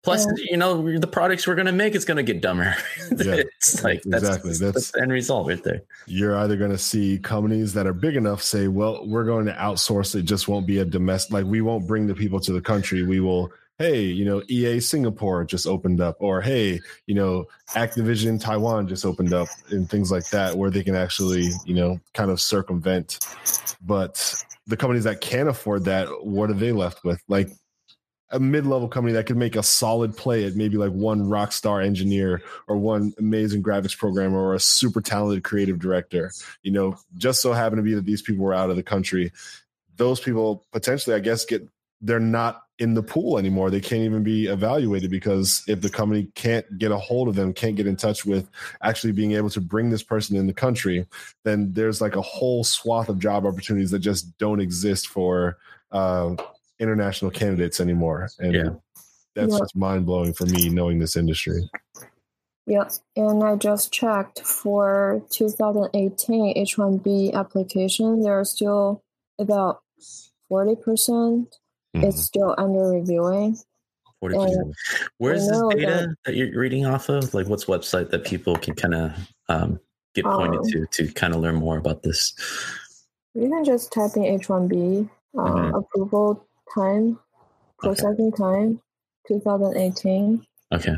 Plus, 0.04 0.26
Yeah. 0.26 0.44
you 0.50 0.56
know, 0.56 0.98
the 0.98 1.06
products 1.06 1.46
we're 1.46 1.54
going 1.54 1.66
to 1.66 1.72
make 1.72 1.94
is 1.94 2.04
going 2.04 2.16
to 2.16 2.24
get 2.24 2.40
dumber. 2.40 2.74
Yeah, 3.18 3.34
it's 3.36 3.84
like 3.84 4.02
that's, 4.04 4.24
exactly. 4.24 4.50
that's, 4.50 4.60
That's- 4.60 4.90
the 4.90 5.02
end 5.02 5.12
result 5.12 5.46
right 5.48 5.62
there. 5.62 5.82
you're 6.06 6.36
either 6.38 6.56
going 6.56 6.72
to 6.72 6.78
see 6.78 7.18
companies 7.18 7.72
that 7.74 7.86
are 7.86 7.92
big 7.92 8.16
enough 8.16 8.42
say, 8.42 8.66
well, 8.66 9.06
we're 9.06 9.22
going 9.24 9.46
to 9.46 9.52
outsource. 9.52 10.16
It 10.16 10.22
just 10.22 10.48
won't 10.48 10.66
be 10.66 10.78
a 10.78 10.84
domestic, 10.84 11.32
like 11.32 11.44
we 11.44 11.60
won't 11.60 11.86
bring 11.86 12.08
the 12.08 12.14
people 12.16 12.40
to 12.40 12.52
the 12.52 12.60
country. 12.60 13.04
We 13.04 13.20
will, 13.20 13.52
hey, 13.82 14.02
you 14.02 14.24
know, 14.24 14.42
EA 14.48 14.78
Singapore 14.78 15.44
just 15.44 15.66
opened 15.66 16.00
up, 16.00 16.16
or 16.20 16.40
hey, 16.40 16.80
you 17.06 17.14
know, 17.14 17.46
Activision 17.70 18.40
Taiwan 18.40 18.86
just 18.86 19.04
opened 19.04 19.32
up, 19.32 19.48
and 19.70 19.90
things 19.90 20.12
like 20.12 20.28
that, 20.30 20.56
where 20.56 20.70
they 20.70 20.84
can 20.84 20.94
actually, 20.94 21.50
you 21.64 21.74
know, 21.74 21.98
kind 22.14 22.30
of 22.30 22.40
circumvent. 22.40 23.18
But 23.82 24.44
the 24.68 24.76
companies 24.76 25.04
that 25.04 25.20
can't 25.20 25.48
afford 25.48 25.84
that, 25.86 26.06
what 26.24 26.48
are 26.48 26.54
they 26.54 26.70
left 26.70 27.02
with? 27.02 27.20
Like, 27.26 27.50
a 28.30 28.40
mid-level 28.40 28.88
company 28.88 29.12
that 29.12 29.26
could 29.26 29.36
make 29.36 29.56
a 29.56 29.62
solid 29.62 30.16
play 30.16 30.44
at 30.44 30.54
maybe 30.54 30.78
like 30.78 30.92
one 30.92 31.28
rock 31.28 31.52
star 31.52 31.82
engineer 31.82 32.40
or 32.66 32.78
one 32.78 33.12
amazing 33.18 33.62
graphics 33.62 33.98
programmer 33.98 34.40
or 34.40 34.54
a 34.54 34.60
super 34.60 35.02
talented 35.02 35.44
creative 35.44 35.78
director 35.78 36.32
you 36.62 36.72
know 36.72 36.96
just 37.18 37.42
so 37.42 37.52
happened 37.52 37.78
to 37.78 37.82
be 37.82 37.92
that 37.92 38.06
these 38.06 38.22
people 38.22 38.42
were 38.42 38.54
out 38.54 38.70
of 38.70 38.76
the 38.76 38.82
country 38.82 39.30
those 39.96 40.18
people 40.18 40.64
potentially 40.72 41.14
i 41.14 41.18
guess 41.18 41.44
get 41.44 41.68
they're 42.00 42.18
not 42.18 42.62
in 42.82 42.94
the 42.94 43.02
pool 43.02 43.38
anymore 43.38 43.70
they 43.70 43.80
can't 43.80 44.02
even 44.02 44.22
be 44.22 44.46
evaluated 44.46 45.10
because 45.10 45.62
if 45.68 45.80
the 45.80 45.88
company 45.88 46.24
can't 46.34 46.66
get 46.78 46.90
a 46.90 46.98
hold 46.98 47.28
of 47.28 47.34
them 47.36 47.52
can't 47.52 47.76
get 47.76 47.86
in 47.86 47.96
touch 47.96 48.26
with 48.26 48.48
actually 48.82 49.12
being 49.12 49.32
able 49.32 49.50
to 49.50 49.60
bring 49.60 49.90
this 49.90 50.02
person 50.02 50.36
in 50.36 50.46
the 50.46 50.52
country 50.52 51.06
then 51.44 51.72
there's 51.72 52.00
like 52.00 52.16
a 52.16 52.22
whole 52.22 52.64
swath 52.64 53.08
of 53.08 53.18
job 53.18 53.46
opportunities 53.46 53.90
that 53.92 54.00
just 54.00 54.36
don't 54.38 54.60
exist 54.60 55.06
for 55.06 55.56
uh, 55.92 56.34
international 56.80 57.30
candidates 57.30 57.78
anymore 57.80 58.28
and 58.40 58.54
Yeah. 58.54 58.70
that's 59.36 59.52
Yeah. 59.52 59.58
just 59.60 59.76
mind 59.76 60.04
blowing 60.06 60.32
for 60.32 60.46
me 60.46 60.68
knowing 60.68 60.98
this 60.98 61.16
industry. 61.16 61.62
Yeah, 62.66 62.88
and 63.16 63.42
I 63.42 63.56
just 63.56 63.92
checked 63.92 64.40
for 64.46 65.20
2018 65.30 66.54
H1B 66.56 67.32
application. 67.34 68.22
There 68.22 68.38
are 68.38 68.44
still 68.44 69.02
about 69.38 69.82
40 70.48 70.76
percent. 71.92 72.04
Mhm. 72.04 72.08
It's 72.08 72.22
still 72.24 72.54
under 72.58 72.88
reviewing. 72.88 73.56
40%. 74.22 74.72
Where's 75.18 75.46
this 75.48 75.58
know 75.58 75.70
data 75.70 76.14
that. 76.24 76.36
you're 76.36 76.56
reading 76.58 76.86
off 76.86 77.08
of? 77.08 77.34
Like, 77.34 77.48
what's 77.48 77.64
website 77.64 78.10
that 78.10 78.24
people 78.24 78.54
can 78.56 78.74
kind 78.74 78.94
of 78.94 79.12
um, 79.48 79.80
get 80.14 80.24
pointed 80.24 80.60
Um, 80.60 80.66
to 80.70 80.86
to 80.92 81.12
kind 81.12 81.34
of 81.34 81.40
learn 81.40 81.56
more 81.56 81.76
about 81.76 82.02
this? 82.04 82.32
You 83.34 83.48
can 83.48 83.64
just 83.64 83.92
type 83.92 84.16
in 84.16 84.22
H1B 84.24 85.10
uh, 85.36 85.42
Mhm. 85.42 85.78
approval 85.78 86.46
time, 86.74 87.18
processing 87.78 88.30
time, 88.32 88.80
2018. 89.26 90.46
Okay. 90.72 90.96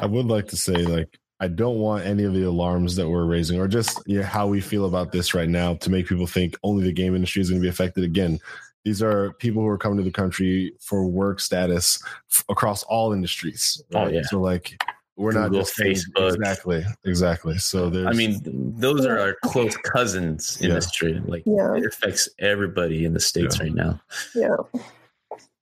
I 0.00 0.06
would 0.06 0.26
like 0.26 0.48
to 0.48 0.56
say, 0.56 0.74
like, 0.74 1.18
I 1.40 1.48
don't 1.48 1.78
want 1.78 2.06
any 2.06 2.24
of 2.24 2.32
the 2.34 2.44
alarms 2.44 2.96
that 2.96 3.08
we're 3.08 3.24
raising 3.26 3.58
or 3.60 3.66
just 3.68 4.00
yeah, 4.06 4.22
how 4.22 4.46
we 4.46 4.60
feel 4.60 4.84
about 4.86 5.10
this 5.12 5.34
right 5.34 5.48
now 5.48 5.74
to 5.74 5.90
make 5.90 6.06
people 6.06 6.26
think 6.26 6.56
only 6.62 6.84
the 6.84 6.92
game 6.92 7.14
industry 7.14 7.42
is 7.42 7.50
going 7.50 7.60
to 7.60 7.64
be 7.64 7.68
affected 7.68 8.04
again. 8.04 8.38
These 8.84 9.02
are 9.02 9.32
people 9.34 9.62
who 9.62 9.68
are 9.68 9.78
coming 9.78 9.98
to 9.98 10.04
the 10.04 10.10
country 10.10 10.74
for 10.80 11.06
work 11.06 11.38
status 11.40 12.02
f- 12.30 12.44
across 12.48 12.82
all 12.84 13.12
industries. 13.12 13.80
Oh, 13.94 14.08
yeah. 14.08 14.22
So, 14.22 14.40
like, 14.40 14.82
we're 15.16 15.30
not 15.32 15.50
Google, 15.50 15.60
just 15.60 15.76
saying- 15.76 15.94
Facebook. 15.94 16.34
Exactly. 16.34 16.84
Exactly. 17.04 17.58
So, 17.58 17.88
there's, 17.90 18.06
I 18.08 18.12
mean, 18.12 18.40
those 18.44 19.06
are 19.06 19.18
our 19.20 19.36
close 19.44 19.76
cousins 19.76 20.60
in 20.60 20.68
Yeah. 20.70 20.74
this 20.76 20.90
trade. 20.90 21.22
Like, 21.26 21.44
Yeah. 21.46 21.74
it 21.76 21.86
affects 21.86 22.28
everybody 22.40 23.04
in 23.04 23.12
the 23.14 23.20
states 23.20 23.56
Yeah. 23.58 23.62
right 23.64 23.74
now. 23.74 24.00
Yeah, 24.34 24.56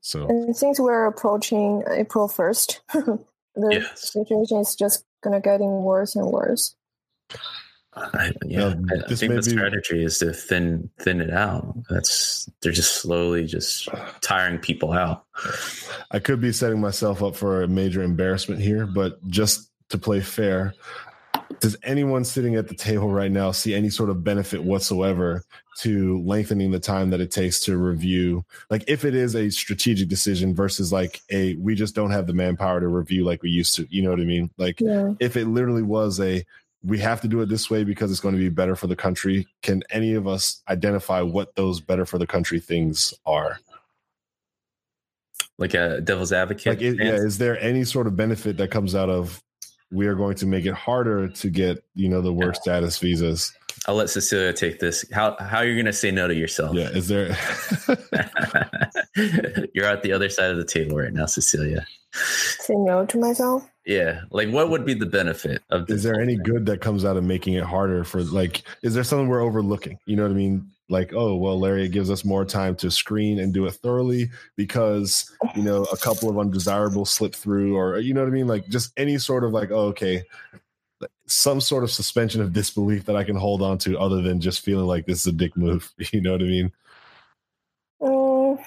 so 0.00 0.26
and 0.28 0.56
since 0.56 0.80
we're 0.80 1.04
approaching 1.06 1.82
April 1.90 2.26
1st, 2.26 2.80
the 2.94 3.68
Yes. 3.70 4.12
situation 4.12 4.58
is 4.60 4.74
just 4.74 5.04
gonna 5.22 5.40
getting 5.42 5.82
worse 5.82 6.16
and 6.16 6.26
worse. 6.26 6.74
I, 7.94 8.32
yeah, 8.46 8.68
Yeah, 8.68 8.74
I- 8.90 9.04
I 9.04 9.08
this 9.08 9.20
think 9.20 9.30
may 9.30 9.36
the 9.36 9.42
be- 9.42 9.50
strategy 9.50 10.04
is 10.04 10.18
to 10.18 10.32
thin 10.32 10.88
thin 11.00 11.20
it 11.20 11.30
out. 11.30 11.74
That's 11.88 12.48
they're 12.60 12.72
just 12.72 12.96
slowly 12.96 13.46
just 13.46 13.88
tiring 14.20 14.58
people 14.58 14.92
out. 14.92 15.24
I 16.10 16.18
could 16.20 16.40
be 16.40 16.52
setting 16.52 16.80
myself 16.80 17.22
up 17.22 17.34
for 17.36 17.62
a 17.62 17.68
major 17.68 18.02
embarrassment 18.02 18.60
here, 18.60 18.86
but 18.86 19.26
just 19.28 19.70
to 19.88 19.98
play 19.98 20.20
fair, 20.20 20.74
does 21.58 21.76
anyone 21.82 22.24
sitting 22.24 22.54
at 22.54 22.68
the 22.68 22.74
table 22.76 23.10
right 23.10 23.30
now 23.30 23.50
see 23.50 23.74
any 23.74 23.90
sort 23.90 24.08
of 24.08 24.22
benefit 24.22 24.62
whatsoever 24.62 25.42
to 25.78 26.20
lengthening 26.22 26.70
the 26.70 26.78
time 26.78 27.10
that 27.10 27.20
it 27.20 27.30
takes 27.32 27.58
to 27.60 27.76
review? 27.76 28.44
Like, 28.70 28.84
if 28.86 29.04
it 29.04 29.14
is 29.16 29.34
a 29.34 29.50
strategic 29.50 30.08
decision 30.08 30.54
versus 30.54 30.92
like 30.92 31.20
a 31.30 31.56
we 31.56 31.74
just 31.74 31.94
don't 31.96 32.12
have 32.12 32.28
the 32.28 32.34
manpower 32.34 32.78
to 32.80 32.86
review 32.88 33.24
like 33.24 33.42
we 33.42 33.50
used 33.50 33.74
to, 33.76 33.86
you 33.90 34.02
know 34.02 34.10
what 34.10 34.20
I 34.20 34.24
mean? 34.24 34.50
Like, 34.58 34.80
Yeah. 34.80 35.14
if 35.18 35.36
it 35.36 35.46
literally 35.46 35.82
was 35.82 36.20
a 36.20 36.44
we 36.82 36.98
have 36.98 37.20
to 37.20 37.28
do 37.28 37.40
it 37.42 37.48
this 37.48 37.70
way 37.70 37.84
because 37.84 38.10
it's 38.10 38.20
going 38.20 38.34
to 38.34 38.38
be 38.38 38.48
better 38.48 38.74
for 38.74 38.86
the 38.86 38.96
country, 38.96 39.46
can 39.62 39.82
any 39.90 40.14
of 40.14 40.26
us 40.26 40.62
identify 40.68 41.20
what 41.20 41.54
those 41.54 41.80
better 41.80 42.06
for 42.06 42.18
the 42.18 42.26
country 42.26 42.58
things 42.58 43.12
are? 43.26 43.60
Like 45.58 45.74
a 45.74 46.00
devil's 46.00 46.32
advocate. 46.32 46.66
like 46.66 46.80
it, 46.80 46.96
yeah 46.98 47.16
is 47.16 47.36
there 47.36 47.60
any 47.60 47.84
sort 47.84 48.06
of 48.06 48.16
benefit 48.16 48.56
that 48.56 48.70
comes 48.70 48.94
out 48.94 49.10
of 49.10 49.42
we 49.92 50.06
are 50.06 50.14
going 50.14 50.36
to 50.36 50.46
make 50.46 50.64
it 50.64 50.72
harder 50.72 51.28
to 51.28 51.50
get 51.50 51.84
you 51.94 52.08
know 52.08 52.22
the 52.22 52.32
work 52.32 52.56
status 52.56 52.96
visas 52.98 53.52
I'll 53.86 53.94
let 53.94 54.10
Cecilia 54.10 54.52
take 54.52 54.78
this. 54.78 55.06
How 55.10 55.36
how 55.38 55.58
are 55.58 55.66
you 55.66 55.74
going 55.74 55.86
to 55.86 55.92
say 55.92 56.10
no 56.10 56.28
to 56.28 56.34
yourself? 56.34 56.74
yeah 56.74 56.88
is 56.88 57.08
there 57.08 57.28
You're 59.74 59.86
at 59.86 60.02
the 60.02 60.12
other 60.12 60.28
side 60.28 60.50
of 60.50 60.56
the 60.56 60.64
table 60.64 60.96
right 60.96 61.12
now, 61.12 61.26
Cecilia. 61.26 61.86
Say 62.12 62.74
no 62.74 63.06
to 63.06 63.18
myself. 63.18 63.68
Yeah, 63.86 64.22
like 64.30 64.50
what 64.50 64.70
would 64.70 64.84
be 64.84 64.94
the 64.94 65.06
benefit 65.06 65.62
of 65.70 65.86
this? 65.86 65.98
is 65.98 66.02
there 66.02 66.20
any 66.20 66.34
thing? 66.36 66.44
good 66.44 66.66
that 66.66 66.80
comes 66.80 67.04
out 67.04 67.16
of 67.16 67.24
making 67.24 67.54
it 67.54 67.64
harder 67.64 68.04
for 68.04 68.22
like 68.22 68.62
is 68.82 68.94
there 68.94 69.04
something 69.04 69.28
we're 69.28 69.40
overlooking 69.40 69.98
you 70.06 70.16
know 70.16 70.22
what 70.22 70.30
i 70.30 70.34
mean 70.34 70.70
like 70.90 71.12
oh 71.14 71.34
well 71.34 71.58
larry 71.58 71.84
it 71.86 71.88
gives 71.88 72.10
us 72.10 72.24
more 72.24 72.44
time 72.44 72.76
to 72.76 72.90
screen 72.90 73.38
and 73.38 73.54
do 73.54 73.66
it 73.66 73.72
thoroughly 73.72 74.30
because 74.56 75.32
you 75.56 75.62
know 75.62 75.84
a 75.84 75.96
couple 75.96 76.28
of 76.28 76.38
undesirables 76.38 77.10
slip 77.10 77.34
through 77.34 77.76
or 77.76 77.98
you 77.98 78.12
know 78.12 78.20
what 78.20 78.28
i 78.28 78.32
mean 78.32 78.46
like 78.46 78.68
just 78.68 78.92
any 78.96 79.16
sort 79.18 79.44
of 79.44 79.52
like 79.52 79.70
oh 79.70 79.86
okay 79.86 80.22
some 81.26 81.60
sort 81.60 81.82
of 81.82 81.90
suspension 81.90 82.40
of 82.42 82.52
disbelief 82.52 83.06
that 83.06 83.16
i 83.16 83.24
can 83.24 83.36
hold 83.36 83.62
on 83.62 83.78
to 83.78 83.98
other 83.98 84.20
than 84.20 84.40
just 84.40 84.60
feeling 84.60 84.86
like 84.86 85.06
this 85.06 85.20
is 85.20 85.26
a 85.26 85.32
dick 85.32 85.56
move 85.56 85.90
you 86.12 86.20
know 86.20 86.32
what 86.32 86.42
i 86.42 86.44
mean 86.44 86.70
Mm, 88.02 88.58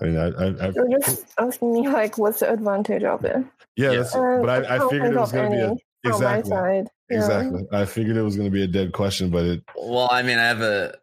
I 0.00 0.04
mean, 0.04 0.16
I, 0.18 0.26
I, 0.26 0.46
I 0.68 0.72
you're 0.74 0.98
just 1.00 1.26
asking 1.38 1.72
me 1.72 1.88
like, 1.88 2.18
what's 2.18 2.40
the 2.40 2.52
advantage 2.52 3.02
of 3.04 3.24
it? 3.24 3.36
yeah, 3.76 3.90
Yeah. 3.92 3.96
That's, 3.98 4.14
Uh, 4.14 4.38
but 4.40 4.48
I, 4.70 4.76
I 4.76 4.88
figured 4.88 5.12
it 5.12 5.18
was 5.18 5.32
going 5.32 5.50
to 5.50 5.56
be 5.56 5.62
a, 5.62 6.08
exactly, 6.08 6.50
my 6.50 6.56
side. 6.56 6.88
Yeah. 7.10 7.16
exactly. 7.18 7.66
I 7.72 7.84
figured 7.84 8.16
it 8.16 8.22
was 8.22 8.36
going 8.36 8.48
to 8.48 8.52
be 8.52 8.62
a 8.62 8.68
dead 8.68 8.92
question, 8.92 9.30
but 9.30 9.44
it. 9.44 9.64
Well, 9.76 10.08
I 10.10 10.22
mean, 10.22 10.38
I 10.38 10.46
have 10.46 10.60
a 10.60 10.94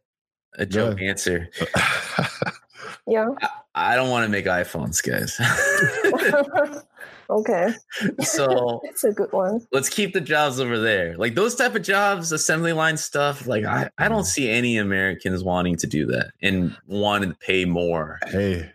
a 0.58 0.66
joke 0.66 1.00
Yeah. 1.02 1.10
answer. 1.10 1.50
Yeah. 3.08 3.30
I 3.76 3.96
don't 3.96 4.10
want 4.10 4.26
to 4.26 4.30
make 4.30 4.46
iPhones, 4.46 5.04
guys. 5.04 5.38
okay, 7.30 7.74
so 8.22 8.82
it's 8.86 9.04
a 9.04 9.12
good 9.12 9.32
one. 9.32 9.66
let's 9.72 9.90
keep 9.90 10.14
the 10.14 10.22
jobs 10.22 10.60
over 10.60 10.80
there. 10.80 11.18
Like 11.18 11.36
those 11.36 11.56
type 11.56 11.76
of 11.76 11.82
jobs, 11.84 12.32
assembly 12.32 12.74
line 12.74 12.98
stuff. 12.98 13.48
Like 13.48 13.66
I, 13.66 13.90
I 13.98 14.08
don't 14.08 14.24
see 14.26 14.50
any 14.50 14.78
Americans 14.78 15.44
wanting 15.44 15.76
to 15.78 15.88
do 15.88 16.06
that 16.08 16.32
and 16.42 16.76
wanting 16.88 17.30
to 17.32 17.36
pay 17.38 17.66
more. 17.66 18.20
hey, 18.28 18.72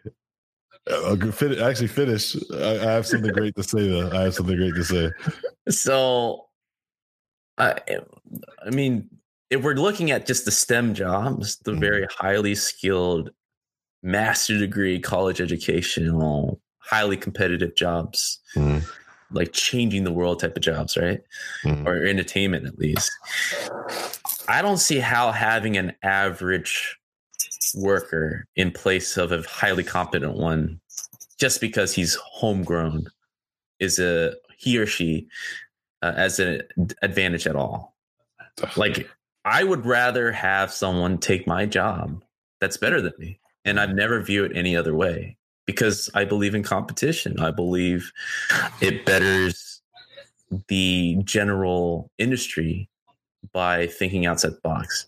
good 0.87 1.35
fin- 1.35 1.59
actually, 1.61 1.89
finish. 1.89 2.37
I, 2.55 2.78
I 2.78 2.93
have 2.93 3.07
something 3.07 3.33
great 3.33 3.55
to 3.57 3.62
say. 3.62 3.89
Though 3.89 4.11
I 4.11 4.22
have 4.24 4.35
something 4.35 4.57
great 4.57 4.74
to 4.74 4.85
say. 4.85 5.11
So, 5.70 6.47
I, 7.59 7.76
I 8.64 8.70
mean, 8.70 9.09
if 9.51 9.62
we're 9.62 9.74
looking 9.74 10.11
at 10.11 10.26
just 10.26 10.45
the 10.45 10.51
STEM 10.51 10.95
jobs, 10.95 11.57
the 11.59 11.72
Mhm. 11.72 11.81
very 11.81 12.07
highly 12.16 12.55
skilled, 12.55 13.31
master 14.03 14.59
degree, 14.59 14.98
college 14.98 15.40
educational, 15.40 16.61
highly 16.78 17.16
competitive 17.16 17.74
jobs, 17.76 18.40
Mhm. 18.57 18.82
like 19.30 19.53
changing 19.53 20.05
the 20.05 20.12
world 20.12 20.40
type 20.40 20.57
of 20.57 20.62
jobs, 20.62 20.96
right? 20.96 21.22
Mhm. 21.64 21.86
Or 21.86 22.05
entertainment 22.05 22.66
at 22.66 22.78
least. 22.78 23.11
I 24.48 24.62
don't 24.62 24.78
see 24.78 24.98
how 24.98 25.30
having 25.32 25.76
an 25.76 25.92
average 26.03 26.96
worker 27.74 28.46
in 28.57 28.72
place 28.72 29.16
of 29.16 29.30
a 29.32 29.42
highly 29.42 29.84
competent 29.84 30.34
one, 30.36 30.80
just 31.38 31.61
because 31.61 31.94
he's 31.94 32.16
homegrown, 32.16 33.07
is 33.78 33.98
a 33.98 34.34
he 34.57 34.76
or 34.78 34.86
she 34.86 35.28
uh, 36.03 36.12
as 36.16 36.38
an 36.40 36.62
advantage 37.03 37.46
at 37.46 37.57
all. 37.57 37.94
Like 38.76 39.09
I 39.44 39.64
would 39.64 39.86
rather 39.86 40.32
have 40.32 40.72
someone 40.72 41.18
take 41.18 41.46
my 41.46 41.64
job 41.66 42.22
that's 42.61 42.76
better 42.76 43.01
than 43.01 43.12
me, 43.18 43.39
and 43.64 43.78
I've 43.80 43.94
never 43.94 44.20
view 44.20 44.44
it 44.44 44.52
any 44.54 44.76
other 44.76 44.94
way 44.94 45.36
because 45.66 46.11
I 46.14 46.24
believe 46.24 46.54
in 46.54 46.62
competition. 46.62 47.38
I 47.40 47.50
believe 47.50 48.12
it 48.80 49.04
betters 49.04 49.80
the 50.68 51.18
general 51.24 52.11
industry 52.18 52.88
by 53.52 53.86
thinking 53.86 54.26
outside 54.26 54.52
the 54.52 54.61
box. 54.62 55.06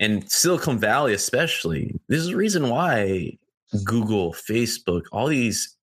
And 0.00 0.28
Silicon 0.30 0.78
Valley, 0.78 1.14
especially, 1.14 1.94
this 2.08 2.20
is 2.20 2.28
the 2.28 2.36
reason 2.36 2.68
why 2.68 3.38
Google, 3.84 4.32
Facebook, 4.32 5.02
all 5.12 5.28
these, 5.28 5.76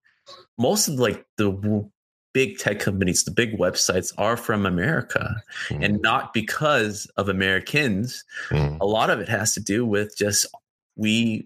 most 0.57 0.87
of 0.87 0.95
like 0.95 1.25
the 1.37 1.89
big 2.33 2.57
tech 2.57 2.79
companies, 2.79 3.23
the 3.23 3.31
big 3.31 3.57
websites 3.57 4.13
are 4.17 4.37
from 4.37 4.65
America 4.65 5.41
and 5.69 6.01
not 6.01 6.33
because 6.33 7.05
of 7.17 7.29
Americans. 7.29 8.23
Mhm. 8.49 8.77
A 8.79 8.85
lot 8.85 9.09
of 9.09 9.19
it 9.19 9.29
has 9.29 9.53
to 9.53 9.59
do 9.59 9.85
with 9.85 10.15
just 10.17 10.45
we 10.99 11.43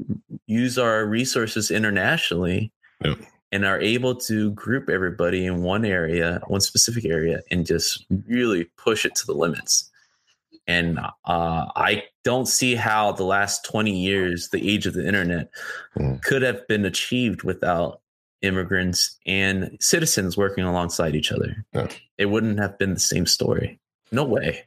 use 0.47 0.77
our 0.77 1.05
resources 1.05 1.69
internationally 1.71 2.71
Yep. 3.05 3.17
and 3.51 3.65
are 3.65 3.79
able 3.81 4.15
to 4.15 4.51
group 4.51 4.89
everybody 4.89 5.45
in 5.45 5.61
one 5.61 5.85
area, 5.85 6.41
one 6.47 6.61
specific 6.61 7.05
area, 7.05 7.41
and 7.51 7.65
just 7.65 8.05
really 8.27 8.65
push 8.77 9.05
it 9.05 9.13
to 9.15 9.25
the 9.25 9.33
limits. 9.33 9.89
And 10.65 10.97
uh, 10.97 11.65
I 11.75 12.03
don't 12.23 12.47
see 12.47 12.75
how 12.75 13.11
the 13.11 13.25
last 13.25 13.65
20 13.65 13.91
years, 13.91 14.49
the 14.49 14.71
age 14.71 14.85
of 14.87 14.93
the 14.93 15.05
internet, 15.05 15.49
Mm. 15.97 16.21
could 16.23 16.41
have 16.41 16.65
been 16.67 16.85
achieved 16.85 17.43
without 17.43 17.99
immigrants 18.41 19.17
and 19.27 19.77
citizens 19.79 20.35
working 20.37 20.63
alongside 20.63 21.13
each 21.15 21.31
other. 21.31 21.63
Yeah. 21.73 21.87
It 22.17 22.25
wouldn't 22.27 22.59
have 22.59 22.77
been 22.79 22.93
the 22.95 22.99
same 22.99 23.25
story. 23.27 23.79
No 24.11 24.23
way. 24.23 24.63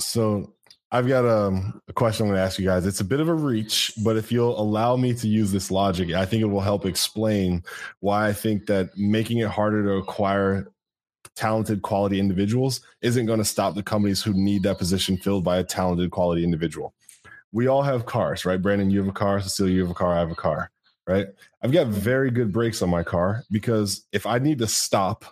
So 0.00 0.52
I've 0.90 1.06
got 1.06 1.26
um, 1.26 1.82
a 1.88 1.92
question 1.92 2.24
I'm 2.24 2.30
going 2.30 2.38
to 2.38 2.44
ask 2.44 2.58
you 2.58 2.64
guys. 2.64 2.86
It's 2.86 3.00
a 3.00 3.04
bit 3.04 3.20
of 3.20 3.28
a 3.28 3.34
reach, 3.34 3.92
but 4.02 4.16
if 4.16 4.32
you'll 4.32 4.58
allow 4.58 4.96
me 4.96 5.12
to 5.14 5.28
use 5.28 5.52
this 5.52 5.70
logic, 5.70 6.12
I 6.12 6.24
think 6.24 6.42
it 6.42 6.46
will 6.46 6.62
help 6.62 6.86
explain 6.86 7.62
why 8.00 8.28
I 8.28 8.32
think 8.32 8.66
that 8.66 8.96
making 8.96 9.38
it 9.38 9.50
harder 9.50 9.84
to 9.84 9.92
acquire 9.92 10.66
talented 11.36 11.82
quality 11.82 12.18
individuals 12.18 12.80
isn't 13.02 13.26
going 13.26 13.38
to 13.38 13.44
stop 13.44 13.74
the 13.74 13.82
companies 13.82 14.22
who 14.22 14.32
need 14.32 14.62
that 14.62 14.78
position 14.78 15.18
filled 15.18 15.44
by 15.44 15.58
a 15.58 15.64
talented 15.64 16.10
quality 16.10 16.42
individual. 16.42 16.94
we 17.52 17.66
all 17.66 17.82
have 17.82 18.06
cars, 18.06 18.44
right? 18.44 18.60
Brandon, 18.60 18.90
you 18.90 18.98
have 18.98 19.08
a 19.08 19.12
car. 19.12 19.40
Cecilia, 19.40 19.74
you 19.74 19.80
have 19.82 19.90
a 19.90 19.94
car. 19.94 20.14
I 20.14 20.18
have 20.18 20.30
a 20.30 20.34
car, 20.34 20.70
right? 21.06 21.26
I've 21.62 21.72
got 21.72 21.88
very 21.88 22.30
good 22.30 22.52
brakes 22.52 22.82
on 22.82 22.90
my 22.90 23.02
car 23.02 23.44
because 23.50 24.06
if 24.12 24.26
I 24.26 24.38
need 24.38 24.58
to 24.58 24.66
stop 24.66 25.24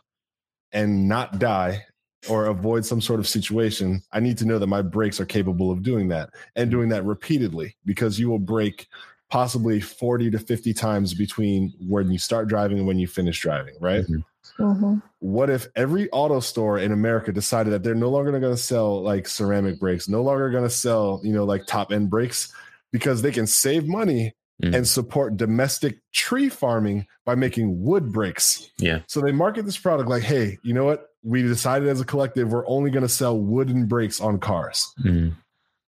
and 0.72 1.09
not 1.09 1.38
die 1.38 1.84
or 2.29 2.47
avoid 2.47 2.85
some 2.85 3.01
sort 3.01 3.21
of 3.21 3.29
situation, 3.29 4.03
I 4.12 4.21
need 4.21 4.39
to 4.39 4.45
know 4.47 4.59
that 4.59 4.67
my 4.67 4.83
brakes 4.83 5.21
are 5.21 5.27
capable 5.27 5.71
of 5.71 5.83
doing 5.83 6.09
that 6.09 6.31
and 6.57 6.71
doing 6.71 6.89
that 6.91 7.05
repeatedly 7.05 7.77
because 7.85 8.19
you 8.19 8.29
will 8.29 8.39
break 8.39 8.89
possibly 9.31 9.81
40 9.81 10.31
to 10.31 10.39
50 10.39 10.73
times 10.73 11.14
between 11.14 11.73
when 11.81 12.11
you 12.11 12.19
start 12.19 12.49
driving 12.49 12.79
and 12.79 12.87
when 12.87 12.99
you 12.99 13.07
finish 13.07 13.41
driving, 13.41 13.75
right? 13.81 14.05
Mhm. 14.07 14.25
Mm-hmm. 14.59 14.95
What 15.19 15.51
if 15.51 15.67
every 15.77 16.09
auto 16.11 16.41
store 16.41 16.79
in 16.79 16.93
America 16.93 17.33
decided 17.33 17.73
that 17.73 17.83
they're 17.83 17.95
no 17.95 18.09
longer 18.09 18.31
going 18.31 18.43
to 18.43 18.57
sell 18.57 19.03
like 19.03 19.27
ceramic 19.29 19.79
brakes, 19.81 20.09
no 20.09 20.23
longer 20.23 20.51
going 20.51 20.62
to 20.64 20.71
sell, 20.71 21.21
you 21.25 21.33
know, 21.33 21.45
like 21.45 21.67
top 21.67 21.93
end 21.93 22.09
brakes 22.09 22.53
because 22.93 23.23
they 23.23 23.33
can 23.33 23.47
save 23.47 23.87
money 23.87 24.35
Mm. 24.62 24.75
and 24.75 24.89
support 24.89 25.37
domestic 25.37 25.99
tree 26.14 26.49
farming 26.49 27.07
by 27.27 27.35
making 27.35 27.83
wood 27.83 28.11
brakes. 28.11 28.71
Yeah. 28.79 29.01
So 29.07 29.21
they 29.21 29.31
market 29.31 29.67
this 29.67 29.77
product 29.77 30.09
like, 30.09 30.23
hey, 30.23 30.57
you 30.62 30.73
know 30.73 30.87
what? 30.87 31.11
We 31.27 31.43
decided 31.43 31.89
as 31.89 32.01
a 32.01 32.05
collective, 32.05 32.53
we're 32.53 32.66
only 32.68 32.91
going 32.91 33.03
to 33.03 33.09
sell 33.09 33.37
wooden 33.39 33.87
brakes 33.87 34.20
on 34.20 34.39
cars. 34.39 34.93
Mm. 35.05 35.35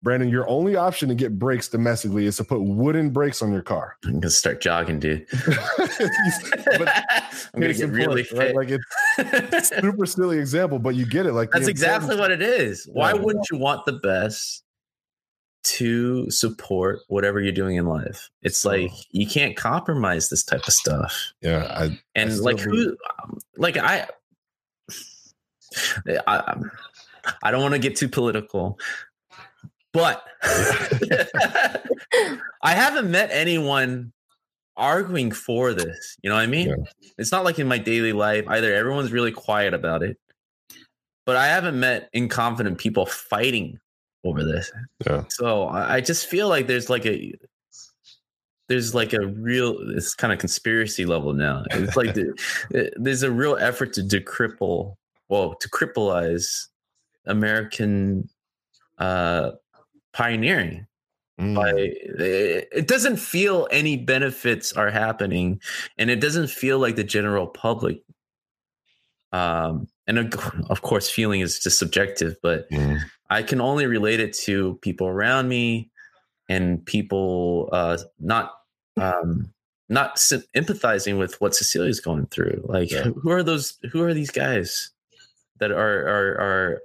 Brandon, 0.02 0.28
your 0.28 0.48
only 0.48 0.74
option 0.74 1.08
to 1.10 1.14
get 1.14 1.38
brakes 1.38 1.68
domestically 1.68 2.26
is 2.26 2.36
to 2.38 2.44
put 2.44 2.60
wooden 2.60 3.10
brakes 3.10 3.40
on 3.40 3.52
your 3.52 3.62
car. 3.62 3.96
I'm 4.04 4.14
gonna 4.14 4.30
start 4.30 4.60
jogging, 4.60 4.98
dude. 4.98 5.24
but 5.78 6.88
I'm 7.54 7.60
gonna 7.60 7.72
get 7.72 7.88
really 7.88 8.24
point, 8.24 8.56
right? 8.56 8.56
Like 8.56 8.80
it's 9.18 9.68
super 9.80 10.04
silly 10.04 10.38
example, 10.38 10.80
but 10.80 10.96
you 10.96 11.06
get 11.06 11.24
it. 11.26 11.34
Like 11.34 11.52
That's 11.52 11.68
exactly 11.68 12.16
what 12.16 12.32
it 12.32 12.42
is. 12.42 12.88
Why 12.92 13.12
Yeah. 13.12 13.20
wouldn't 13.20 13.46
you 13.52 13.58
want 13.58 13.86
the 13.86 13.92
best 13.92 14.64
to 15.64 16.28
support 16.32 16.98
whatever 17.06 17.40
you're 17.40 17.52
doing 17.52 17.76
in 17.76 17.86
life? 17.86 18.28
It's 18.42 18.64
like 18.64 18.90
you 19.12 19.28
can't 19.28 19.56
compromise 19.56 20.30
this 20.30 20.42
type 20.42 20.66
of 20.66 20.74
stuff. 20.74 21.32
Yeah, 21.42 21.64
I, 21.70 22.00
And 22.16 22.32
still 22.32 22.44
like 22.44 22.58
who, 22.58 22.96
like 23.56 23.76
I, 23.76 24.08
I, 26.26 26.56
I 27.42 27.50
don't 27.50 27.62
want 27.62 27.74
to 27.74 27.78
get 27.78 27.96
too 27.96 28.08
political, 28.08 28.78
but 29.92 30.24
I 32.62 32.72
haven't 32.72 33.10
met 33.10 33.30
anyone 33.32 34.12
arguing 34.76 35.30
for 35.32 35.72
this. 35.74 36.16
You 36.22 36.30
know 36.30 36.36
what 36.36 36.42
I 36.42 36.46
mean? 36.46 36.68
Yeah. 36.68 37.10
It's 37.18 37.32
not 37.32 37.44
like 37.44 37.58
in 37.58 37.68
my 37.68 37.78
daily 37.78 38.12
life 38.12 38.44
either. 38.48 38.74
Everyone's 38.74 39.12
really 39.12 39.32
quiet 39.32 39.74
about 39.74 40.02
it, 40.02 40.18
but 41.26 41.36
I 41.36 41.46
haven't 41.46 41.78
met 41.78 42.08
incompetent 42.12 42.78
people 42.78 43.06
fighting 43.06 43.78
over 44.24 44.44
this. 44.44 44.70
Yeah. 45.06 45.24
So 45.28 45.68
I 45.68 46.00
just 46.00 46.26
feel 46.26 46.48
like 46.48 46.66
there's 46.66 46.88
like 46.88 47.06
a 47.06 47.34
there's 48.68 48.94
like 48.94 49.12
a 49.12 49.26
real 49.26 49.76
it's 49.90 50.14
kind 50.14 50.32
of 50.32 50.38
conspiracy 50.38 51.04
level 51.04 51.32
now. 51.32 51.64
It's 51.72 51.96
like 51.96 52.14
the, 52.14 52.32
there's 52.96 53.22
a 53.22 53.30
real 53.30 53.56
effort 53.56 53.92
to 53.94 54.02
decripple, 54.02 54.96
well, 55.32 55.54
to 55.54 55.68
crippleize 55.70 56.66
American 57.26 58.28
uh 58.98 59.52
pioneering 60.12 60.86
Mm. 61.40 61.54
by 61.54 61.70
it 61.70 62.68
it 62.70 62.86
doesn't 62.86 63.16
feel 63.16 63.66
any 63.70 63.96
benefits 63.96 64.74
are 64.74 64.90
happening 64.90 65.62
and 65.96 66.10
it 66.10 66.20
doesn't 66.20 66.50
feel 66.50 66.78
like 66.78 66.94
the 66.94 67.02
general 67.04 67.46
public 67.46 68.02
um 69.32 69.88
and 70.06 70.18
of 70.68 70.82
course 70.82 71.08
feeling 71.08 71.40
is 71.40 71.58
just 71.58 71.78
subjective 71.78 72.36
but 72.42 72.68
Mm. 72.70 72.98
i 73.30 73.42
can 73.42 73.62
only 73.62 73.86
relate 73.86 74.20
it 74.20 74.34
to 74.44 74.74
people 74.82 75.06
around 75.08 75.48
me 75.48 75.90
and 76.50 76.84
people 76.84 77.70
uh 77.72 77.96
not 78.20 78.52
um 79.00 79.50
not 79.88 80.18
sym- 80.18 80.44
empathizing 80.54 81.18
with 81.18 81.40
what 81.40 81.54
cecilia's 81.54 81.98
going 82.00 82.26
through 82.26 82.60
like 82.68 82.90
Yeah. 82.90 83.04
who 83.04 83.30
are 83.30 83.42
those 83.42 83.78
who 83.90 84.02
are 84.02 84.12
these 84.12 84.30
guys 84.30 84.90
that 85.58 85.70
are 85.70 86.08
are 86.08 86.40
are 86.40 86.82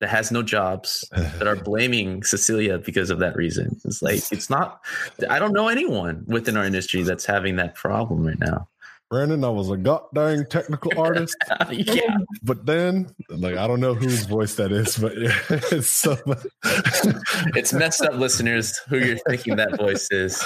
that 0.00 0.08
has 0.08 0.30
no 0.30 0.42
jobs 0.42 1.04
that 1.12 1.46
are 1.46 1.56
blaming 1.64 2.22
Cecilia 2.22 2.78
because 2.78 3.10
of 3.10 3.18
that 3.18 3.36
reason. 3.36 3.80
It's 3.84 4.02
like 4.02 4.22
it's 4.30 4.48
not. 4.48 4.80
I 5.28 5.38
don't 5.38 5.52
know 5.52 5.68
anyone 5.68 6.24
within 6.26 6.56
our 6.56 6.64
industry 6.64 7.02
that's 7.02 7.24
having 7.24 7.56
that 7.56 7.74
problem 7.74 8.24
right 8.26 8.38
now. 8.38 8.68
Brandon, 9.10 9.44
I 9.44 9.50
was 9.50 9.70
a 9.70 9.76
goddamn 9.76 10.46
technical 10.46 10.98
artist, 10.98 11.36
yeah, 11.70 12.16
but 12.42 12.64
then 12.64 13.14
like 13.28 13.56
I 13.56 13.66
don't 13.66 13.80
know 13.80 13.92
whose 13.92 14.24
voice 14.24 14.54
that 14.54 14.72
is, 14.72 14.96
but 14.96 15.18
yeah, 15.18 15.38
it's 15.70 15.88
so 15.88 16.16
it's 17.54 17.74
messed 17.74 18.00
up, 18.00 18.14
listeners. 18.14 18.78
Who 18.88 18.96
you're 18.96 19.18
thinking 19.28 19.56
that 19.56 19.76
voice 19.76 20.08
is? 20.10 20.42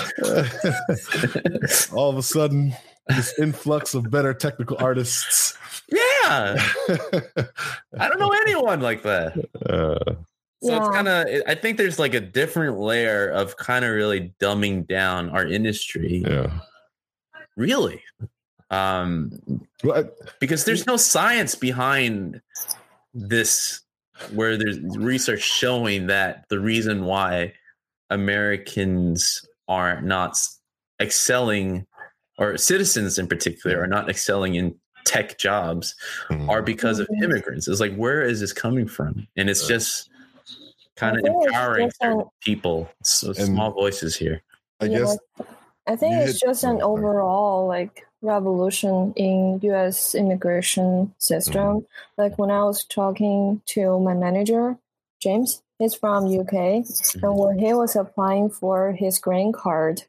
all 1.92 2.10
of 2.10 2.18
a 2.18 2.22
sudden 2.24 2.74
this 3.08 3.38
influx 3.38 3.94
of 3.94 4.10
better 4.10 4.34
technical 4.34 4.76
artists. 4.80 5.56
Yeah, 5.88 6.56
I 7.98 8.08
don't 8.08 8.18
know 8.18 8.32
anyone 8.32 8.80
like 8.80 9.02
that. 9.04 9.36
Uh, 9.68 10.14
So 10.62 10.74
it's 10.76 10.88
kind 10.88 11.06
of. 11.06 11.26
I 11.46 11.54
think 11.54 11.76
there's 11.76 11.98
like 11.98 12.14
a 12.14 12.20
different 12.20 12.78
layer 12.78 13.28
of 13.28 13.56
kind 13.56 13.84
of 13.84 13.92
really 13.92 14.32
dumbing 14.40 14.86
down 14.88 15.30
our 15.30 15.46
industry. 15.46 16.24
yeah. 16.26 16.50
Really. 17.56 18.02
Um, 18.70 19.38
Well, 19.84 20.04
I- 20.04 20.10
because 20.40 20.64
there's 20.64 20.86
no 20.86 20.96
science 20.96 21.54
behind 21.54 22.40
this 23.14 23.82
where 24.32 24.56
there's 24.56 24.78
research 24.96 25.42
showing 25.42 26.06
that 26.08 26.46
the 26.48 26.58
reason 26.58 27.04
why 27.04 27.52
americans 28.10 29.44
are 29.68 30.00
not 30.00 30.36
excelling 31.00 31.86
or 32.38 32.56
citizens 32.56 33.18
in 33.18 33.26
particular 33.26 33.80
are 33.82 33.86
not 33.86 34.08
excelling 34.08 34.54
in 34.54 34.74
tech 35.04 35.38
jobs 35.38 35.94
mm, 36.28 36.48
are 36.48 36.62
because 36.62 36.98
of 36.98 37.06
Mhm. 37.08 37.24
immigrants 37.24 37.68
it's 37.68 37.80
like 37.80 37.94
where 37.94 38.22
is 38.22 38.40
this 38.40 38.52
coming 38.52 38.88
from 38.88 39.26
and 39.36 39.48
it's 39.48 39.66
just 39.68 40.10
kind 40.96 41.16
of 41.18 41.24
empowering 41.24 41.86
just 41.88 42.02
an- 42.02 42.10
certain 42.12 42.30
people 42.40 42.88
so 43.02 43.32
small 43.32 43.70
voices 43.72 44.16
here 44.16 44.42
I 44.80 44.86
Yeah, 44.86 44.98
guess 44.98 45.18
I 45.86 45.94
think 45.96 46.16
it's 46.16 46.40
just 46.40 46.64
an 46.64 46.80
oh, 46.82 46.92
overall 46.98 47.66
like 47.68 48.04
revolution 48.20 49.12
in 49.16 49.60
U.S. 49.62 50.14
immigration 50.16 51.14
system. 51.18 51.62
Mm-hmm. 51.80 52.20
Like 52.20 52.36
when 52.38 52.50
I 52.50 52.64
was 52.64 52.82
talking 52.84 53.62
to 53.66 54.00
my 54.00 54.12
manager, 54.14 54.76
James, 55.22 55.62
he's 55.78 55.94
from 55.94 56.26
UK, 56.26 56.82
Mm-hmm. 56.82 57.24
and 57.24 57.38
when 57.38 57.58
he 57.58 57.72
was 57.72 57.94
applying 57.94 58.50
for 58.50 58.92
his 58.92 59.18
green 59.20 59.52
card 59.52 60.02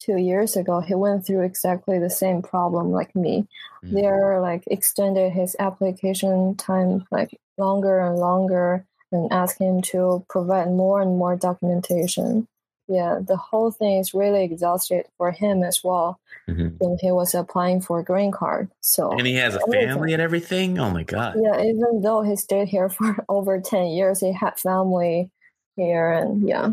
two 0.00 0.16
years 0.16 0.56
ago, 0.56 0.80
he 0.80 0.94
went 0.94 1.24
through 1.24 1.42
exactly 1.42 1.98
the 1.98 2.10
same 2.10 2.42
problem 2.42 2.90
like 2.90 3.14
me. 3.14 3.46
Mhm. 3.84 3.92
They're 3.94 4.40
like 4.40 4.64
extended 4.66 5.30
his 5.32 5.54
application 5.60 6.56
time 6.56 7.06
like 7.10 7.38
longer 7.58 8.00
and 8.00 8.16
longer, 8.18 8.84
and 9.12 9.30
asked 9.32 9.60
him 9.60 9.82
to 9.92 10.24
provide 10.28 10.68
more 10.68 11.00
and 11.00 11.16
more 11.18 11.36
documentation 11.36 12.46
yeah, 12.92 13.20
the 13.24 13.36
whole 13.36 13.70
thing 13.70 13.98
is 14.00 14.12
really 14.14 14.42
exhausted 14.42 15.06
for 15.16 15.30
him 15.30 15.62
as 15.62 15.84
well 15.84 16.18
Mhm. 16.48 16.74
when 16.80 16.98
he 16.98 17.12
was 17.12 17.36
applying 17.36 17.80
for 17.80 18.00
a 18.00 18.04
green 18.04 18.32
card. 18.32 18.68
So 18.80 19.12
and 19.12 19.24
he 19.28 19.34
has 19.34 19.54
a 19.54 19.60
Everything. 19.62 19.88
family 19.90 20.12
and 20.12 20.20
everything 20.20 20.78
oh 20.80 20.90
my 20.90 21.04
god 21.04 21.36
yeah, 21.40 21.62
even 21.62 22.00
though 22.02 22.22
he 22.22 22.34
stayed 22.34 22.66
here 22.66 22.88
for 22.96 23.24
over 23.28 23.60
ten 23.60 23.86
years, 23.94 24.18
he 24.18 24.32
had 24.32 24.58
family 24.58 25.30
here, 25.76 26.10
and 26.10 26.42
yeah, 26.48 26.72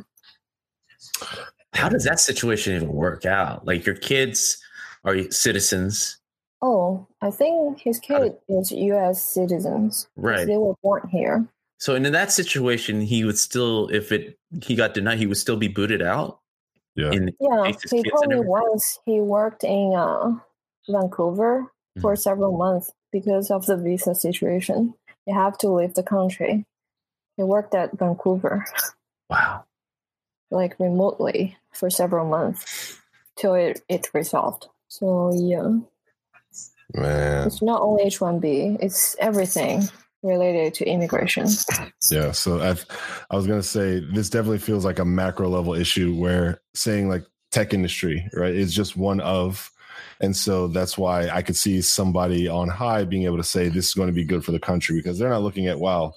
how 1.73 1.89
does 1.89 2.03
that 2.05 2.19
situation 2.19 2.75
even 2.75 2.89
work 2.89 3.25
out? 3.25 3.65
Like 3.65 3.85
your 3.85 3.95
kids 3.95 4.57
are 5.03 5.29
citizens, 5.31 6.17
oh, 6.61 7.07
I 7.21 7.31
think 7.31 7.79
his 7.79 7.99
kid 7.99 8.33
is 8.49 8.71
U.S. 8.71 9.23
citizens. 9.23 10.07
right? 10.15 10.45
They 10.47 10.57
were 10.57 10.73
born 10.83 11.07
here. 11.09 11.45
So 11.79 11.93
in 11.93 12.03
that 12.03 12.31
situation, 12.31 13.01
he 13.01 13.23
would 13.23 13.37
still, 13.37 13.87
if 13.89 14.11
it 14.11 14.37
he 14.63 14.75
got 14.75 14.93
denied, 14.95 15.19
he 15.19 15.27
would 15.27 15.37
still 15.37 15.57
be 15.57 15.67
booted 15.67 16.01
out. 16.01 16.39
Yeah. 16.95 17.11
In, 17.11 17.31
Yeah, 17.39 17.71
he 17.91 18.03
told 18.09 18.27
me 18.27 18.39
once 18.39 18.97
he 19.05 19.21
worked 19.21 19.63
in 19.63 19.93
uh, 19.95 20.31
Vancouver 20.89 21.71
for 22.01 22.13
Mm-hmm. 22.13 22.19
several 22.19 22.57
months 22.57 22.91
because 23.11 23.51
of 23.51 23.65
the 23.67 23.77
visa 23.77 24.15
situation. 24.15 24.95
You 25.27 25.35
have 25.35 25.57
to 25.59 25.69
leave 25.69 25.93
the 25.93 26.03
country. 26.03 26.65
He 27.37 27.43
worked 27.43 27.75
at 27.75 27.97
Vancouver. 27.99 28.65
wow. 29.29 29.63
Like 30.51 30.79
remotely 30.79 31.57
for 31.71 31.89
several 31.89 32.27
months 32.27 32.99
till 33.35 33.53
it, 33.53 33.81
it 33.89 34.09
resolved. 34.13 34.67
So 34.87 35.31
yeah, 35.33 35.79
man, 36.93 37.47
it's 37.47 37.61
not 37.61 37.81
only 37.81 38.05
H1B, 38.05 38.77
it's 38.81 39.15
everything 39.19 39.83
related 40.23 40.73
to 40.75 40.85
immigration. 40.85 41.47
yeah. 42.11 42.31
So 42.31 42.61
I've, 42.61 42.85
I 43.29 43.35
was 43.35 43.47
gonna 43.47 43.63
say 43.63 43.99
this 43.99 44.29
definitely 44.29 44.59
feels 44.59 44.85
like 44.85 44.99
a 44.99 45.05
macro 45.05 45.49
level 45.49 45.73
issue 45.73 46.15
where 46.15 46.61
saying 46.73 47.09
like 47.09 47.23
tech 47.51 47.73
industry, 47.73 48.27
right, 48.33 48.53
is 48.53 48.73
just 48.73 48.97
one 48.97 49.19
of, 49.21 49.71
and 50.19 50.35
so 50.35 50.67
that's 50.67 50.97
why 50.97 51.29
I 51.29 51.41
could 51.41 51.55
see 51.55 51.81
somebody 51.81 52.47
on 52.47 52.69
high 52.69 53.03
being 53.03 53.23
able 53.23 53.37
to 53.37 53.43
say 53.43 53.69
this 53.69 53.89
is 53.89 53.93
going 53.93 54.07
to 54.07 54.13
be 54.13 54.23
good 54.23 54.43
for 54.43 54.51
the 54.51 54.59
country 54.59 54.97
because 54.97 55.19
they're 55.19 55.29
not 55.29 55.43
looking 55.43 55.67
at 55.67 55.79
wow, 55.79 56.13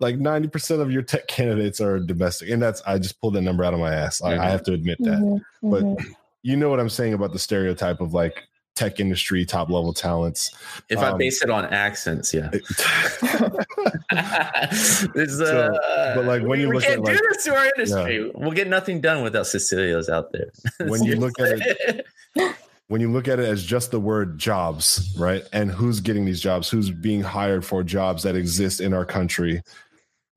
like 0.00 0.16
90% 0.16 0.80
of 0.80 0.90
your 0.90 1.02
tech 1.02 1.28
candidates 1.28 1.80
are 1.80 2.00
domestic. 2.00 2.50
And 2.50 2.60
that's, 2.60 2.82
I 2.86 2.98
just 2.98 3.20
pulled 3.20 3.34
that 3.34 3.42
number 3.42 3.64
out 3.64 3.74
of 3.74 3.80
my 3.80 3.94
ass. 3.94 4.22
I, 4.22 4.36
I 4.38 4.48
have 4.50 4.62
to 4.64 4.72
admit 4.72 4.98
that. 5.00 5.20
Mhm, 5.20 5.40
But 5.62 5.82
mhm. 5.84 6.14
you 6.42 6.56
know 6.56 6.68
what 6.70 6.80
I'm 6.80 6.88
saying 6.88 7.12
about 7.14 7.32
the 7.32 7.38
stereotype 7.38 8.00
of 8.00 8.12
like 8.14 8.44
tech 8.74 8.98
industry, 8.98 9.44
top 9.44 9.68
level 9.68 9.92
talents. 9.92 10.52
If 10.88 10.98
I 11.00 11.10
Um, 11.10 11.18
base 11.18 11.42
it 11.42 11.50
on 11.50 11.66
accents, 11.66 12.32
yeah. 12.32 12.48
It's, 12.52 13.20
So, 15.38 15.44
uh, 15.44 16.14
but, 16.14 16.24
like, 16.24 16.40
when 16.42 16.50
we, 16.50 16.60
you 16.62 16.68
we 16.68 16.74
look 16.76 16.84
can't 16.84 17.00
at, 17.00 17.04
do 17.04 17.12
like- 17.12 17.20
this 17.32 17.44
to 17.44 17.54
our 17.54 17.66
industry. 17.66 18.30
We'll 18.34 18.52
get 18.52 18.68
nothing 18.68 19.00
done 19.00 19.22
without 19.22 19.46
Cecilia's 19.46 20.08
out 20.08 20.32
there. 20.32 20.50
When 20.88 21.02
you 21.04 21.16
look 21.16 21.38
at 21.38 21.58
it, 21.60 22.06
when 22.88 23.00
you 23.00 23.10
look 23.12 23.28
at 23.28 23.38
it 23.38 23.46
as 23.46 23.64
just 23.64 23.90
the 23.90 24.00
word 24.00 24.38
jobs, 24.38 25.14
right? 25.18 25.44
And 25.52 25.70
who's 25.70 26.00
getting 26.00 26.24
these 26.24 26.40
jobs, 26.40 26.68
who's 26.68 26.90
being 26.90 27.22
hired 27.22 27.64
for 27.64 27.82
jobs 27.82 28.22
that 28.24 28.34
exist 28.34 28.80
in 28.80 28.92
our 28.94 29.04
country. 29.04 29.62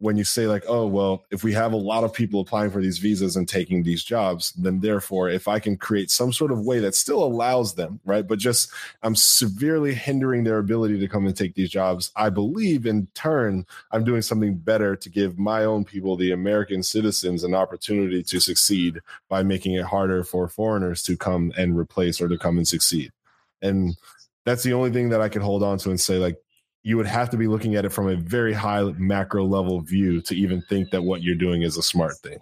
When 0.04 0.18
you 0.18 0.26
say, 0.26 0.48
like, 0.48 0.66
oh, 0.68 0.86
well, 0.86 1.24
if 1.32 1.46
we 1.46 1.54
have 1.54 1.72
a 1.72 1.78
lot 1.78 2.04
of 2.04 2.14
people 2.14 2.42
applying 2.42 2.72
for 2.72 2.82
these 2.82 2.98
visas 2.98 3.38
and 3.38 3.48
taking 3.48 3.84
these 3.84 4.04
jobs, 4.04 4.52
then 4.52 4.82
therefore, 4.82 5.30
if 5.30 5.48
I 5.48 5.60
can 5.60 5.78
create 5.78 6.12
some 6.12 6.34
sort 6.34 6.52
of 6.52 6.60
way 6.60 6.80
that 6.80 6.94
still 6.94 7.24
allows 7.24 7.76
them, 7.76 8.02
right? 8.04 8.28
But 8.28 8.38
just 8.38 8.70
I'm 9.02 9.16
severely 9.16 9.94
hindering 9.94 10.44
their 10.44 10.58
ability 10.58 11.00
to 11.00 11.08
come 11.08 11.26
and 11.26 11.38
take 11.38 11.56
these 11.56 11.70
jobs, 11.70 12.12
I 12.18 12.30
believe 12.30 12.86
in 12.86 13.08
turn, 13.16 13.66
I'm 13.94 14.04
doing 14.04 14.22
something 14.22 14.56
better 14.56 14.98
to 14.98 15.10
give 15.10 15.40
my 15.40 15.64
own 15.64 15.86
people, 15.86 16.18
the 16.18 16.34
American 16.34 16.84
citizens, 16.84 17.46
an 17.46 17.56
opportunity 17.56 18.24
to 18.24 18.42
succeed 18.42 19.00
by 19.30 19.42
making 19.42 19.76
it 19.76 19.86
harder 19.86 20.26
for 20.26 20.50
foreigners 20.50 21.02
to 21.04 21.16
come 21.16 21.54
and 21.58 21.78
replace 21.78 22.20
or 22.20 22.28
to 22.28 22.38
come 22.38 22.58
and 22.58 22.68
succeed. 22.68 23.14
And 23.62 23.96
that's 24.44 24.64
the 24.64 24.74
only 24.74 24.92
thing 24.92 25.08
that 25.12 25.22
I 25.22 25.30
can 25.30 25.42
hold 25.42 25.64
on 25.64 25.78
to 25.78 25.92
and 25.92 26.02
say, 26.02 26.18
like, 26.18 26.43
you 26.84 26.98
would 26.98 27.08
have 27.08 27.30
to 27.30 27.38
be 27.38 27.48
looking 27.48 27.76
at 27.76 27.86
it 27.86 27.90
from 27.90 28.10
a 28.10 28.16
very 28.16 28.54
high 28.54 28.84
macro 28.98 29.46
level 29.46 29.80
view 29.82 30.22
to 30.22 30.36
even 30.36 30.62
think 30.64 30.92
that 30.92 31.02
what 31.04 31.24
you're 31.24 31.36
doing 31.36 31.62
is 31.62 31.78
a 31.78 31.84
smart 31.84 32.14
thing. 32.18 32.38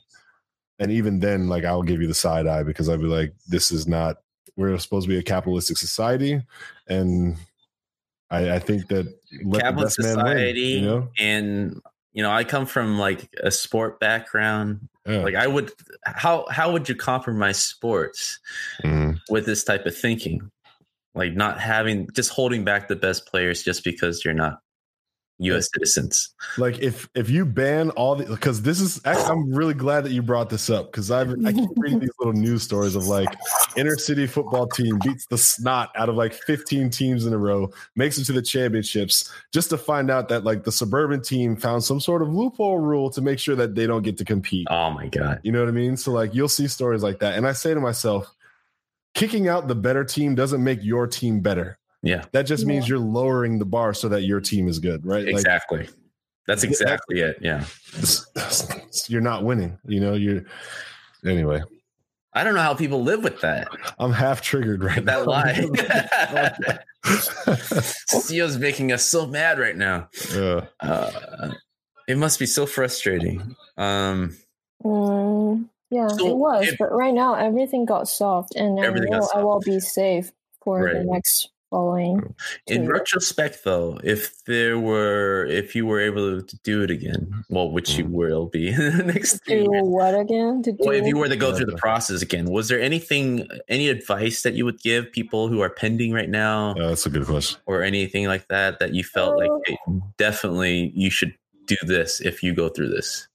And 0.80 0.92
even 0.92 1.20
then, 1.20 1.48
like, 1.48 1.64
I'll 1.64 1.84
give 1.84 2.02
you 2.02 2.08
the 2.08 2.16
side 2.16 2.48
eye 2.48 2.64
because 2.64 2.90
I'd 2.90 3.00
be 3.00 3.06
like, 3.06 3.34
this 3.48 3.72
is 3.72 3.88
not, 3.88 4.18
we're 4.58 4.76
supposed 4.80 5.06
to 5.06 5.10
be 5.14 5.20
a 5.20 5.24
capitalistic 5.24 5.78
society. 5.78 6.42
And 6.88 7.38
I, 8.32 8.56
I 8.56 8.60
think 8.60 8.88
that 8.88 9.06
let 9.44 9.58
the 9.58 9.60
Capitalist 9.60 10.00
man 10.02 10.24
win, 10.24 10.56
you 10.56 10.82
know? 10.82 11.08
and 11.20 11.82
you 12.14 12.24
know, 12.24 12.32
I 12.32 12.44
come 12.44 12.66
from 12.66 12.98
like 12.98 13.30
a 13.42 13.52
sport 13.52 14.00
background. 14.00 14.90
Yeah. 15.06 15.20
Like, 15.20 15.36
I 15.36 15.48
would, 15.48 15.72
how 16.04 16.46
how 16.50 16.72
would 16.72 16.90
you 16.90 16.96
compromise 16.96 17.62
sports 17.64 18.40
Mhm. 18.84 19.20
with 19.30 19.46
this 19.46 19.64
type 19.64 19.86
of 19.86 19.96
thinking? 19.96 20.52
Like, 21.14 21.34
not 21.34 21.60
having, 21.60 22.08
just 22.14 22.32
holding 22.32 22.64
back 22.64 22.88
the 22.88 22.96
best 22.96 23.26
players 23.26 23.64
just 23.64 23.84
because 23.84 24.24
you're 24.24 24.34
not 24.34 24.60
U.S. 25.42 25.70
citizens. 25.74 26.34
like 26.58 26.78
if 26.80 27.10
if 27.16 27.30
you 27.30 27.46
ban 27.46 27.90
all 27.92 28.16
the 28.16 28.26
because 28.26 28.62
this 28.62 28.80
is 28.80 29.02
actually, 29.06 29.26
I'm 29.26 29.52
really 29.52 29.74
glad 29.74 30.04
that 30.04 30.12
you 30.12 30.22
brought 30.22 30.52
this 30.52 30.70
up 30.70 30.92
because 30.92 31.10
I've 31.10 31.32
I 31.46 31.52
keep 31.52 31.70
reading 31.78 32.00
these 32.00 32.12
little 32.20 32.34
news 32.34 32.62
stories 32.62 32.96
of 32.96 33.08
like 33.08 33.28
inner 33.76 33.98
city 33.98 34.28
football 34.28 34.68
team 34.68 35.00
beats 35.04 35.26
the 35.26 35.40
snot 35.40 35.92
out 35.96 36.10
of 36.10 36.16
like 36.16 36.34
15 36.34 36.92
teams 36.92 37.26
in 37.26 37.34
a 37.34 37.38
row, 37.40 37.72
makes 37.96 38.20
it 38.20 38.26
to 38.26 38.34
the 38.34 38.42
championships, 38.42 39.32
just 39.52 39.72
to 39.72 39.78
find 39.80 40.12
out 40.12 40.30
that 40.30 40.44
like 40.44 40.64
the 40.64 40.72
suburban 40.72 41.24
team 41.24 41.56
found 41.56 41.84
some 41.84 42.00
sort 42.00 42.22
of 42.22 42.30
loophole 42.30 42.78
rule 42.78 43.10
to 43.10 43.22
make 43.22 43.40
sure 43.40 43.56
that 43.56 43.74
they 43.74 43.88
don't 43.88 44.04
get 44.04 44.18
to 44.20 44.26
compete. 44.26 44.68
Oh 44.70 44.92
my 44.92 45.08
god! 45.08 45.40
You 45.44 45.52
know 45.52 45.60
what 45.60 45.70
I 45.70 45.72
mean? 45.72 45.98
So 45.98 46.12
like 46.12 46.36
you'll 46.36 46.50
see 46.50 46.68
stories 46.68 47.02
like 47.02 47.20
that, 47.20 47.36
and 47.36 47.48
I 47.48 47.54
say 47.54 47.74
to 47.74 47.80
myself, 47.80 48.32
kicking 49.14 49.48
out 49.48 49.68
the 49.68 49.76
better 49.76 50.04
team 50.04 50.36
doesn't 50.36 50.64
make 50.64 50.84
your 50.84 51.08
team 51.08 51.42
better. 51.42 51.78
Yeah, 52.04 52.24
That 52.32 52.44
just 52.44 52.66
means 52.66 52.86
Yeah. 52.86 52.96
you're 52.96 53.00
lowering 53.06 53.60
the 53.60 53.66
bar 53.66 53.94
so 53.94 54.10
that 54.10 54.24
your 54.24 54.42
team 54.42 54.68
is 54.68 54.80
good, 54.80 55.06
right? 55.06 55.24
Like 55.26 55.34
exactly. 55.36 55.88
That's 56.48 56.64
exactly 56.64 57.20
it. 57.22 57.38
Yeah. 57.40 57.64
you're 59.08 59.22
not 59.22 59.44
winning. 59.44 59.78
You 59.86 60.00
know, 60.00 60.14
you're 60.16 60.42
anyway. 61.24 61.62
I 62.34 62.44
don't 62.44 62.56
know 62.56 62.62
how 62.62 62.74
people 62.74 63.04
live 63.04 63.24
with 63.24 63.42
that. 63.42 63.68
I'm 64.00 64.12
half 64.14 64.42
triggered 64.42 64.84
right 64.84 65.04
That 65.06 65.26
now. 65.28 65.44
That 65.44 66.58
lie. 66.66 66.80
CEO's 68.10 68.58
making 68.58 68.92
us 68.92 69.06
so 69.06 69.28
mad 69.28 69.60
right 69.60 69.76
now. 69.76 70.10
Yeah. 70.34 70.66
Uh, 70.80 71.52
it 72.08 72.18
must 72.18 72.40
be 72.40 72.46
so 72.48 72.66
frustrating. 72.66 73.56
Um, 73.78 74.36
yeah, 75.92 76.08
So 76.08 76.28
it 76.30 76.38
was, 76.38 76.68
if- 76.70 76.78
but 76.80 76.92
right 76.92 77.14
now 77.14 77.36
everything 77.36 77.86
got 77.86 78.08
solved, 78.08 78.56
and 78.56 78.80
I 78.80 78.86
Everything 78.88 79.12
got 79.12 79.20
know 79.22 79.30
I 79.36 79.44
will 79.44 79.60
be 79.60 79.80
safe 79.80 80.32
for 80.64 80.84
Right. 80.84 80.94
the 80.96 81.04
next 81.04 81.50
following. 81.70 82.36
in 82.68 82.84
two. 82.86 82.92
retrospect, 82.92 83.64
though, 83.64 83.98
if 84.04 84.44
there 84.44 84.78
were, 84.78 85.46
if 85.46 85.74
you 85.76 85.86
were 85.86 86.02
able 86.02 86.42
to 86.42 86.58
do 86.64 86.84
it 86.84 86.92
again, 86.92 87.32
well, 87.50 87.72
which 87.72 87.98
you 87.98 88.06
will 88.06 88.48
be 88.48 88.68
in 88.76 88.98
the 88.98 89.04
next 89.06 89.40
do 89.46 89.54
years. 89.56 89.68
what 89.70 90.14
again? 90.20 90.62
To 90.64 90.72
do 90.74 90.78
Well, 90.82 90.96
if 90.96 91.08
you 91.08 91.16
were 91.18 91.30
to 91.30 91.38
go 91.38 91.56
through 91.56 91.68
the 91.68 91.78
process 91.78 92.22
again, 92.22 92.46
was 92.52 92.68
there 92.68 92.82
anything, 92.82 93.48
any 93.70 93.88
advice 93.88 94.42
that 94.44 94.54
you 94.54 94.66
would 94.66 94.82
give 94.82 95.12
people 95.14 95.48
who 95.48 95.62
are 95.62 95.70
pending 95.70 96.12
right 96.12 96.30
now, 96.30 96.72
Uh, 96.76 96.90
that's 96.90 97.06
a 97.06 97.10
good 97.10 97.26
question. 97.26 97.60
or 97.66 97.84
anything 97.84 98.28
like 98.28 98.48
that 98.50 98.80
that 98.80 98.94
you 98.94 99.04
felt 99.06 99.38
like 99.38 99.50
Uh, 99.50 99.60
hey, 99.68 99.78
definitely 100.18 100.92
you 100.94 101.10
should 101.10 101.34
do 101.68 101.78
this 101.84 102.20
if 102.20 102.44
you 102.44 102.54
go 102.54 102.68
through 102.68 102.90
this? 102.90 103.28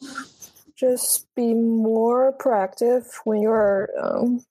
Just 0.78 1.26
be 1.34 1.54
more 1.54 2.34
proactive 2.38 3.06
when 3.24 3.40
you're 3.40 3.88
um, 4.00 4.44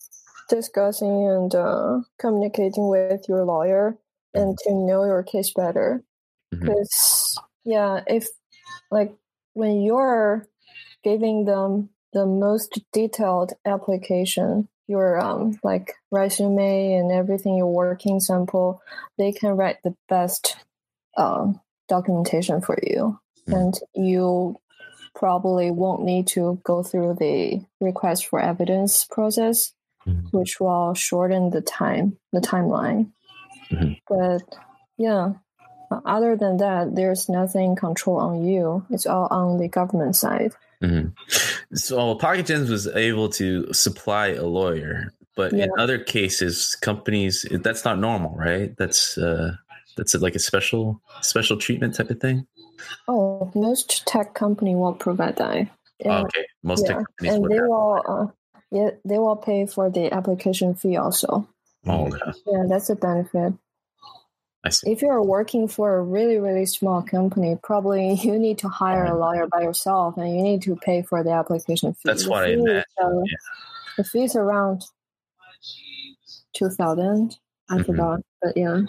discussing 0.50 1.28
and 1.28 1.56
uh, 1.56 2.00
communicating 2.20 2.90
with 2.90 3.28
your 3.30 3.46
lawyer 3.46 3.98
and 4.34 4.58
to 4.60 4.74
know 4.74 5.06
your 5.06 5.24
case 5.24 5.52
better. 5.54 6.04
Because 6.52 7.38
yeah 7.66 8.02
if 8.08 8.28
like 8.92 9.14
when 9.54 9.82
you're 9.82 10.48
giving 11.04 11.46
them 11.46 11.90
the 12.14 12.26
most 12.26 12.80
detailed 12.94 13.54
application 13.66 14.68
your 14.88 15.20
um 15.20 15.60
like 15.64 15.94
resume 16.12 16.94
and 16.94 17.12
everything 17.12 17.58
your 17.58 17.72
working 17.72 18.20
sample 18.20 18.82
they 19.18 19.32
can 19.32 19.50
write 19.58 19.78
the 19.84 19.96
best 20.08 20.56
um, 21.18 21.60
documentation 21.90 22.62
for 22.62 22.78
you. 22.84 23.20
Mhm. 23.48 23.54
and 23.58 23.80
you 23.94 24.56
probably 25.16 25.72
won't 25.72 26.04
need 26.04 26.28
to 26.28 26.60
go 26.64 26.84
through 26.84 27.16
the 27.16 27.62
request 27.80 28.28
for 28.28 28.40
evidence 28.40 29.06
process 29.06 29.72
Mhm. 30.06 30.32
which 30.32 30.60
will 30.60 30.94
shorten 30.94 31.50
the 31.50 31.62
time 31.62 32.18
the 32.32 32.42
timeline 32.42 33.12
Mhm. 33.72 33.98
but 34.08 34.42
yeah 34.98 35.34
other 36.06 36.36
than 36.36 36.58
that 36.58 36.94
there's 36.96 37.30
nothing 37.30 37.76
control 37.76 38.18
on 38.18 38.44
you 38.46 38.86
it's 38.90 39.06
all 39.08 39.28
on 39.32 39.58
the 39.58 39.68
government 39.68 40.16
side 40.16 40.52
hmm 40.82 41.08
So 41.74 41.98
was 42.70 42.88
able 42.88 43.30
to 43.30 43.72
supply 43.74 44.28
a 44.28 44.44
lawyer, 44.44 45.14
but 45.36 45.52
in 45.54 45.70
other 45.78 45.98
cases, 45.98 46.76
companies 46.82 47.46
that's 47.64 47.84
not 47.86 47.98
normal, 48.00 48.36
right? 48.36 48.76
That's 48.78 49.18
uh, 49.18 49.56
that's 49.98 50.14
like 50.16 50.36
a 50.36 50.40
special 50.40 51.02
special 51.22 51.58
treatment 51.58 51.96
type 51.96 52.10
of 52.12 52.20
thing. 52.20 52.46
Oh 53.08 53.52
most 53.56 54.06
tech 54.08 54.34
company 54.34 54.76
will 54.76 54.94
provide 54.94 55.38
that. 55.38 55.56
And, 56.04 56.26
okay, 56.26 56.46
most 56.64 56.86
tech 56.86 56.98
companies 56.98 57.34
and 57.34 57.50
they 57.52 57.60
will 57.60 58.02
uh, 58.08 58.28
yeah 58.72 58.90
they 59.06 59.18
will 59.20 59.36
pay 59.38 59.66
for 59.66 59.90
the 59.90 60.14
application 60.14 60.76
fee 60.76 60.98
also. 60.98 61.48
Oh, 61.88 62.08
okay. 62.08 62.32
yeah 62.48 62.64
that's 62.68 62.90
a 62.90 62.96
benefit. 62.96 63.54
I 64.66 64.70
see. 64.70 64.92
if 64.92 65.04
you're 65.04 65.22
working 65.24 65.68
for 65.68 65.98
a 65.98 66.02
really 66.04 66.38
really 66.40 66.66
small 66.66 67.04
company 67.04 67.56
probably 67.62 68.14
you 68.24 68.40
need 68.40 68.58
to 68.60 68.68
hire 68.68 69.06
a 69.06 69.16
lawyer 69.18 69.46
by 69.48 69.62
yourself 69.62 70.18
and 70.18 70.36
you 70.36 70.42
need 70.42 70.64
to 70.64 70.76
pay 70.78 71.04
for 71.04 71.24
the 71.24 71.30
application 71.32 71.94
fee. 71.94 72.00
That's 72.06 72.24
The 72.24 72.30
what 72.32 72.44
I 72.44 72.48
fee 72.48 72.54
is, 72.54 72.60
imagine, 72.64 72.84
uh, 73.00 73.22
yeah. 73.26 73.38
the 73.98 74.04
fee 74.04 74.24
is 74.24 74.36
around 74.36 74.84
2000 76.54 77.38
i 77.70 77.78
Mhm. 77.78 77.86
forgot 77.86 78.20
but 78.42 78.56
yeah 78.58 78.82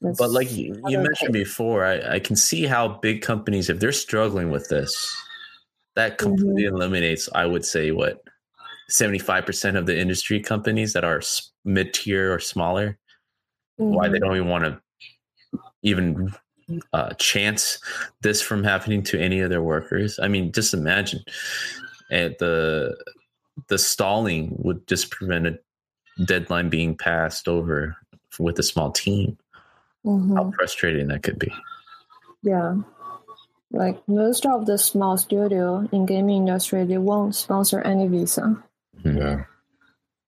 That's 0.00 0.18
But 0.18 0.30
like 0.30 0.50
you 0.52 0.80
you 0.86 0.98
mentioned 0.98 1.32
before, 1.32 1.84
I, 1.84 2.14
I 2.14 2.18
can 2.20 2.36
see 2.36 2.64
how 2.66 2.88
big 3.00 3.22
companies, 3.22 3.68
if 3.70 3.80
they're 3.80 3.92
struggling 3.92 4.50
with 4.50 4.68
this, 4.68 5.16
that 5.96 6.18
completely 6.18 6.64
Mm-hmm. 6.64 6.74
eliminates, 6.74 7.28
I 7.34 7.46
would 7.46 7.64
say, 7.64 7.90
what 7.90 8.22
seventy 8.88 9.18
five 9.18 9.46
percent 9.46 9.76
of 9.76 9.86
the 9.86 9.98
industry 9.98 10.40
companies 10.40 10.92
that 10.92 11.04
are 11.04 11.22
mid 11.64 11.94
tier 11.94 12.32
or 12.32 12.38
smaller. 12.40 12.98
Why 13.76 14.08
they 14.08 14.18
Mhm. 14.18 14.20
don't 14.20 14.36
even 14.36 14.48
want 14.48 14.64
to 14.64 14.80
even 15.82 16.32
uh, 16.92 17.14
chance 17.14 17.78
this 18.20 18.42
from 18.42 18.62
happening 18.62 19.02
to 19.04 19.20
any 19.20 19.40
of 19.40 19.50
their 19.50 19.62
workers. 19.62 20.18
I 20.20 20.28
mean, 20.28 20.52
just 20.52 20.74
imagine 20.74 21.20
uh, 22.10 22.30
the 22.38 22.96
the 23.68 23.78
stalling 23.78 24.54
would 24.58 24.86
just 24.86 25.10
prevent 25.10 25.46
a 25.46 25.58
deadline 26.24 26.68
being 26.68 26.96
passed 26.96 27.48
over 27.48 27.96
with 28.38 28.58
a 28.58 28.62
small 28.62 28.90
team. 28.90 29.36
Mhm. 30.06 30.34
How 30.36 30.50
frustrating 30.52 31.08
that 31.08 31.22
could 31.22 31.38
be. 31.38 31.52
yeah 32.42 32.76
like 33.72 34.02
most 34.08 34.46
of 34.46 34.66
the 34.66 34.76
small 34.78 35.16
studio 35.16 35.86
in 35.92 36.06
gaming 36.06 36.38
industry 36.48 36.84
they 36.84 36.98
won't 36.98 37.34
sponsor 37.34 37.80
any 37.82 38.08
visa 38.08 38.56
Yeah. 39.04 39.44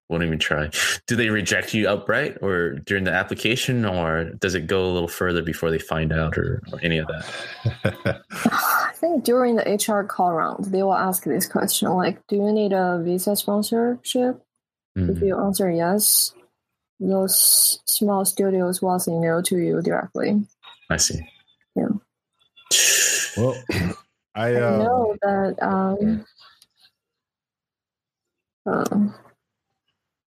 Won't 0.09 0.25
even 0.25 0.39
try. 0.39 0.69
Do 1.07 1.17
they 1.17 1.31
reject 1.31 1.73
you 1.73 1.89
outright 1.89 2.37
or 2.43 2.75
during 2.85 3.05
the 3.05 3.13
application, 3.13 3.87
or 3.87 4.25
does 4.25 4.55
it 4.55 4.67
go 4.67 4.85
a 4.85 4.93
little 4.93 5.09
further 5.09 5.41
before 5.43 5.71
they 5.71 5.79
find 5.79 6.13
out, 6.13 6.37
or, 6.37 6.61
or 6.71 6.79
any 6.83 6.99
of 6.99 7.07
that? 7.07 8.21
I 8.45 8.93
think 8.95 9.25
during 9.25 9.57
the 9.57 9.65
HR 9.65 10.05
call 10.05 10.35
round, 10.35 10.67
they 10.67 10.83
will 10.83 10.93
ask 10.93 11.25
this 11.25 11.47
question 11.47 11.89
like, 11.91 12.21
"Do 12.27 12.37
you 12.37 12.53
need 12.53 12.75
a 12.75 13.01
visa 13.03 13.35
sponsorship?" 13.37 14.43
If 14.97 15.17
Mhm. 15.17 15.23
you 15.27 15.39
answer 15.41 15.71
yes, 15.71 16.35
those 17.03 17.81
small 17.87 18.25
studios 18.25 18.81
will 18.81 19.01
email 19.09 19.43
to 19.43 19.59
you 19.59 19.83
directly. 19.83 20.47
I 20.91 20.97
see. 20.97 21.21
Yeah. 21.75 21.89
Well, 23.37 23.57
I 24.35 24.37
I 24.51 24.55
uh, 24.55 24.79
know 24.79 25.17
that. 25.23 25.63
Um, 25.63 26.25
um, 28.65 29.15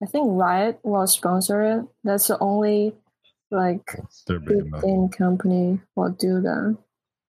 I 0.02 0.06
think 0.06 0.26
Riot 0.28 0.78
will 0.82 1.06
sponsor 1.06 1.62
it. 1.62 1.84
That's 2.04 2.28
the 2.28 2.38
only 2.40 2.94
like 3.50 3.96
they're 4.26 4.38
big 4.38 4.70
big 4.70 4.82
game 4.82 5.08
company 5.08 5.80
will 5.94 6.10
do 6.10 6.40
that. 6.42 6.76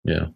Yeah. 0.04 0.28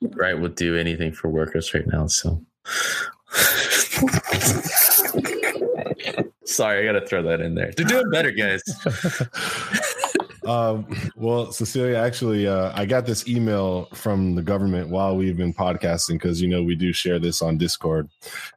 Riot 0.00 0.40
would 0.40 0.54
do 0.54 0.76
anything 0.76 1.12
for 1.12 1.28
workers 1.28 1.74
right 1.74 1.86
now. 1.86 2.06
So 2.06 2.44
sorry, 6.48 6.88
I 6.88 6.92
gotta 6.92 7.06
throw 7.06 7.22
that 7.22 7.40
in 7.40 7.54
there. 7.54 7.72
They're 7.76 7.86
doing 7.86 8.10
better, 8.10 8.30
guys. 8.30 8.62
um, 10.46 10.86
well, 11.16 11.52
Cecilia, 11.52 11.96
actually, 11.96 12.46
uh, 12.46 12.72
I 12.74 12.86
got 12.86 13.06
this 13.06 13.28
email 13.28 13.86
from 13.94 14.34
the 14.34 14.42
government 14.42 14.88
while 14.88 15.16
we've 15.16 15.36
been 15.36 15.52
podcasting 15.54 16.14
because 16.14 16.40
you 16.40 16.48
know 16.48 16.62
we 16.62 16.74
do 16.74 16.92
share 16.92 17.18
this 17.18 17.42
on 17.42 17.58
Discord. 17.58 18.08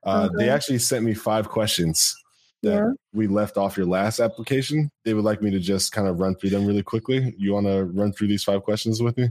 Uh, 0.04 0.30
They 0.38 0.46
Mhm. 0.48 0.52
actually 0.54 0.80
sent 0.80 1.04
me 1.04 1.14
five 1.14 1.50
questions 1.50 2.16
that 2.64 2.76
Yeah. 2.76 2.92
we 3.14 3.28
left 3.28 3.58
off 3.58 3.76
your 3.76 3.88
last 3.88 4.20
application. 4.20 4.90
They 5.04 5.14
would 5.14 5.26
like 5.26 5.42
me 5.42 5.52
to 5.52 5.60
just 5.60 5.92
kind 5.92 6.08
of 6.08 6.20
run 6.20 6.36
through 6.36 6.52
them 6.52 6.66
really 6.66 6.84
quickly. 6.84 7.34
You 7.38 7.54
want 7.54 7.66
to 7.68 7.86
run 7.86 8.14
through 8.14 8.28
these 8.28 8.44
five 8.44 8.64
questions 8.64 9.02
with 9.02 9.18
me? 9.18 9.30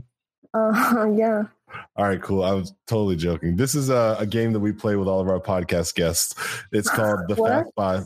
Uh, 0.53 1.07
yeah. 1.17 1.43
All 1.95 2.05
right, 2.05 2.21
cool. 2.21 2.43
I 2.43 2.51
was 2.51 2.73
totally 2.85 3.15
joking. 3.15 3.55
This 3.55 3.73
is 3.75 3.89
a, 3.89 4.17
a 4.19 4.25
game 4.25 4.51
that 4.51 4.59
we 4.59 4.73
play 4.73 4.97
with 4.97 5.07
all 5.07 5.21
of 5.21 5.29
our 5.29 5.39
podcast 5.39 5.95
guests. 5.95 6.35
It's 6.73 6.89
called 6.89 7.21
the 7.29 7.35
What? 7.35 7.49
Fast 7.49 7.71
Five. 7.77 8.03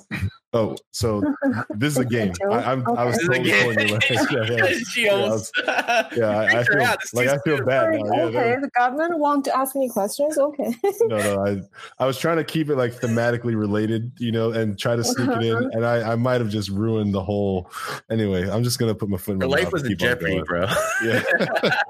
Oh, 0.55 0.75
so 0.91 1.21
this 1.75 1.91
is 1.93 1.99
a 1.99 2.05
game. 2.05 2.31
I, 2.49 2.71
I'm, 2.71 2.87
I 2.97 3.03
was 3.03 3.15
This 3.17 3.23
is 3.23 3.27
totally 3.27 3.49
game. 3.49 3.63
pulling 3.73 3.87
your 3.89 3.99
leg. 3.99 4.57
Yeah, 4.57 4.67
yeah. 4.69 4.77
she 4.89 5.09
almost. 5.09 5.51
Yeah, 5.67 6.29
I, 6.29 6.59
I 6.59 6.63
feel 6.63 6.79
like 7.13 7.27
I 7.27 7.37
feel 7.39 7.65
bad 7.65 7.91
now. 7.91 8.15
Yeah, 8.15 8.23
okay, 8.23 8.55
no, 8.55 8.61
the 8.61 8.69
government 8.77 9.19
want 9.19 9.43
to 9.45 9.57
ask 9.57 9.75
me 9.75 9.89
questions. 9.89 10.37
Okay. 10.37 10.73
no, 11.01 11.17
no. 11.17 11.45
I, 11.45 11.61
I 12.01 12.05
was 12.07 12.17
trying 12.17 12.37
to 12.37 12.45
keep 12.45 12.69
it 12.69 12.77
like 12.77 12.93
thematically 12.93 13.57
related, 13.59 14.13
you 14.17 14.31
know, 14.31 14.51
and 14.51 14.79
try 14.79 14.95
to 14.95 15.03
sneak 15.03 15.27
it 15.29 15.43
in. 15.43 15.55
And 15.73 15.85
I, 15.85 16.13
I 16.13 16.15
might 16.15 16.39
have 16.39 16.49
just 16.49 16.69
ruined 16.69 17.13
the 17.13 17.23
whole. 17.23 17.69
Anyway, 18.09 18.49
I'm 18.49 18.63
just 18.63 18.79
gonna 18.79 18.95
put 18.95 19.09
my 19.09 19.17
foot 19.17 19.33
in 19.33 19.37
my 19.39 19.45
Her 19.45 19.49
life 19.49 19.73
was 19.73 19.83
and 19.83 19.91
in 19.91 19.97
jeopardy, 19.97 20.35
going. 20.35 20.45
bro. 20.45 20.67
Yeah. 21.03 21.21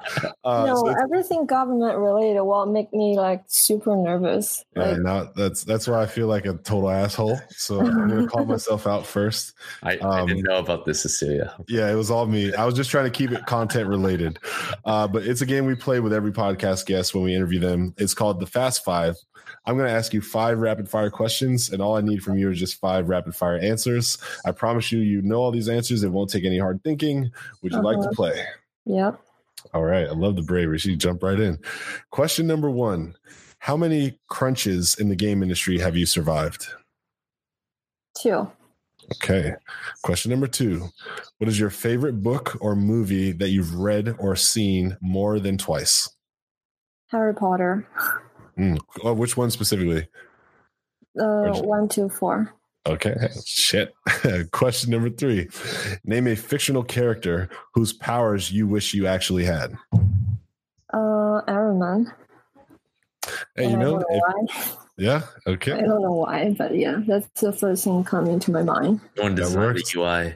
uh, 0.43 0.65
no, 0.65 0.75
so 0.77 0.87
everything 1.03 1.45
government 1.45 1.99
related 1.99 2.41
will 2.41 2.65
make 2.65 2.91
me 2.93 3.15
like 3.15 3.43
super 3.45 3.95
nervous. 3.95 4.65
yeah, 4.75 4.91
Like, 4.91 4.97
now 5.01 5.29
that's 5.35 5.63
that's 5.63 5.87
why 5.87 6.01
I 6.01 6.07
feel 6.07 6.25
like 6.25 6.47
a 6.47 6.53
total 6.55 6.89
asshole. 6.89 7.39
So 7.51 7.79
I'm 7.81 8.07
gonna 8.09 8.27
call 8.27 8.45
myself 8.55 8.87
out 8.87 9.05
first. 9.05 9.53
I, 9.83 9.97
I 9.97 10.19
Um, 10.21 10.27
didn't 10.27 10.43
know 10.43 10.57
about 10.59 10.85
this, 10.85 11.01
Cecilia. 11.01 11.53
Yeah, 11.67 11.91
it 11.91 11.95
was 11.95 12.09
all 12.11 12.25
me. 12.25 12.53
I 12.53 12.65
was 12.65 12.73
just 12.75 12.89
trying 12.89 13.05
to 13.05 13.11
keep 13.11 13.31
it 13.31 13.45
content 13.45 13.87
related. 13.87 14.39
Uh, 14.83 15.07
but 15.07 15.23
it's 15.25 15.41
a 15.41 15.45
game 15.45 15.65
we 15.65 15.75
play 15.75 15.99
with 15.99 16.13
every 16.13 16.31
podcast 16.31 16.85
guest 16.85 17.13
when 17.13 17.23
we 17.23 17.35
interview 17.35 17.59
them. 17.59 17.93
It's 17.97 18.13
called 18.13 18.39
the 18.39 18.47
Fast 18.47 18.83
Five. 18.83 19.15
I'm 19.67 19.77
going 19.77 19.87
to 19.89 19.93
ask 19.95 20.13
you 20.13 20.21
five 20.21 20.59
rapid 20.59 20.87
fire 20.89 21.09
questions, 21.09 21.71
and 21.71 21.81
all 21.81 21.95
I 21.97 22.01
need 22.01 22.21
from 22.23 22.37
you 22.37 22.51
is 22.51 22.59
just 22.59 22.79
five 22.79 23.09
rapid 23.09 23.35
fire 23.35 23.57
answers. 23.57 24.17
I 24.45 24.51
promise 24.51 24.91
you, 24.91 24.99
you 24.99 25.21
know 25.23 25.37
all 25.37 25.51
these 25.51 25.69
answers. 25.69 26.03
It 26.03 26.09
won't 26.11 26.29
take 26.29 26.45
any 26.45 26.59
hard 26.59 26.83
thinking. 26.83 27.31
Would 27.63 27.71
you 27.71 27.81
like 27.81 27.97
to 27.97 28.01
Uh-huh. 28.03 28.11
play? 28.15 28.45
yep. 28.85 29.19
All 29.73 29.83
right. 29.83 30.07
I 30.07 30.11
love 30.11 30.35
the 30.35 30.43
bravery. 30.43 30.77
She 30.77 30.95
jumped 30.95 31.23
right 31.23 31.39
in. 31.39 31.57
Question 32.11 32.45
number 32.45 32.69
one 32.69 33.15
How 33.57 33.75
many 33.75 34.19
crunches 34.27 34.95
in 34.99 35.09
the 35.09 35.15
game 35.15 35.41
industry 35.41 35.79
have 35.79 35.95
you 35.97 36.05
survived? 36.05 36.67
Two. 38.19 38.51
Okay. 39.13 39.53
Question 40.03 40.31
number 40.31 40.47
two 40.47 40.89
What 41.37 41.47
is 41.47 41.59
your 41.59 41.69
favorite 41.69 42.23
book 42.23 42.57
or 42.59 42.75
movie 42.75 43.31
that 43.33 43.49
you've 43.49 43.75
read 43.75 44.15
or 44.19 44.35
seen 44.35 44.97
more 45.01 45.39
than 45.39 45.57
twice? 45.57 46.09
Harry 47.11 47.35
Potter. 47.35 47.87
Mm. 48.57 48.79
Oh, 49.03 49.13
which 49.13 49.37
one 49.37 49.51
specifically? 49.51 50.07
Uh, 51.19 51.59
one, 51.61 51.87
two, 51.87 52.09
four. 52.09 52.53
Okay. 52.87 53.15
Shit. 53.45 53.93
Question 54.51 54.91
number 54.91 55.09
three 55.09 55.49
Name 56.03 56.27
a 56.27 56.35
fictional 56.35 56.83
character 56.83 57.49
whose 57.73 57.93
powers 57.93 58.51
you 58.51 58.67
wish 58.67 58.93
you 58.93 59.07
actually 59.07 59.43
had. 59.43 59.75
Uh, 60.93 61.41
Iron 61.47 61.79
Man. 61.79 62.13
Hey, 63.55 63.69
you 63.69 63.77
know, 63.77 64.03
if- 64.09 64.77
why. 64.97 65.21
Okay. 65.47 65.73
I 65.73 65.81
don't 65.81 66.01
know 66.01 66.13
why, 66.13 66.55
but 66.57 66.75
yeah, 66.75 67.01
that's 67.05 67.27
the 67.41 67.51
first 67.51 67.83
thing 67.83 68.03
coming 68.03 68.39
to 68.39 68.51
my 68.51 68.63
mind. 68.63 69.01
One 69.17 69.35
That 69.35 69.49
works. 69.57 69.91
the 69.91 69.99
UI. 69.99 70.35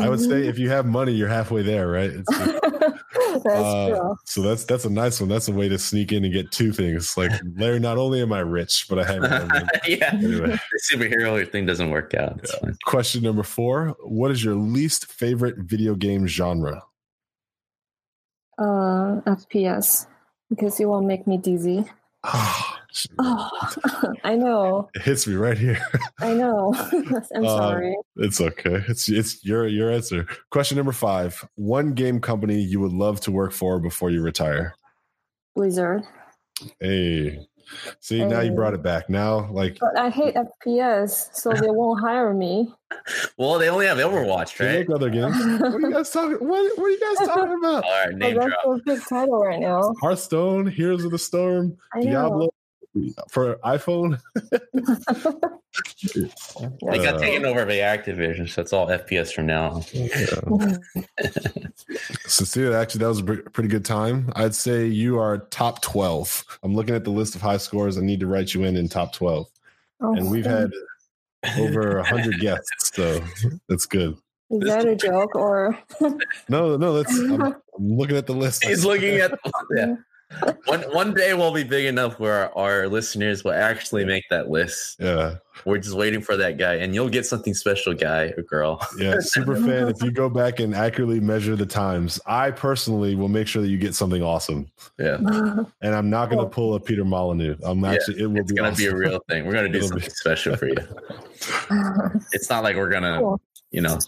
I 0.00 0.08
would 0.08 0.20
say 0.20 0.46
if 0.46 0.58
you 0.58 0.68
have 0.70 0.84
money, 0.86 1.12
you're 1.12 1.28
halfway 1.28 1.62
there, 1.62 1.88
right? 1.88 2.10
It's- 2.10 2.26
that's 3.32 3.46
Uh, 3.46 3.88
true. 3.88 4.16
So 4.26 4.42
that's 4.42 4.64
that's 4.64 4.84
a 4.84 4.90
nice 4.90 5.18
one. 5.20 5.28
That's 5.30 5.48
a 5.48 5.52
way 5.52 5.68
to 5.68 5.78
sneak 5.78 6.12
in 6.12 6.22
and 6.24 6.32
get 6.32 6.50
two 6.52 6.70
things. 6.72 7.16
Like 7.16 7.30
Larry, 7.56 7.80
not 7.80 7.96
only 7.96 8.20
am 8.20 8.32
I 8.32 8.40
rich, 8.40 8.86
but 8.90 8.98
I 8.98 9.04
have 9.04 9.20
money. 9.22 9.66
yeah. 9.88 10.10
Anyway. 10.12 10.50
The 10.50 10.80
superhero 10.92 11.50
thing 11.50 11.64
doesn't 11.64 11.88
work 11.90 12.12
out. 12.14 12.40
It's 12.42 12.54
fine. 12.56 12.76
Question 12.84 13.22
number 13.22 13.42
four: 13.42 13.96
What 14.02 14.30
is 14.30 14.44
your 14.44 14.54
least 14.54 15.06
favorite 15.06 15.56
video 15.58 15.94
game 15.94 16.26
genre? 16.26 16.82
Uh, 18.58 19.22
FPS 19.26 20.06
because 20.50 20.78
it 20.78 20.84
won't 20.84 21.06
make 21.06 21.26
me 21.26 21.38
dizzy. 21.38 21.84
Oh, 23.18 23.48
I 24.24 24.36
know, 24.36 24.88
it 24.94 25.02
hits 25.02 25.26
me 25.26 25.34
right 25.34 25.56
here. 25.56 25.78
I 26.20 26.34
know. 26.34 26.74
I'm 27.34 27.44
Uh, 27.44 27.48
sorry. 27.56 27.96
It's 28.16 28.40
okay. 28.40 28.84
It's 28.88 29.08
it's 29.08 29.44
your 29.44 29.66
your 29.66 29.90
answer. 29.90 30.26
Question 30.50 30.76
number 30.76 30.92
five: 30.92 31.42
One 31.54 31.92
game 31.94 32.20
company 32.20 32.60
you 32.60 32.80
would 32.80 32.92
love 32.92 33.20
to 33.22 33.32
work 33.32 33.52
for 33.52 33.78
before 33.80 34.10
you 34.10 34.20
retire. 34.22 34.74
Blizzard. 35.56 36.02
Hey, 36.80 37.38
see 38.00 38.24
now 38.24 38.40
you 38.40 38.50
Um, 38.50 38.56
brought 38.56 38.74
it 38.74 38.82
back. 38.82 39.08
Now, 39.08 39.50
like 39.50 39.78
But 39.80 39.98
I 39.98 40.10
hate 40.10 40.34
FPS, 40.34 41.30
so 41.34 41.50
they 41.52 41.70
won't 41.70 42.00
hire 42.00 42.34
me. 42.34 42.72
Well, 43.38 43.58
they 43.58 43.68
only 43.70 43.86
have 43.86 43.96
Overwatch, 43.98 44.56
they 44.58 44.66
right? 44.66 44.78
make 44.86 44.90
other 44.94 45.08
games. 45.10 45.34
What 45.60 45.74
are 45.74 45.80
you 45.80 45.92
guys 45.92 46.10
talking? 46.10 46.36
What, 46.46 46.78
what 46.78 46.84
are 46.86 46.90
you 46.90 47.00
guys 47.16 47.26
talking 47.26 47.54
about? 47.58 47.84
All 47.84 47.90
right, 47.90 48.08
But 48.10 48.18
name 48.18 48.34
that's 48.36 48.46
drop. 48.48 48.76
a 48.76 48.80
big 48.84 49.00
title 49.08 49.38
right 49.42 49.60
now. 49.60 49.94
Hearthstone, 50.00 50.66
Heroes 50.66 51.04
of 51.04 51.10
the 51.10 51.18
Storm, 51.18 51.76
I 51.94 52.00
know. 52.00 52.10
Diablo 52.10 52.50
for 53.30 53.56
iPhone. 53.64 54.20
They 54.50 54.58
got 56.98 57.14
Uh, 57.14 57.18
taken 57.18 57.46
over 57.46 57.64
by 57.64 57.76
Activision, 57.76 58.48
so 58.48 58.60
it's 58.62 58.72
all 58.72 58.88
FPS 58.88 59.32
from 59.32 59.46
now 59.46 59.70
on. 59.70 59.82
Cecilia, 62.26 62.76
actually, 62.76 63.00
that 63.00 63.08
was 63.08 63.20
a 63.20 63.24
pretty 63.24 63.68
good 63.68 63.84
time. 63.84 64.32
I'd 64.36 64.54
say 64.54 64.86
you 64.86 65.18
are 65.18 65.38
top 65.38 65.82
12. 65.82 66.58
I'm 66.62 66.74
looking 66.74 66.94
at 66.94 67.04
the 67.04 67.10
list 67.10 67.34
of 67.34 67.40
high 67.40 67.56
scores. 67.56 67.98
I 67.98 68.02
need 68.02 68.20
to 68.20 68.26
write 68.26 68.54
you 68.54 68.64
in 68.64 68.76
in 68.76 68.88
top 68.88 69.12
12. 69.12 69.48
Oh, 70.00 70.14
And 70.14 70.30
we've 70.30 70.46
had 70.46 70.70
over 71.58 71.96
100 71.98 72.40
guests, 72.40 72.90
so 72.94 73.22
that's 73.68 73.86
good. 73.86 74.16
Is 74.50 74.68
that 74.68 74.86
a 74.86 74.94
joke 74.94 75.34
or? 75.34 75.78
No, 76.48 76.76
no, 76.76 77.02
that's, 77.02 77.18
I'm, 77.18 77.40
I'm 77.42 77.54
looking 77.78 78.16
at 78.16 78.26
the 78.26 78.34
list. 78.34 78.64
He's 78.64 78.84
looking 78.84 79.16
at 79.18 79.30
The, 79.30 79.38
yeah. 79.74 79.94
One 80.66 80.80
one 80.92 81.14
day 81.14 81.34
we'll 81.34 81.52
be 81.52 81.64
big 81.64 81.86
enough 81.86 82.18
where 82.18 82.56
our, 82.56 82.82
our 82.82 82.88
listeners 82.88 83.44
will 83.44 83.52
actually 83.52 84.04
make 84.04 84.24
that 84.30 84.48
list. 84.50 84.96
Yeah, 85.00 85.36
We're 85.64 85.78
just 85.78 85.96
waiting 85.96 86.20
for 86.22 86.36
that 86.36 86.56
guy, 86.58 86.74
and 86.74 86.94
you'll 86.94 87.08
get 87.10 87.26
something 87.26 87.54
special, 87.54 87.94
guy 87.94 88.32
or 88.36 88.42
girl. 88.42 88.80
yeah, 88.98 89.16
super 89.20 89.54
fan. 89.66 89.88
If 89.88 90.02
you 90.02 90.10
go 90.10 90.28
back 90.28 90.58
and 90.60 90.74
accurately 90.74 91.20
measure 91.20 91.54
the 91.56 91.66
times, 91.66 92.18
I 92.26 92.50
personally 92.50 93.14
will 93.14 93.28
make 93.28 93.46
sure 93.46 93.62
that 93.62 93.68
you 93.68 93.78
get 93.78 93.94
something 93.94 94.22
awesome. 94.22 94.66
Yeah, 94.98 95.16
And 95.82 95.94
I'm 95.94 96.08
not 96.10 96.30
going 96.30 96.42
to 96.44 96.50
pull 96.50 96.74
a 96.74 96.80
Peter 96.80 97.04
Molyneux. 97.04 97.56
I'm 97.62 97.80
Yeah, 97.84 97.92
actually, 97.92 98.22
it 98.22 98.26
will 98.26 98.38
it's 98.38 98.50
be 98.52 98.56
gonna 98.56 98.70
awesome. 98.70 98.84
be 98.84 98.90
a 98.90 98.96
real 98.96 99.20
thing. 99.28 99.46
We're 99.46 99.52
gonna 99.54 99.68
do 99.68 99.78
It'll 99.78 99.88
something 99.88 100.08
be- 100.08 100.14
special 100.14 100.56
for 100.56 100.68
you. 100.68 100.76
It's 102.32 102.48
not 102.50 102.62
like 102.62 102.76
we're 102.76 102.90
gonna, 102.90 103.20
you 103.70 103.80
know, 103.80 103.98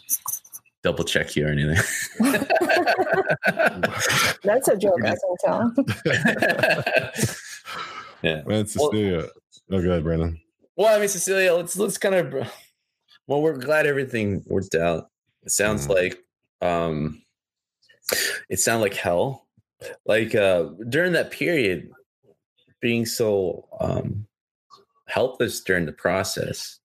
double 0.85 1.03
check 1.03 1.35
you 1.35 1.47
or 1.47 1.51
anything. 1.51 1.77
That's 4.45 4.69
a 4.69 4.77
joke, 4.77 5.01
I 5.05 5.17
can 5.17 5.37
tell. 5.45 5.75
yeah. 8.23 8.43
Man, 8.47 8.67
Cecilia. 8.67 9.25
oh, 9.73 9.83
go 9.83 9.91
ahead, 9.91 10.05
Brandon. 10.05 10.39
Well, 10.77 10.95
I 10.95 10.99
mean, 11.01 11.09
Cecilia, 11.09 11.55
let's 11.55 11.77
let's 11.77 11.99
kind 11.99 12.15
of. 12.15 12.33
Well, 13.27 13.41
we're 13.41 13.57
glad 13.57 13.87
everything 13.87 14.43
worked 14.47 14.75
out. 14.75 15.09
It 15.43 15.51
sounds 15.51 15.87
Mhm. 15.87 15.95
like, 15.95 16.23
um, 16.61 17.23
it 18.51 18.61
sounded 18.61 18.83
like 18.83 18.95
hell. 18.95 19.47
Like 20.07 20.35
uh 20.35 20.65
during 20.89 21.13
that 21.13 21.31
period, 21.31 21.91
being 22.81 23.07
so 23.07 23.67
um 23.81 24.27
helpless 25.07 25.61
during 25.63 25.87
the 25.87 25.93
process. 25.93 26.79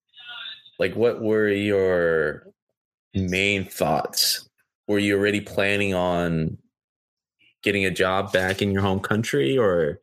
Like, 0.78 0.95
what 0.95 1.22
were 1.22 1.50
your 1.50 2.47
main 3.14 3.66
thoughts? 3.66 4.47
Were 4.88 4.99
you 4.99 5.18
already 5.18 5.41
planning 5.41 5.93
on 5.93 6.57
getting 7.62 7.86
a 7.86 7.91
job 7.91 8.32
back 8.32 8.62
in 8.62 8.72
your 8.72 8.82
home 8.82 8.99
country, 8.99 9.57
or 9.57 9.99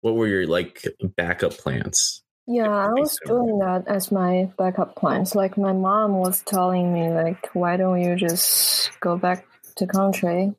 what 0.00 0.14
were 0.14 0.26
your 0.26 0.46
like 0.46 0.86
backup 1.16 1.52
plans? 1.52 2.22
Yeah, 2.46 2.68
I 2.68 2.88
was 2.88 3.18
doing 3.26 3.58
that 3.58 3.86
as 3.86 4.10
my 4.10 4.50
backup 4.58 4.96
plans. 4.96 5.34
Like 5.34 5.56
my 5.56 5.72
mom 5.72 6.14
was 6.18 6.42
telling 6.42 6.92
me, 6.92 7.08
like, 7.10 7.54
why 7.54 7.76
don't 7.76 8.00
you 8.00 8.16
just 8.16 8.90
go 9.00 9.16
back 9.16 9.46
to 9.76 9.86
country, 9.86 10.54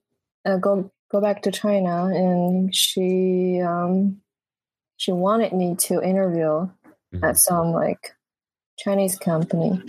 uh, 0.46 0.58
go 0.58 0.90
go 1.12 1.20
back 1.20 1.42
to 1.44 1.52
China, 1.52 2.06
and 2.06 2.74
she 2.74 3.60
um, 3.62 4.22
she 4.98 5.12
wanted 5.12 5.54
me 5.54 5.76
to 5.76 6.02
interview 6.02 6.70
Mhm. 7.14 7.24
at 7.24 7.38
some 7.38 7.72
like 7.74 8.16
Chinese 8.78 9.18
company. 9.18 9.82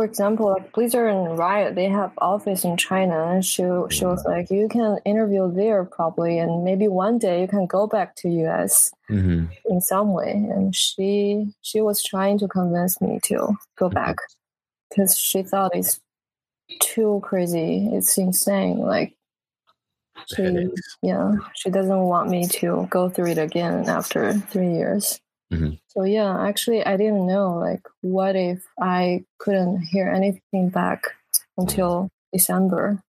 For 0.00 0.06
example, 0.06 0.46
like 0.46 0.72
Blizzard 0.72 1.10
and 1.14 1.36
Riot, 1.36 1.74
they 1.74 1.84
have 1.84 2.12
office 2.16 2.64
in 2.64 2.78
China, 2.78 3.22
and 3.22 3.44
she 3.44 3.64
she 3.90 4.06
was 4.06 4.24
like, 4.24 4.50
you 4.50 4.66
can 4.66 4.96
interview 5.04 5.52
there 5.52 5.84
probably, 5.84 6.38
and 6.38 6.64
maybe 6.64 6.88
one 6.88 7.18
day 7.18 7.42
you 7.42 7.46
can 7.46 7.66
go 7.66 7.86
back 7.86 8.16
to 8.16 8.30
US 8.46 8.92
Mm-hmm. 9.10 9.52
in 9.66 9.80
some 9.82 10.14
way. 10.14 10.30
And 10.30 10.74
she 10.74 11.52
she 11.60 11.82
was 11.82 12.02
trying 12.02 12.38
to 12.38 12.48
convince 12.48 12.98
me 13.02 13.20
to 13.24 13.58
go 13.76 13.90
back 13.90 14.16
because 14.88 15.18
she 15.18 15.42
thought 15.42 15.76
it's 15.76 16.00
too 16.80 17.20
crazy. 17.22 17.90
It's 17.92 18.16
insane. 18.16 18.78
Like 18.78 19.14
she 20.34 20.70
yeah 21.02 21.34
she 21.56 21.68
doesn't 21.68 22.04
want 22.12 22.30
me 22.30 22.46
to 22.46 22.88
go 22.88 23.10
through 23.10 23.32
it 23.32 23.38
again 23.38 23.86
after 23.86 24.32
three 24.32 24.72
years 24.72 25.20
Mhm. 25.52 25.78
so 25.88 26.04
yeah 26.04 26.46
actually 26.46 26.84
i 26.86 26.96
didn't 26.96 27.26
know 27.26 27.58
like 27.58 27.82
what 28.02 28.36
if 28.36 28.64
i 28.80 29.24
couldn't 29.38 29.80
hear 29.82 30.08
anything 30.08 30.68
back 30.70 31.16
until 31.58 32.08
december 32.32 33.02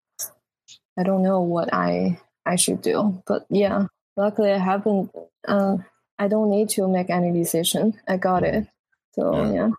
i 0.97 1.03
don't 1.03 1.21
know 1.21 1.41
what 1.41 1.73
i 1.73 2.17
i 2.45 2.55
should 2.55 2.81
do 2.81 3.21
but 3.27 3.45
yeah 3.49 3.85
luckily 4.17 4.51
i 4.51 4.57
haven't 4.57 5.11
uh, 5.47 5.77
i 6.17 6.27
don't 6.27 6.49
need 6.49 6.69
to 6.69 6.87
make 6.87 7.09
any 7.09 7.31
decision 7.31 7.93
i 8.07 8.17
got 8.17 8.43
it 8.43 8.65
so 9.13 9.35
Yeah. 9.35 9.53
yeah 9.53 9.69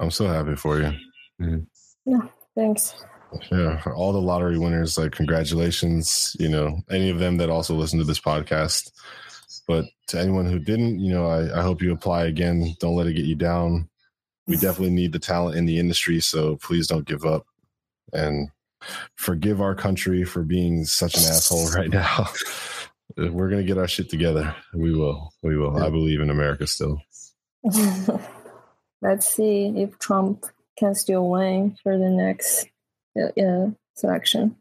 I'm 0.00 0.12
so 0.12 0.28
happy 0.28 0.54
for 0.54 0.78
you. 0.78 0.92
Yeah, 2.06 2.28
thanks 2.54 2.94
Yeah, 3.50 3.80
for 3.82 3.96
all 3.96 4.12
the 4.12 4.20
lottery 4.22 4.56
winners, 4.56 4.96
like 4.96 5.10
congratulations. 5.10 6.36
You 6.38 6.48
know, 6.48 6.82
any 6.88 7.10
of 7.10 7.18
them 7.18 7.38
that 7.38 7.50
also 7.50 7.74
listen 7.74 7.98
to 7.98 8.04
this 8.04 8.20
podcast. 8.20 8.92
But 9.66 9.86
to 10.08 10.20
anyone 10.20 10.46
who 10.46 10.58
didn't, 10.58 11.00
you 11.00 11.12
know, 11.12 11.26
I, 11.26 11.58
I 11.58 11.62
hope 11.62 11.82
you 11.82 11.92
apply 11.92 12.24
again. 12.24 12.74
Don't 12.80 12.96
let 12.96 13.06
it 13.06 13.14
get 13.14 13.24
you 13.24 13.34
down. 13.34 13.88
We 14.46 14.56
definitely 14.56 14.94
need 14.94 15.12
the 15.12 15.18
talent 15.18 15.56
in 15.56 15.66
the 15.66 15.78
industry, 15.78 16.20
so 16.20 16.56
please 16.56 16.86
don't 16.86 17.06
give 17.06 17.24
up. 17.24 17.46
And 18.12 18.48
forgive 19.16 19.60
our 19.60 19.74
country 19.74 20.24
for 20.24 20.42
being 20.42 20.84
such 20.84 21.16
an 21.16 21.24
asshole 21.24 21.70
right 21.76 21.90
now. 21.90 22.28
We're 23.16 23.50
gonna 23.50 23.64
get 23.64 23.78
our 23.78 23.88
shit 23.88 24.10
together. 24.10 24.54
We 24.74 24.94
will. 24.94 25.32
We 25.42 25.56
will. 25.56 25.76
I 25.82 25.90
believe 25.90 26.20
in 26.20 26.30
America 26.30 26.66
still. 26.66 27.02
let's 29.02 29.26
see 29.26 29.72
if 29.76 29.98
trump 29.98 30.44
can 30.78 30.94
still 30.94 31.28
win 31.28 31.76
for 31.82 31.98
the 31.98 32.08
next 32.08 32.66
uh, 33.20 33.40
uh, 33.40 33.70
selection 33.94 34.56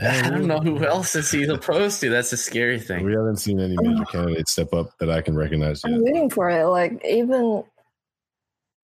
I 0.00 0.30
don't 0.30 0.46
know 0.46 0.60
who 0.60 0.84
else 0.84 1.16
is 1.16 1.30
he 1.30 1.44
opposed 1.44 2.00
to. 2.00 2.10
That's 2.10 2.32
a 2.32 2.36
scary 2.36 2.78
thing. 2.78 3.04
We 3.04 3.12
haven't 3.12 3.36
seen 3.38 3.58
any 3.60 3.76
major 3.80 4.04
candidates 4.12 4.52
step 4.52 4.72
up 4.72 4.96
that 4.98 5.10
I 5.10 5.20
can 5.22 5.34
recognize 5.36 5.82
yet. 5.84 5.94
I'm 5.94 6.04
waiting 6.04 6.30
for 6.30 6.48
it. 6.50 6.64
Like 6.66 7.04
even 7.04 7.64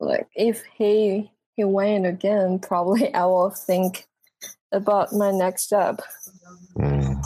like 0.00 0.26
if 0.34 0.62
he 0.76 1.30
he 1.56 1.64
win 1.64 2.04
again, 2.04 2.58
probably 2.58 3.14
I 3.14 3.24
will 3.26 3.50
think 3.50 4.06
about 4.72 5.12
my 5.12 5.30
next 5.30 5.62
step 5.62 6.00
Mm. 6.76 7.22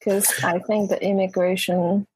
because 0.00 0.42
I 0.42 0.58
think 0.58 0.90
the 0.90 1.00
immigration, 1.00 2.06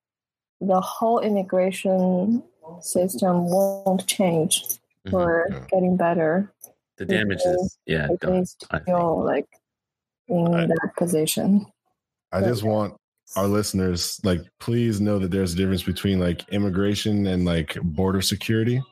the 0.61 0.81
whole 0.81 1.21
immigration 1.21 2.43
system 2.81 3.49
won't 3.49 4.05
change 4.09 4.65
Mhm. 5.07 5.13
or 5.13 5.47
Yeah. 5.51 5.61
getting 5.71 5.97
better. 5.97 6.53
The 6.97 7.05
damage 7.07 7.41
is 7.45 7.79
yeah. 7.87 8.09
It 8.11 8.19
done, 8.21 8.35
is 8.37 8.57
I 8.73 8.79
think. 8.79 8.89
still 8.89 9.25
like 9.25 9.47
in 10.29 10.55
I- 10.55 10.67
that 10.67 10.91
position. 10.97 11.67
I 12.31 12.41
just 12.43 12.63
want 12.63 12.95
our 13.37 13.47
listeners 13.47 14.21
like 14.23 14.41
please 14.61 15.01
know 15.01 15.19
that 15.19 15.31
there's 15.31 15.55
a 15.55 15.57
difference 15.57 15.83
between 15.83 16.19
like 16.19 16.47
immigration 16.51 17.27
and 17.27 17.45
like 17.45 17.79
border 17.83 18.21
security. 18.21 18.83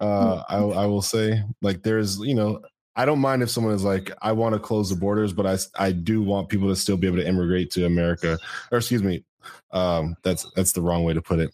Uh 0.00 0.42
I 0.48 0.56
I 0.58 0.86
will 0.86 1.02
say 1.02 1.42
like 1.62 1.82
there's 1.82 2.18
you 2.18 2.34
know 2.34 2.60
I 2.96 3.04
don't 3.04 3.20
mind 3.20 3.42
if 3.42 3.50
someone 3.50 3.74
is 3.74 3.84
like 3.84 4.10
I 4.22 4.32
want 4.32 4.54
to 4.54 4.58
close 4.58 4.90
the 4.90 4.96
borders 4.96 5.32
but 5.32 5.46
I 5.46 5.58
I 5.78 5.92
do 5.92 6.22
want 6.22 6.48
people 6.48 6.68
to 6.68 6.76
still 6.76 6.96
be 6.96 7.06
able 7.06 7.18
to 7.18 7.26
immigrate 7.26 7.70
to 7.72 7.86
America 7.86 8.36
or 8.72 8.78
excuse 8.78 9.02
me 9.02 9.24
um 9.72 10.16
that's 10.22 10.50
that's 10.54 10.72
the 10.72 10.82
wrong 10.82 11.04
way 11.04 11.14
to 11.14 11.22
put 11.22 11.38
it. 11.38 11.50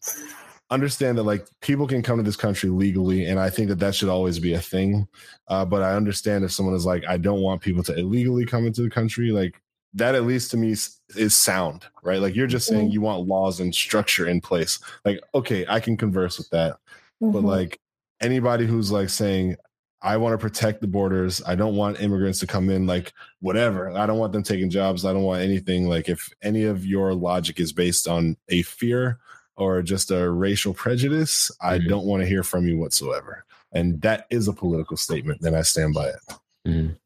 Understand 0.68 1.16
that 1.16 1.22
like 1.22 1.46
people 1.60 1.86
can 1.86 2.02
come 2.02 2.16
to 2.16 2.24
this 2.24 2.34
country 2.36 2.70
legally 2.70 3.26
and 3.26 3.38
I 3.38 3.50
think 3.50 3.68
that 3.68 3.78
that 3.78 3.94
should 3.94 4.08
always 4.08 4.40
be 4.40 4.54
a 4.54 4.60
thing. 4.60 5.06
Uh 5.46 5.64
but 5.64 5.82
I 5.82 5.94
understand 5.94 6.44
if 6.44 6.50
someone 6.52 6.74
is 6.74 6.84
like 6.84 7.04
I 7.06 7.18
don't 7.18 7.40
want 7.40 7.62
people 7.62 7.84
to 7.84 7.96
illegally 7.96 8.44
come 8.46 8.66
into 8.66 8.82
the 8.82 8.90
country 8.90 9.30
like 9.30 9.60
that 9.94 10.14
at 10.16 10.24
least 10.24 10.50
to 10.50 10.56
me 10.56 10.72
is, 10.72 11.34
sound, 11.34 11.86
right? 12.02 12.20
Like 12.20 12.34
you're 12.34 12.46
just 12.48 12.66
saying 12.66 12.90
you 12.90 13.00
want 13.00 13.26
laws 13.26 13.60
and 13.60 13.74
structure 13.74 14.26
in 14.26 14.42
place. 14.42 14.78
Like, 15.06 15.20
okay, 15.34 15.64
I 15.68 15.80
can 15.80 15.96
converse 15.96 16.36
with 16.36 16.50
that. 16.50 16.76
But 17.20 17.42
Mhm. 17.42 17.44
like 17.44 17.80
anybody 18.20 18.66
who's 18.66 18.90
like 18.92 19.08
saying, 19.08 19.56
I 20.02 20.18
want 20.18 20.34
to 20.34 20.38
protect 20.38 20.82
the 20.82 20.86
borders, 20.86 21.40
I 21.46 21.54
don't 21.54 21.76
want 21.76 22.00
immigrants 22.00 22.40
to 22.40 22.46
come 22.46 22.68
in, 22.68 22.86
like 22.86 23.12
whatever. 23.40 23.90
I 23.90 24.04
don't 24.04 24.18
want 24.18 24.32
them 24.34 24.42
taking 24.42 24.68
jobs. 24.68 25.04
I 25.06 25.12
don't 25.14 25.22
want 25.22 25.42
anything. 25.42 25.88
Like 25.88 26.10
if 26.10 26.28
any 26.42 26.64
of 26.64 26.84
your 26.84 27.14
logic 27.14 27.58
is 27.58 27.72
based 27.72 28.06
on 28.06 28.36
a 28.50 28.62
fear 28.62 29.18
or 29.56 29.82
just 29.82 30.10
a 30.10 30.30
racial 30.30 30.74
prejudice, 30.74 31.50
I 31.60 31.78
Mhm. 31.78 31.88
don't 31.88 32.06
want 32.06 32.22
to 32.22 32.28
hear 32.28 32.42
from 32.42 32.66
you 32.68 32.78
whatsoever. 32.78 33.44
And 33.72 34.00
that 34.02 34.26
is 34.30 34.48
a 34.48 34.52
political 34.52 34.96
statement, 34.96 35.40
then 35.42 35.54
I 35.54 35.62
stand 35.62 35.94
by 35.94 36.08
it. 36.08 36.20
Mhm. 36.66 36.96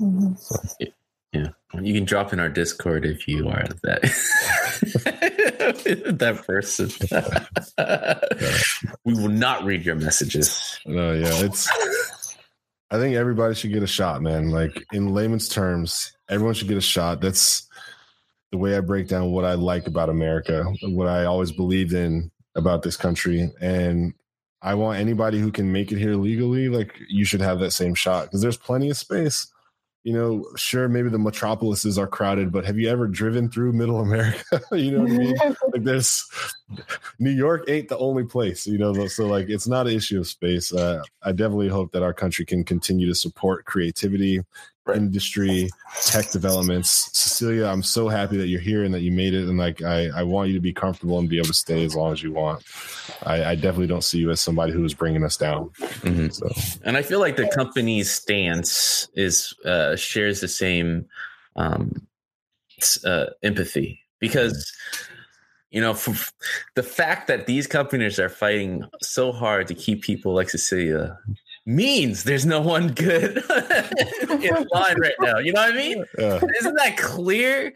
Mhm. 0.00 0.92
Yeah, 1.32 1.48
you 1.80 1.92
can 1.94 2.04
drop 2.04 2.32
in 2.32 2.40
our 2.40 2.48
Discord 2.48 3.04
if 3.04 3.28
you 3.28 3.48
are 3.48 3.64
that 3.82 4.02
that 6.18 6.44
person. 6.46 6.90
we 9.04 9.14
will 9.14 9.28
not 9.28 9.64
read 9.64 9.84
your 9.84 9.96
messages. 9.96 10.78
No, 10.86 11.12
yeah, 11.12 11.44
it's. 11.44 11.68
I 12.90 12.98
think 12.98 13.16
everybody 13.16 13.54
should 13.54 13.72
get 13.72 13.82
a 13.82 13.86
shot, 13.86 14.22
man. 14.22 14.50
Like 14.50 14.84
in 14.92 15.12
layman's 15.12 15.48
terms, 15.48 16.16
everyone 16.28 16.54
should 16.54 16.68
get 16.68 16.76
a 16.76 16.80
shot. 16.82 17.20
That's 17.20 17.65
the 18.52 18.58
way 18.58 18.76
I 18.76 18.80
break 18.80 19.08
down 19.08 19.32
what 19.32 19.44
I 19.44 19.54
like 19.54 19.86
about 19.86 20.08
America, 20.08 20.64
what 20.82 21.08
I 21.08 21.24
always 21.24 21.52
believed 21.52 21.92
in 21.92 22.30
about 22.54 22.82
this 22.82 22.96
country, 22.96 23.50
and 23.60 24.14
I 24.62 24.74
want 24.74 24.98
anybody 24.98 25.38
who 25.38 25.52
can 25.52 25.70
make 25.70 25.92
it 25.92 25.98
here 25.98 26.14
legally. 26.14 26.68
Like 26.68 26.94
you 27.08 27.24
should 27.24 27.40
have 27.40 27.60
that 27.60 27.72
same 27.72 27.94
shot 27.94 28.24
because 28.24 28.40
there's 28.40 28.56
plenty 28.56 28.90
of 28.90 28.96
space. 28.96 29.46
You 30.04 30.12
know, 30.12 30.46
sure, 30.54 30.88
maybe 30.88 31.08
the 31.08 31.18
metropolises 31.18 31.98
are 31.98 32.06
crowded, 32.06 32.52
but 32.52 32.64
have 32.64 32.78
you 32.78 32.88
ever 32.88 33.08
driven 33.08 33.50
through 33.50 33.72
Middle 33.72 34.00
America? 34.02 34.60
you 34.72 34.92
know 34.92 35.02
what 35.02 35.10
I 35.10 35.16
mean? 35.16 35.36
like 35.72 35.82
there's 35.82 36.24
New 37.18 37.30
York 37.30 37.64
ain't 37.68 37.88
the 37.88 37.98
only 37.98 38.24
place, 38.24 38.66
you 38.68 38.78
know. 38.78 39.06
So 39.08 39.26
like, 39.26 39.48
it's 39.48 39.66
not 39.66 39.88
an 39.88 39.94
issue 39.94 40.20
of 40.20 40.28
space. 40.28 40.72
Uh, 40.72 41.02
I 41.22 41.32
definitely 41.32 41.68
hope 41.68 41.90
that 41.92 42.04
our 42.04 42.14
country 42.14 42.44
can 42.44 42.62
continue 42.62 43.08
to 43.08 43.16
support 43.16 43.64
creativity, 43.64 44.40
Right. 44.86 44.98
industry, 44.98 45.68
tech 46.04 46.30
developments. 46.30 47.10
Cecilia, 47.12 47.66
I'm 47.66 47.82
so 47.82 48.08
happy 48.08 48.36
that 48.36 48.46
you're 48.46 48.60
here 48.60 48.84
and 48.84 48.94
that 48.94 49.00
you 49.00 49.10
made 49.10 49.34
it. 49.34 49.48
And 49.48 49.58
like, 49.58 49.82
I 49.82 50.10
I 50.14 50.22
want 50.22 50.48
you 50.48 50.54
to 50.54 50.60
be 50.60 50.72
comfortable 50.72 51.18
and 51.18 51.28
be 51.28 51.38
able 51.38 51.48
to 51.48 51.54
stay 51.54 51.84
as 51.84 51.96
long 51.96 52.12
as 52.12 52.22
you 52.22 52.32
want. 52.32 52.62
I, 53.24 53.44
I 53.44 53.54
definitely 53.56 53.88
don't 53.88 54.04
see 54.04 54.18
you 54.18 54.30
as 54.30 54.40
somebody 54.40 54.72
who 54.72 54.84
is 54.84 54.94
bringing 54.94 55.24
us 55.24 55.36
down. 55.36 55.70
Mhm. 55.80 56.32
So 56.32 56.48
And 56.84 56.96
I 56.96 57.02
feel 57.02 57.18
like 57.18 57.34
the 57.34 57.48
company's 57.48 58.12
stance 58.12 59.08
is 59.14 59.54
uh, 59.64 59.96
shares 59.96 60.40
the 60.40 60.48
same 60.48 61.06
um, 61.56 62.06
uh, 63.04 63.26
empathy 63.42 64.00
because 64.20 64.72
you 65.70 65.80
know 65.80 65.94
the 66.76 66.82
fact 66.84 67.26
that 67.26 67.46
these 67.46 67.66
companies 67.66 68.20
are 68.20 68.28
fighting 68.28 68.84
so 69.02 69.32
hard 69.32 69.66
to 69.66 69.74
keep 69.74 70.02
people 70.02 70.32
like 70.32 70.48
Cecilia 70.48 71.18
means 71.66 72.22
there's 72.24 72.46
no 72.46 72.60
one 72.60 72.92
good 72.92 73.38
in 74.30 74.66
line 74.72 75.00
right 75.00 75.14
now. 75.20 75.38
You 75.38 75.52
know 75.52 75.60
what 75.62 75.74
I 75.74 75.76
mean? 75.76 76.04
yeah, 76.18 76.40
Isn't 76.60 76.76
that 76.76 76.96
clear? 76.96 77.72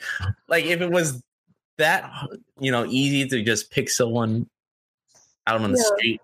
Like 0.48 0.64
if 0.64 0.80
it 0.80 0.90
was 0.90 1.22
that 1.78 2.10
you 2.58 2.70
know 2.70 2.86
easy 2.86 3.26
to 3.28 3.42
just 3.42 3.70
pick 3.70 3.88
someone 3.90 4.46
out 5.46 5.60
on 5.62 5.72
the 5.72 5.78
Yeah. 5.78 5.96
street 5.96 6.20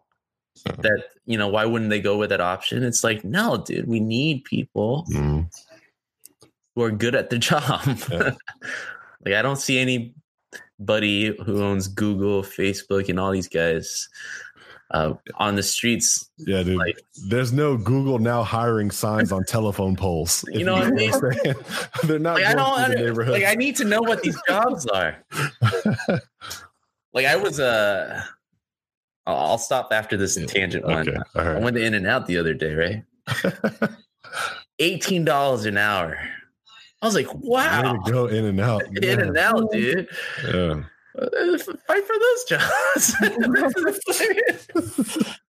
that 0.83 1.05
you 1.25 1.39
know 1.39 1.49
why 1.49 1.65
wouldn't 1.65 1.89
they 1.91 2.01
go 2.01 2.19
with 2.19 2.29
that 2.31 2.41
option 2.43 2.83
it's 2.83 3.03
like 3.03 3.25
no 3.25 3.57
dude 3.57 3.87
we 3.89 3.99
need 4.01 4.45
people 4.45 5.07
Mm. 5.11 5.49
who 6.75 6.83
are 6.83 6.91
good 6.91 7.15
at 7.15 7.31
their 7.31 7.39
job 7.51 7.81
Yeah. 8.11 8.33
like 9.25 9.35
i 9.35 9.41
don't 9.43 9.57
see 9.57 9.79
anybody 9.79 11.35
who 11.45 11.63
owns 11.63 11.89
google 11.89 12.43
facebook 12.43 13.09
and 13.09 13.19
all 13.19 13.31
these 13.31 13.49
guys 13.49 14.09
uh, 14.93 15.15
on 15.35 15.57
the 15.57 15.63
streets. 15.63 16.31
Yeah, 16.39 16.63
dude. 16.63 16.77
Like- 16.79 17.01
There's 17.29 17.53
no 17.53 17.77
Google 17.77 18.19
now 18.19 18.43
hiring 18.43 18.91
signs 18.91 19.33
on 19.33 19.45
telephone 19.45 19.97
poles. 19.97 20.45
You 20.53 20.61
if 20.61 20.67
know 20.67 20.75
what 20.75 20.87
I 20.87 20.91
mean? 20.91 21.13
They're 22.05 22.19
not 22.19 22.35
Like 22.37 22.47
I 22.47 22.55
don't 22.55 22.77
the 22.77 22.85
under, 22.85 22.97
neighborhood. 22.97 23.33
like 23.35 23.45
I 23.45 23.55
need 23.55 23.77
to 23.77 23.85
know 23.85 24.01
what 24.01 24.23
these 24.23 24.39
jobs 24.49 24.87
are. 24.87 25.17
like 27.13 27.27
I 27.27 27.37
was 27.37 27.59
uh 27.61 28.23
I'll 29.27 29.37
I'll 29.37 29.59
stop 29.59 29.89
after 29.93 30.17
this 30.17 30.37
tangent 30.47 30.85
one. 30.85 31.09
okay, 31.09 31.19
all 31.35 31.43
I 31.47 31.59
went 31.59 31.77
to 31.77 31.85
In 31.85 31.95
and 31.95 32.07
Out 32.07 32.27
the 32.27 32.39
other 32.39 32.55
day, 32.55 32.75
right? 32.75 33.03
Eighteen 34.79 35.25
dollars 35.25 35.65
an 35.65 35.79
hour. 35.79 36.17
I 37.03 37.07
was 37.07 37.15
like, 37.15 37.33
Way 37.35 37.41
wow. 37.43 37.93
to 38.05 38.13
go 38.13 38.27
in 38.27 38.45
and 38.45 38.61
out. 38.61 38.83
In 39.03 39.21
and 39.21 39.37
out, 39.37 39.71
dude. 39.73 40.09
Yeah. 40.47 40.83
Uh, 41.19 41.59
Fight 41.59 42.05
for 42.05 42.19
those 42.19 42.45
jobs. 42.45 43.15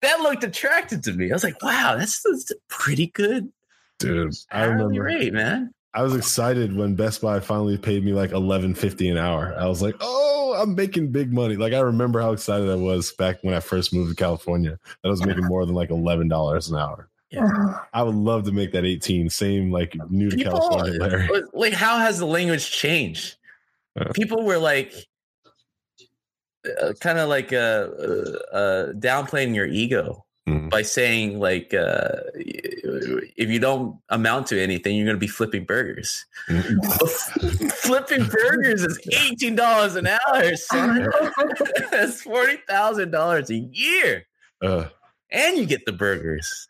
that 0.02 0.20
looked 0.20 0.44
attractive 0.44 1.02
to 1.02 1.12
me. 1.12 1.30
I 1.30 1.34
was 1.34 1.44
like, 1.44 1.62
wow, 1.62 1.96
that's, 1.96 2.22
that's 2.22 2.52
pretty 2.68 3.06
good 3.08 3.50
Dude, 3.98 4.34
I 4.50 4.64
remember 4.64 5.02
rate, 5.02 5.32
man. 5.32 5.72
I 5.94 6.02
was 6.02 6.14
excited 6.16 6.76
when 6.76 6.96
Best 6.96 7.22
Buy 7.22 7.38
finally 7.38 7.78
paid 7.78 8.04
me 8.04 8.12
like 8.12 8.32
eleven 8.32 8.74
fifty 8.74 9.08
an 9.08 9.16
hour. 9.16 9.54
I 9.56 9.66
was 9.68 9.80
like, 9.80 9.94
"Oh, 10.00 10.56
I'm 10.60 10.74
making 10.74 11.12
big 11.12 11.32
money!" 11.32 11.56
Like 11.56 11.72
I 11.72 11.78
remember 11.80 12.20
how 12.20 12.32
excited 12.32 12.68
I 12.68 12.74
was 12.74 13.12
back 13.12 13.38
when 13.42 13.54
I 13.54 13.60
first 13.60 13.94
moved 13.94 14.10
to 14.10 14.16
California. 14.16 14.78
That 15.02 15.08
I 15.08 15.10
was 15.10 15.24
making 15.24 15.44
more 15.44 15.64
than 15.64 15.74
like 15.74 15.90
eleven 15.90 16.28
dollars 16.28 16.68
an 16.68 16.76
hour. 16.76 17.08
Yeah. 17.30 17.48
I 17.92 18.02
would 18.02 18.14
love 18.14 18.44
to 18.44 18.52
make 18.52 18.72
that 18.72 18.84
eighteen. 18.84 19.30
Same 19.30 19.70
like 19.70 19.96
new 20.10 20.30
to 20.30 20.36
People, 20.36 20.58
California, 20.58 21.00
Larry. 21.00 21.28
like, 21.52 21.72
how 21.72 21.98
has 21.98 22.18
the 22.18 22.26
language 22.26 22.70
changed? 22.70 23.36
People 24.14 24.42
were 24.44 24.58
like, 24.58 24.92
uh, 26.82 26.92
kind 27.00 27.18
of 27.18 27.28
like 27.28 27.52
uh, 27.52 27.56
uh, 27.56 28.56
uh, 28.56 28.92
downplaying 28.94 29.54
your 29.54 29.66
ego 29.66 30.24
Mm. 30.46 30.68
by 30.68 30.82
saying 30.82 31.38
like, 31.40 31.72
uh, 31.72 32.16
if 32.34 33.48
you 33.48 33.58
don't 33.58 33.98
amount 34.10 34.46
to 34.48 34.62
anything, 34.62 34.94
you're 34.94 35.06
going 35.06 35.16
to 35.16 35.18
be 35.18 35.26
flipping 35.26 35.64
burgers. 35.64 36.26
flipping 37.76 38.26
burgers 38.26 38.82
is 38.84 39.00
eighteen 39.22 39.54
dollars 39.54 39.96
an 39.96 40.06
hour, 40.06 40.54
son. 40.56 41.08
That's 41.90 42.20
forty 42.20 42.58
thousand 42.68 43.10
dollars 43.10 43.48
a 43.48 43.56
year, 43.56 44.26
Uh, 44.60 44.88
and 45.30 45.56
you 45.56 45.64
get 45.64 45.86
the 45.86 45.92
burgers. 45.92 46.68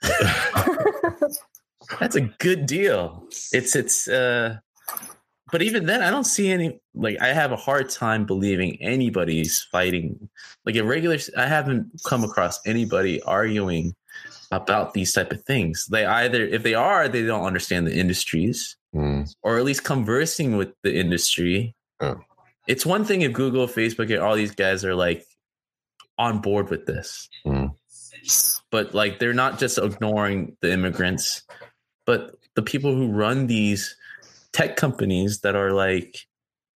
That's 1.99 2.15
a 2.15 2.21
good 2.39 2.67
deal. 2.67 3.25
It's 3.53 3.75
it's 3.75 4.07
uh 4.07 4.59
but 5.53 5.63
even 5.63 5.87
then 5.87 6.03
I 6.03 6.11
don't 6.11 6.25
see 6.25 6.51
any 6.51 6.81
like 6.95 7.21
I 7.21 7.29
have 7.29 7.53
a 7.53 7.57
hard 7.57 7.91
time 7.91 8.25
believing 8.25 8.81
anybody's 8.81 9.63
fighting 9.71 10.29
like 10.65 10.77
a 10.77 10.85
regular 10.85 11.19
I 11.37 11.47
haven't 11.47 11.91
come 12.07 12.25
across 12.25 12.61
anybody 12.67 13.23
arguing 13.23 13.95
about 14.51 14.95
these 14.95 15.13
type 15.13 15.33
of 15.33 15.43
things. 15.45 15.87
They 15.91 16.05
either 16.05 16.45
if 16.45 16.63
they 16.63 16.75
are 16.75 17.09
they 17.09 17.23
don't 17.23 17.45
understand 17.45 17.87
the 17.87 17.95
industries 17.97 18.77
mm, 18.95 19.33
or 19.43 19.59
at 19.59 19.65
least 19.65 19.85
conversing 19.85 20.57
with 20.57 20.73
the 20.83 20.95
industry. 20.95 21.75
Oh. 22.01 22.21
It's 22.67 22.87
one 22.87 23.05
thing 23.05 23.21
if 23.23 23.33
Google, 23.35 23.67
Facebook, 23.67 24.11
and 24.11 24.21
all 24.21 24.35
these 24.37 24.55
guys 24.55 24.85
are 24.85 24.95
like 24.95 25.27
on 26.17 26.39
board 26.39 26.71
with 26.71 26.87
this, 26.87 27.29
Mm. 27.45 27.75
but 28.71 28.95
like 28.95 29.19
they're 29.19 29.35
not 29.35 29.59
just 29.59 29.77
ignoring 29.77 30.57
the 30.63 30.73
immigrants, 30.73 31.43
but 32.07 32.37
the 32.55 32.63
people 32.63 32.95
who 32.95 33.09
run 33.13 33.47
these 33.49 33.97
tech 34.55 34.77
companies 34.77 35.41
that 35.41 35.55
are 35.55 35.73
like 35.73 36.17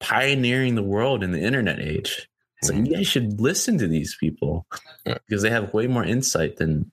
pioneering 0.01 0.77
the 0.77 0.83
world 0.83 1.23
in 1.23 1.33
the 1.33 1.41
internet 1.41 1.81
age. 1.81 2.29
It's 2.59 2.71
like 2.71 2.79
mm-hmm. 2.79 2.87
you 2.87 2.97
guys 2.97 3.07
should 3.07 3.41
listen 3.41 3.77
to 3.79 3.87
these 3.87 4.17
people 4.19 4.67
because 5.05 5.43
they 5.43 5.51
have 5.51 5.75
way 5.75 5.87
more 5.87 6.05
insight 6.05 6.57
than 6.57 6.91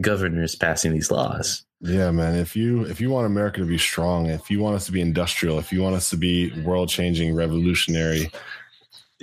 governors 0.00 0.54
passing 0.54 0.92
these 0.92 1.10
laws. 1.10 1.64
Yeah, 1.80 2.12
man. 2.12 2.36
If 2.36 2.54
you 2.54 2.84
if 2.84 3.00
you 3.00 3.10
want 3.10 3.26
America 3.26 3.58
to 3.58 3.66
be 3.66 3.78
strong, 3.78 4.26
if 4.26 4.50
you 4.50 4.60
want 4.60 4.76
us 4.76 4.86
to 4.86 4.92
be 4.92 5.00
industrial, 5.00 5.58
if 5.58 5.72
you 5.72 5.82
want 5.82 5.96
us 5.96 6.10
to 6.10 6.16
be 6.16 6.52
world 6.62 6.88
changing, 6.88 7.34
revolutionary, 7.34 8.30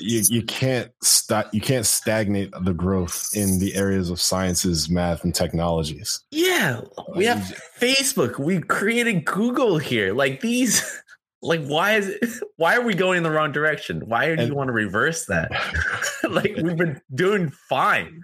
you 0.01 0.21
you 0.29 0.43
can't 0.43 0.91
stop 1.01 1.53
you 1.53 1.61
can't 1.61 1.85
stagnate 1.85 2.51
the 2.61 2.73
growth 2.73 3.29
in 3.33 3.59
the 3.59 3.75
areas 3.75 4.09
of 4.09 4.19
sciences, 4.19 4.89
math, 4.89 5.23
and 5.23 5.33
technologies. 5.33 6.21
Yeah, 6.31 6.81
uh, 6.97 7.03
we 7.15 7.25
have 7.25 7.59
Facebook. 7.77 8.39
We 8.39 8.59
created 8.59 9.25
Google 9.25 9.77
here. 9.77 10.13
Like 10.13 10.41
these, 10.41 10.83
like 11.41 11.63
why 11.65 11.95
is 11.95 12.09
it? 12.09 12.23
Why 12.57 12.75
are 12.75 12.81
we 12.81 12.93
going 12.93 13.15
in 13.15 13.23
the 13.23 13.31
wrong 13.31 13.53
direction? 13.53 14.01
Why 14.01 14.35
do 14.35 14.45
you 14.45 14.53
want 14.53 14.67
to 14.67 14.73
reverse 14.73 15.27
that? 15.27 15.49
like 16.29 16.57
we've 16.61 16.75
been 16.75 16.99
doing 17.15 17.51
fine. 17.69 18.21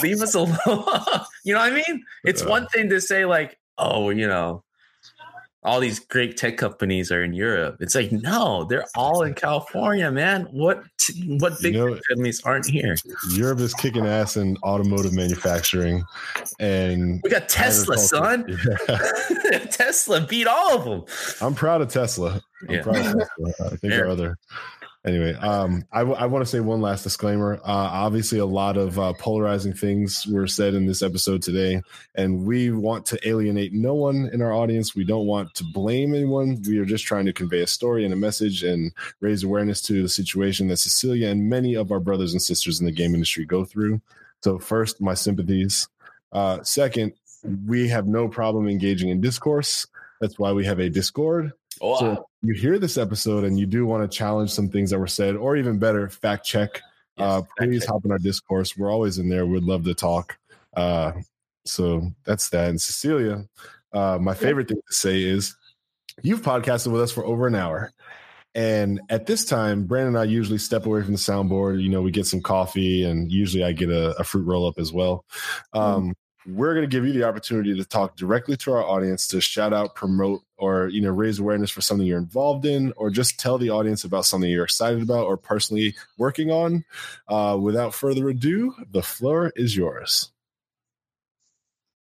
Leave 0.00 0.20
us 0.20 0.34
alone. 0.36 0.54
you 1.44 1.52
know 1.52 1.58
what 1.58 1.72
I 1.72 1.82
mean? 1.88 2.04
It's 2.22 2.44
one 2.44 2.68
thing 2.68 2.88
to 2.90 3.00
say 3.00 3.24
like, 3.24 3.58
oh, 3.78 4.10
you 4.10 4.28
know, 4.28 4.62
all 5.64 5.78
these 5.78 6.00
great 6.00 6.36
tech 6.36 6.56
companies 6.56 7.12
are 7.12 7.22
in 7.22 7.32
Europe. 7.32 7.76
It's 7.80 7.94
like 7.94 8.10
no, 8.10 8.64
they're 8.68 8.84
all 8.96 9.22
in 9.22 9.34
California, 9.34 10.10
man. 10.10 10.48
What 10.50 10.82
what 11.38 11.52
big 11.62 11.74
You 11.74 11.86
know- 11.90 11.98
companies 12.08 12.42
aren't 12.44 12.66
here? 12.66 12.96
Europe 13.30 13.60
is 13.60 13.72
kicking 13.74 14.06
ass 14.06 14.36
in 14.36 14.56
automotive 14.64 15.12
manufacturing, 15.12 16.04
and 16.58 17.20
We 17.22 17.30
got 17.30 17.48
Tesla, 17.48 17.96
son. 17.98 18.44
Yeah. 19.48 19.58
Tesla 19.70 20.20
beat 20.26 20.46
all 20.46 20.76
of 20.78 20.84
them. 20.84 21.04
I'm 21.40 21.54
proud 21.54 21.80
of 21.80 21.88
Tesla. 21.88 22.40
I'm 22.68 22.74
Yeah. 22.74 22.82
proud 22.82 22.96
of 22.96 23.04
Tesla. 23.04 23.66
I 23.66 23.68
think 23.76 23.92
Fair. 23.92 24.04
our 24.06 24.10
other. 24.10 24.38
Anyway, 25.04 25.34
um, 25.34 25.84
I, 25.90 26.04
want 26.04 26.44
to 26.44 26.46
say 26.46 26.60
one 26.60 26.80
last 26.80 27.02
disclaimer. 27.02 27.54
Uh, 27.56 27.90
obviously, 27.90 28.38
a 28.38 28.46
lot 28.46 28.76
of 28.76 29.00
uh, 29.00 29.12
polarizing 29.14 29.72
things 29.72 30.28
were 30.28 30.46
said 30.46 30.74
in 30.74 30.86
this 30.86 31.02
episode 31.02 31.42
today, 31.42 31.82
and 32.14 32.46
we 32.46 32.70
want 32.70 33.04
to 33.06 33.28
alienate 33.28 33.72
no 33.72 33.94
one 33.94 34.30
in 34.32 34.40
our 34.40 34.52
audience. 34.52 34.94
We 34.94 35.02
don't 35.02 35.26
want 35.26 35.56
to 35.56 35.64
blame 35.64 36.14
anyone. 36.14 36.62
We 36.68 36.78
are 36.78 36.84
just 36.84 37.04
trying 37.04 37.26
to 37.26 37.32
convey 37.32 37.62
a 37.62 37.66
story 37.66 38.04
and 38.04 38.14
a 38.14 38.16
message 38.16 38.62
and 38.62 38.92
raise 39.18 39.42
awareness 39.42 39.82
to 39.82 40.02
the 40.02 40.08
situation 40.08 40.68
that 40.68 40.76
Cecilia 40.76 41.30
and 41.30 41.50
many 41.50 41.74
of 41.74 41.90
our 41.90 42.00
brothers 42.00 42.32
and 42.32 42.40
sisters 42.40 42.78
in 42.78 42.86
the 42.86 42.92
game 42.92 43.12
industry 43.12 43.44
go 43.44 43.64
through. 43.64 44.00
So, 44.44 44.60
first, 44.60 45.00
my 45.00 45.14
sympathies. 45.14 45.88
Uh, 46.30 46.62
second, 46.62 47.12
we 47.66 47.88
have 47.88 48.06
no 48.06 48.28
problem 48.28 48.68
engaging 48.68 49.08
in 49.08 49.20
discourse. 49.20 49.88
That's 50.20 50.38
why 50.38 50.52
we 50.52 50.64
have 50.64 50.78
a 50.78 50.88
Discord. 50.88 51.50
Wow. 51.82 51.96
So 51.96 52.12
if 52.12 52.18
you 52.42 52.54
hear 52.54 52.78
this 52.78 52.96
episode 52.96 53.44
and 53.44 53.58
you 53.58 53.66
do 53.66 53.84
want 53.84 54.08
to 54.08 54.16
challenge 54.16 54.50
some 54.50 54.68
things 54.68 54.90
that 54.90 54.98
were 54.98 55.08
said, 55.08 55.34
or 55.34 55.56
even 55.56 55.78
better, 55.78 56.08
fact 56.08 56.46
check. 56.46 56.80
uh, 57.18 57.40
fact 57.40 57.52
please 57.58 57.80
check. 57.80 57.90
hop 57.90 58.04
in 58.04 58.12
our 58.12 58.18
discourse. 58.18 58.76
We're 58.76 58.90
always 58.90 59.18
in 59.18 59.28
there. 59.28 59.44
We'd 59.46 59.64
love 59.64 59.84
to 59.84 59.94
talk. 59.94 60.38
Uh, 60.74 61.12
so 61.64 62.12
that's 62.24 62.48
that. 62.50 62.70
And 62.70 62.80
Cecilia, 62.80 63.44
uh, 63.92 64.18
my 64.20 64.34
favorite 64.34 64.68
thing 64.68 64.80
to 64.86 64.94
say 64.94 65.22
is 65.22 65.56
you've 66.22 66.42
podcasted 66.42 66.92
with 66.92 67.02
us 67.02 67.12
for 67.12 67.26
over 67.26 67.46
an 67.48 67.56
hour. 67.56 67.92
And 68.54 69.00
at 69.08 69.26
this 69.26 69.44
time, 69.44 69.84
Brandon 69.84 70.14
and 70.14 70.18
I 70.18 70.24
usually 70.24 70.58
step 70.58 70.86
away 70.86 71.02
from 71.02 71.12
the 71.12 71.18
soundboard. 71.18 71.82
You 71.82 71.88
know, 71.88 72.02
we 72.02 72.10
get 72.10 72.26
some 72.26 72.42
coffee, 72.42 73.02
and 73.02 73.32
usually 73.32 73.64
I 73.64 73.72
get 73.72 73.88
a, 73.88 74.10
a 74.18 74.24
fruit 74.24 74.44
roll 74.44 74.66
up 74.68 74.78
as 74.78 74.92
well. 74.92 75.24
Um, 75.72 76.14
We're 76.46 76.74
going 76.74 76.88
to 76.88 76.94
give 76.94 77.06
you 77.06 77.12
the 77.12 77.24
opportunity 77.24 77.74
to 77.76 77.84
talk 77.84 78.16
directly 78.16 78.56
to 78.58 78.72
our 78.72 78.82
audience 78.82 79.26
to 79.28 79.40
shout 79.40 79.72
out, 79.72 79.94
promote, 79.94 80.42
or 80.56 80.88
you 80.88 81.00
know, 81.00 81.10
raise 81.10 81.38
awareness 81.38 81.70
for 81.70 81.80
something 81.80 82.06
you're 82.06 82.18
involved 82.18 82.64
in, 82.64 82.92
or 82.96 83.10
just 83.10 83.38
tell 83.38 83.58
the 83.58 83.70
audience 83.70 84.04
about 84.04 84.24
something 84.24 84.50
you're 84.50 84.64
excited 84.64 85.02
about 85.02 85.26
or 85.26 85.36
personally 85.36 85.94
working 86.18 86.50
on. 86.50 86.84
Uh, 87.28 87.58
without 87.60 87.94
further 87.94 88.28
ado, 88.28 88.74
the 88.90 89.02
floor 89.02 89.52
is 89.56 89.76
yours. 89.76 90.30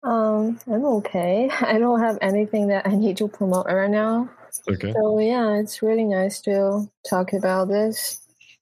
Um, 0.03 0.59
I'm 0.67 0.85
okay. 0.85 1.49
I 1.61 1.77
don't 1.77 1.99
have 1.99 2.17
anything 2.21 2.67
that 2.67 2.87
I 2.87 2.95
need 2.95 3.17
to 3.17 3.27
promote 3.27 3.67
right 3.67 3.89
now. 3.89 4.29
Okay. 4.69 4.93
So 4.93 5.19
yeah, 5.19 5.55
it's 5.55 5.81
really 5.81 6.05
nice 6.05 6.41
to 6.41 6.89
talk 7.07 7.33
about 7.33 7.67
this 7.67 8.21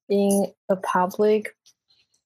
in 0.09 0.47
a 0.69 0.75
public 0.75 1.55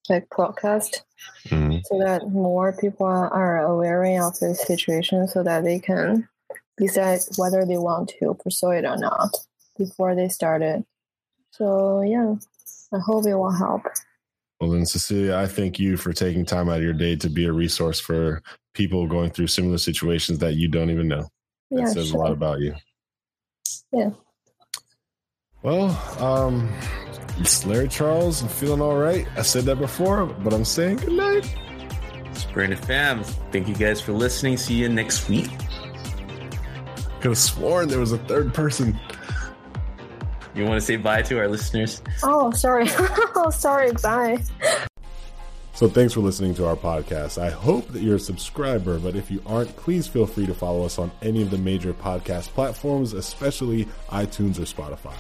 like 0.10 0.28
podcast 0.30 1.02
Mhm. 1.48 1.82
so 1.86 2.00
that 2.00 2.30
more 2.30 2.74
people 2.74 3.06
are 3.06 3.62
aware 3.62 4.04
of 4.26 4.38
this 4.40 4.62
situation 4.62 5.28
so 5.28 5.44
that 5.44 5.64
they 5.64 5.80
can 5.80 6.28
decide 6.78 7.22
whether 7.38 7.66
they 7.66 7.78
want 7.78 8.12
to 8.20 8.34
pursue 8.44 8.72
it 8.72 8.86
or 8.86 8.98
not 8.98 9.36
before 9.78 10.16
they 10.16 10.28
start 10.30 10.62
it. 10.62 10.84
So 11.52 12.02
yeah, 12.02 12.36
I 12.94 13.00
hope 13.00 13.26
it 13.26 13.36
will 13.36 13.52
help. 13.52 13.84
Well, 14.60 14.70
then, 14.72 14.86
Cecilia, 14.86 15.38
I 15.38 15.48
thank 15.48 15.80
you 15.80 15.98
for 15.98 16.14
taking 16.14 16.46
time 16.46 16.70
out 16.70 16.78
of 16.78 16.84
your 16.84 16.94
day 16.94 17.16
to 17.16 17.30
be 17.30 17.46
a 17.46 17.52
resource 17.52 18.00
for 18.00 18.44
people 18.76 19.08
going 19.08 19.32
through 19.32 19.48
similar 19.48 19.80
situations 19.80 20.38
that 20.40 20.54
you 20.54 20.68
don't 20.68 20.92
even 20.92 21.08
know. 21.08 21.28
That 21.72 21.80
Yeah, 21.80 21.86
says 21.88 22.12
a 22.12 22.18
lot 22.18 22.32
about 22.32 22.60
you. 22.60 22.76
Yeah. 23.92 24.12
Well, 25.64 25.92
um, 26.20 26.74
it's 27.38 27.66
Larry 27.68 27.88
Charles. 27.88 28.42
I'm 28.42 28.48
feeling 28.48 28.82
all 28.82 28.98
right. 28.98 29.28
I 29.38 29.44
said 29.44 29.66
that 29.66 29.78
before, 29.78 30.26
but 30.26 30.54
I'm 30.54 30.66
saying 30.66 30.98
good 30.98 31.14
night. 31.14 31.56
It's 32.32 32.46
Brandon 32.46 32.80
Pham. 32.80 33.24
Thank 33.52 33.68
you 33.68 33.76
guys 33.76 34.02
for 34.02 34.12
listening. 34.12 34.58
See 34.58 34.74
you 34.74 34.90
next 34.90 35.30
week. 35.30 35.50
Could 37.20 37.30
have 37.30 37.38
sworn 37.38 37.90
there 37.90 38.00
was 38.00 38.12
a 38.12 38.18
third 38.18 38.54
person. 38.56 39.00
You 40.56 40.66
want 40.66 40.82
to 40.82 40.86
say 40.86 40.96
bye 40.96 41.22
to 41.22 41.38
our 41.38 41.48
listeners? 41.48 42.02
Oh, 42.24 42.50
sorry. 42.52 42.88
oh, 43.36 43.52
sorry. 43.52 43.92
Bye. 44.02 44.42
So 45.74 45.88
thanks 45.88 46.14
for 46.14 46.22
listening 46.22 46.56
to 46.56 46.68
our 46.68 46.76
podcast. 46.76 47.40
I 47.40 47.52
hope 47.52 47.88
that 47.90 48.02
you're 48.02 48.16
a 48.16 48.20
subscriber, 48.20 48.98
but 48.98 49.16
if 49.16 49.30
you 49.30 49.44
aren't, 49.46 49.76
please 49.76 50.08
feel 50.08 50.26
free 50.26 50.48
to 50.48 50.54
follow 50.56 50.86
us 50.86 50.98
on 50.98 51.12
any 51.22 51.44
of 51.44 51.52
the 51.52 51.58
major 51.58 51.94
podcast 51.94 52.50
platforms, 52.50 53.14
especially 53.14 53.86
iTunes 54.10 54.58
or 54.58 54.64
Spotify. 54.64 55.16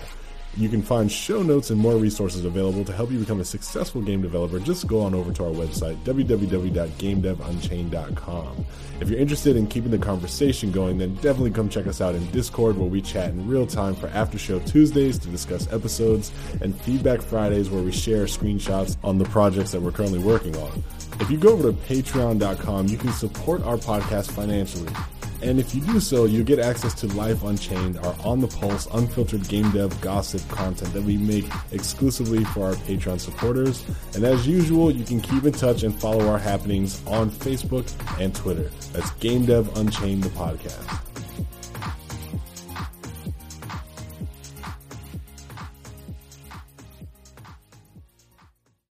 You 0.58 0.68
can 0.68 0.82
find 0.82 1.10
show 1.10 1.42
notes 1.42 1.70
and 1.70 1.80
more 1.80 1.96
resources 1.96 2.44
available 2.44 2.84
to 2.84 2.92
help 2.92 3.10
you 3.10 3.20
become 3.20 3.40
a 3.40 3.46
successful 3.46 4.02
game 4.02 4.22
developer. 4.22 4.60
Just 4.60 4.86
go 4.86 5.00
on 5.02 5.14
over 5.14 5.32
to 5.32 5.46
our 5.46 5.52
website, 5.52 5.96
www.gamedevunchained.com. 6.04 8.66
If 9.00 9.10
you're 9.10 9.20
interested 9.20 9.56
in 9.56 9.68
keeping 9.68 9.92
the 9.92 9.98
conversation 9.98 10.72
going, 10.72 10.98
then 10.98 11.16
definitely 11.16 11.52
come 11.52 11.70
check 11.70 11.88
us 11.88 12.02
out 12.02 12.16
in 12.16 12.30
Discord 12.32 12.78
where 12.78 12.90
we 12.90 13.02
chat 13.02 13.30
in 13.30 13.48
real 13.48 13.66
time 13.66 13.96
for 13.96 14.10
after 14.10 14.38
show 14.38 14.60
Tuesdays 14.60 15.18
to 15.20 15.30
discuss 15.30 15.72
episodes 15.72 16.34
and 16.62 16.76
feedback 16.82 17.22
Fridays 17.22 17.70
where 17.70 17.82
we 17.82 17.94
share 17.94 18.26
screenshots 18.26 18.98
on 19.04 19.18
the 19.18 19.24
projects 19.26 19.72
that 19.72 19.82
we're 19.82 19.94
currently 19.94 20.20
working 20.20 20.58
on. 20.58 20.84
If 21.22 21.32
you 21.32 21.38
go 21.38 21.54
over 21.54 21.72
to 21.72 21.78
patreon.com, 21.78 22.90
you 22.90 22.98
can 22.98 23.12
support 23.12 23.64
our 23.64 23.78
podcast 23.78 24.32
financially. 24.32 24.92
And 25.42 25.60
if 25.60 25.74
you 25.74 25.82
do 25.82 26.00
so, 26.00 26.26
you'll 26.26 26.46
get 26.46 26.60
access 26.60 26.94
to 26.96 27.08
Life 27.08 27.44
Unchained, 27.44 27.98
our 28.00 28.16
on 28.24 28.40
the 28.40 28.48
pulse, 28.48 28.88
unfiltered 28.94 29.48
game 29.48 29.70
dev 29.72 30.00
gossip 30.02 30.48
content 30.50 30.94
that 30.94 31.04
we 31.04 31.18
make 31.18 31.46
exclusively 31.72 32.44
for 32.46 32.68
our 32.68 32.74
Patreon 32.74 33.20
supporters. 33.20 33.86
And 34.16 34.24
as 34.24 34.48
usual, 34.48 34.92
you 34.92 35.04
can 35.04 35.20
keep 35.20 35.46
in 35.46 35.54
touch 35.54 35.84
and 35.84 35.94
follow 36.00 36.28
our 36.28 36.40
happenings 36.40 37.02
on 37.08 37.30
Facebook 37.30 37.90
and 38.20 38.36
Twitter. 38.36 38.72
That's 38.94 39.10
Game 39.16 39.46
Dev 39.46 39.76
Unchained, 39.78 40.24
the 40.24 40.30
podcast. 40.30 41.11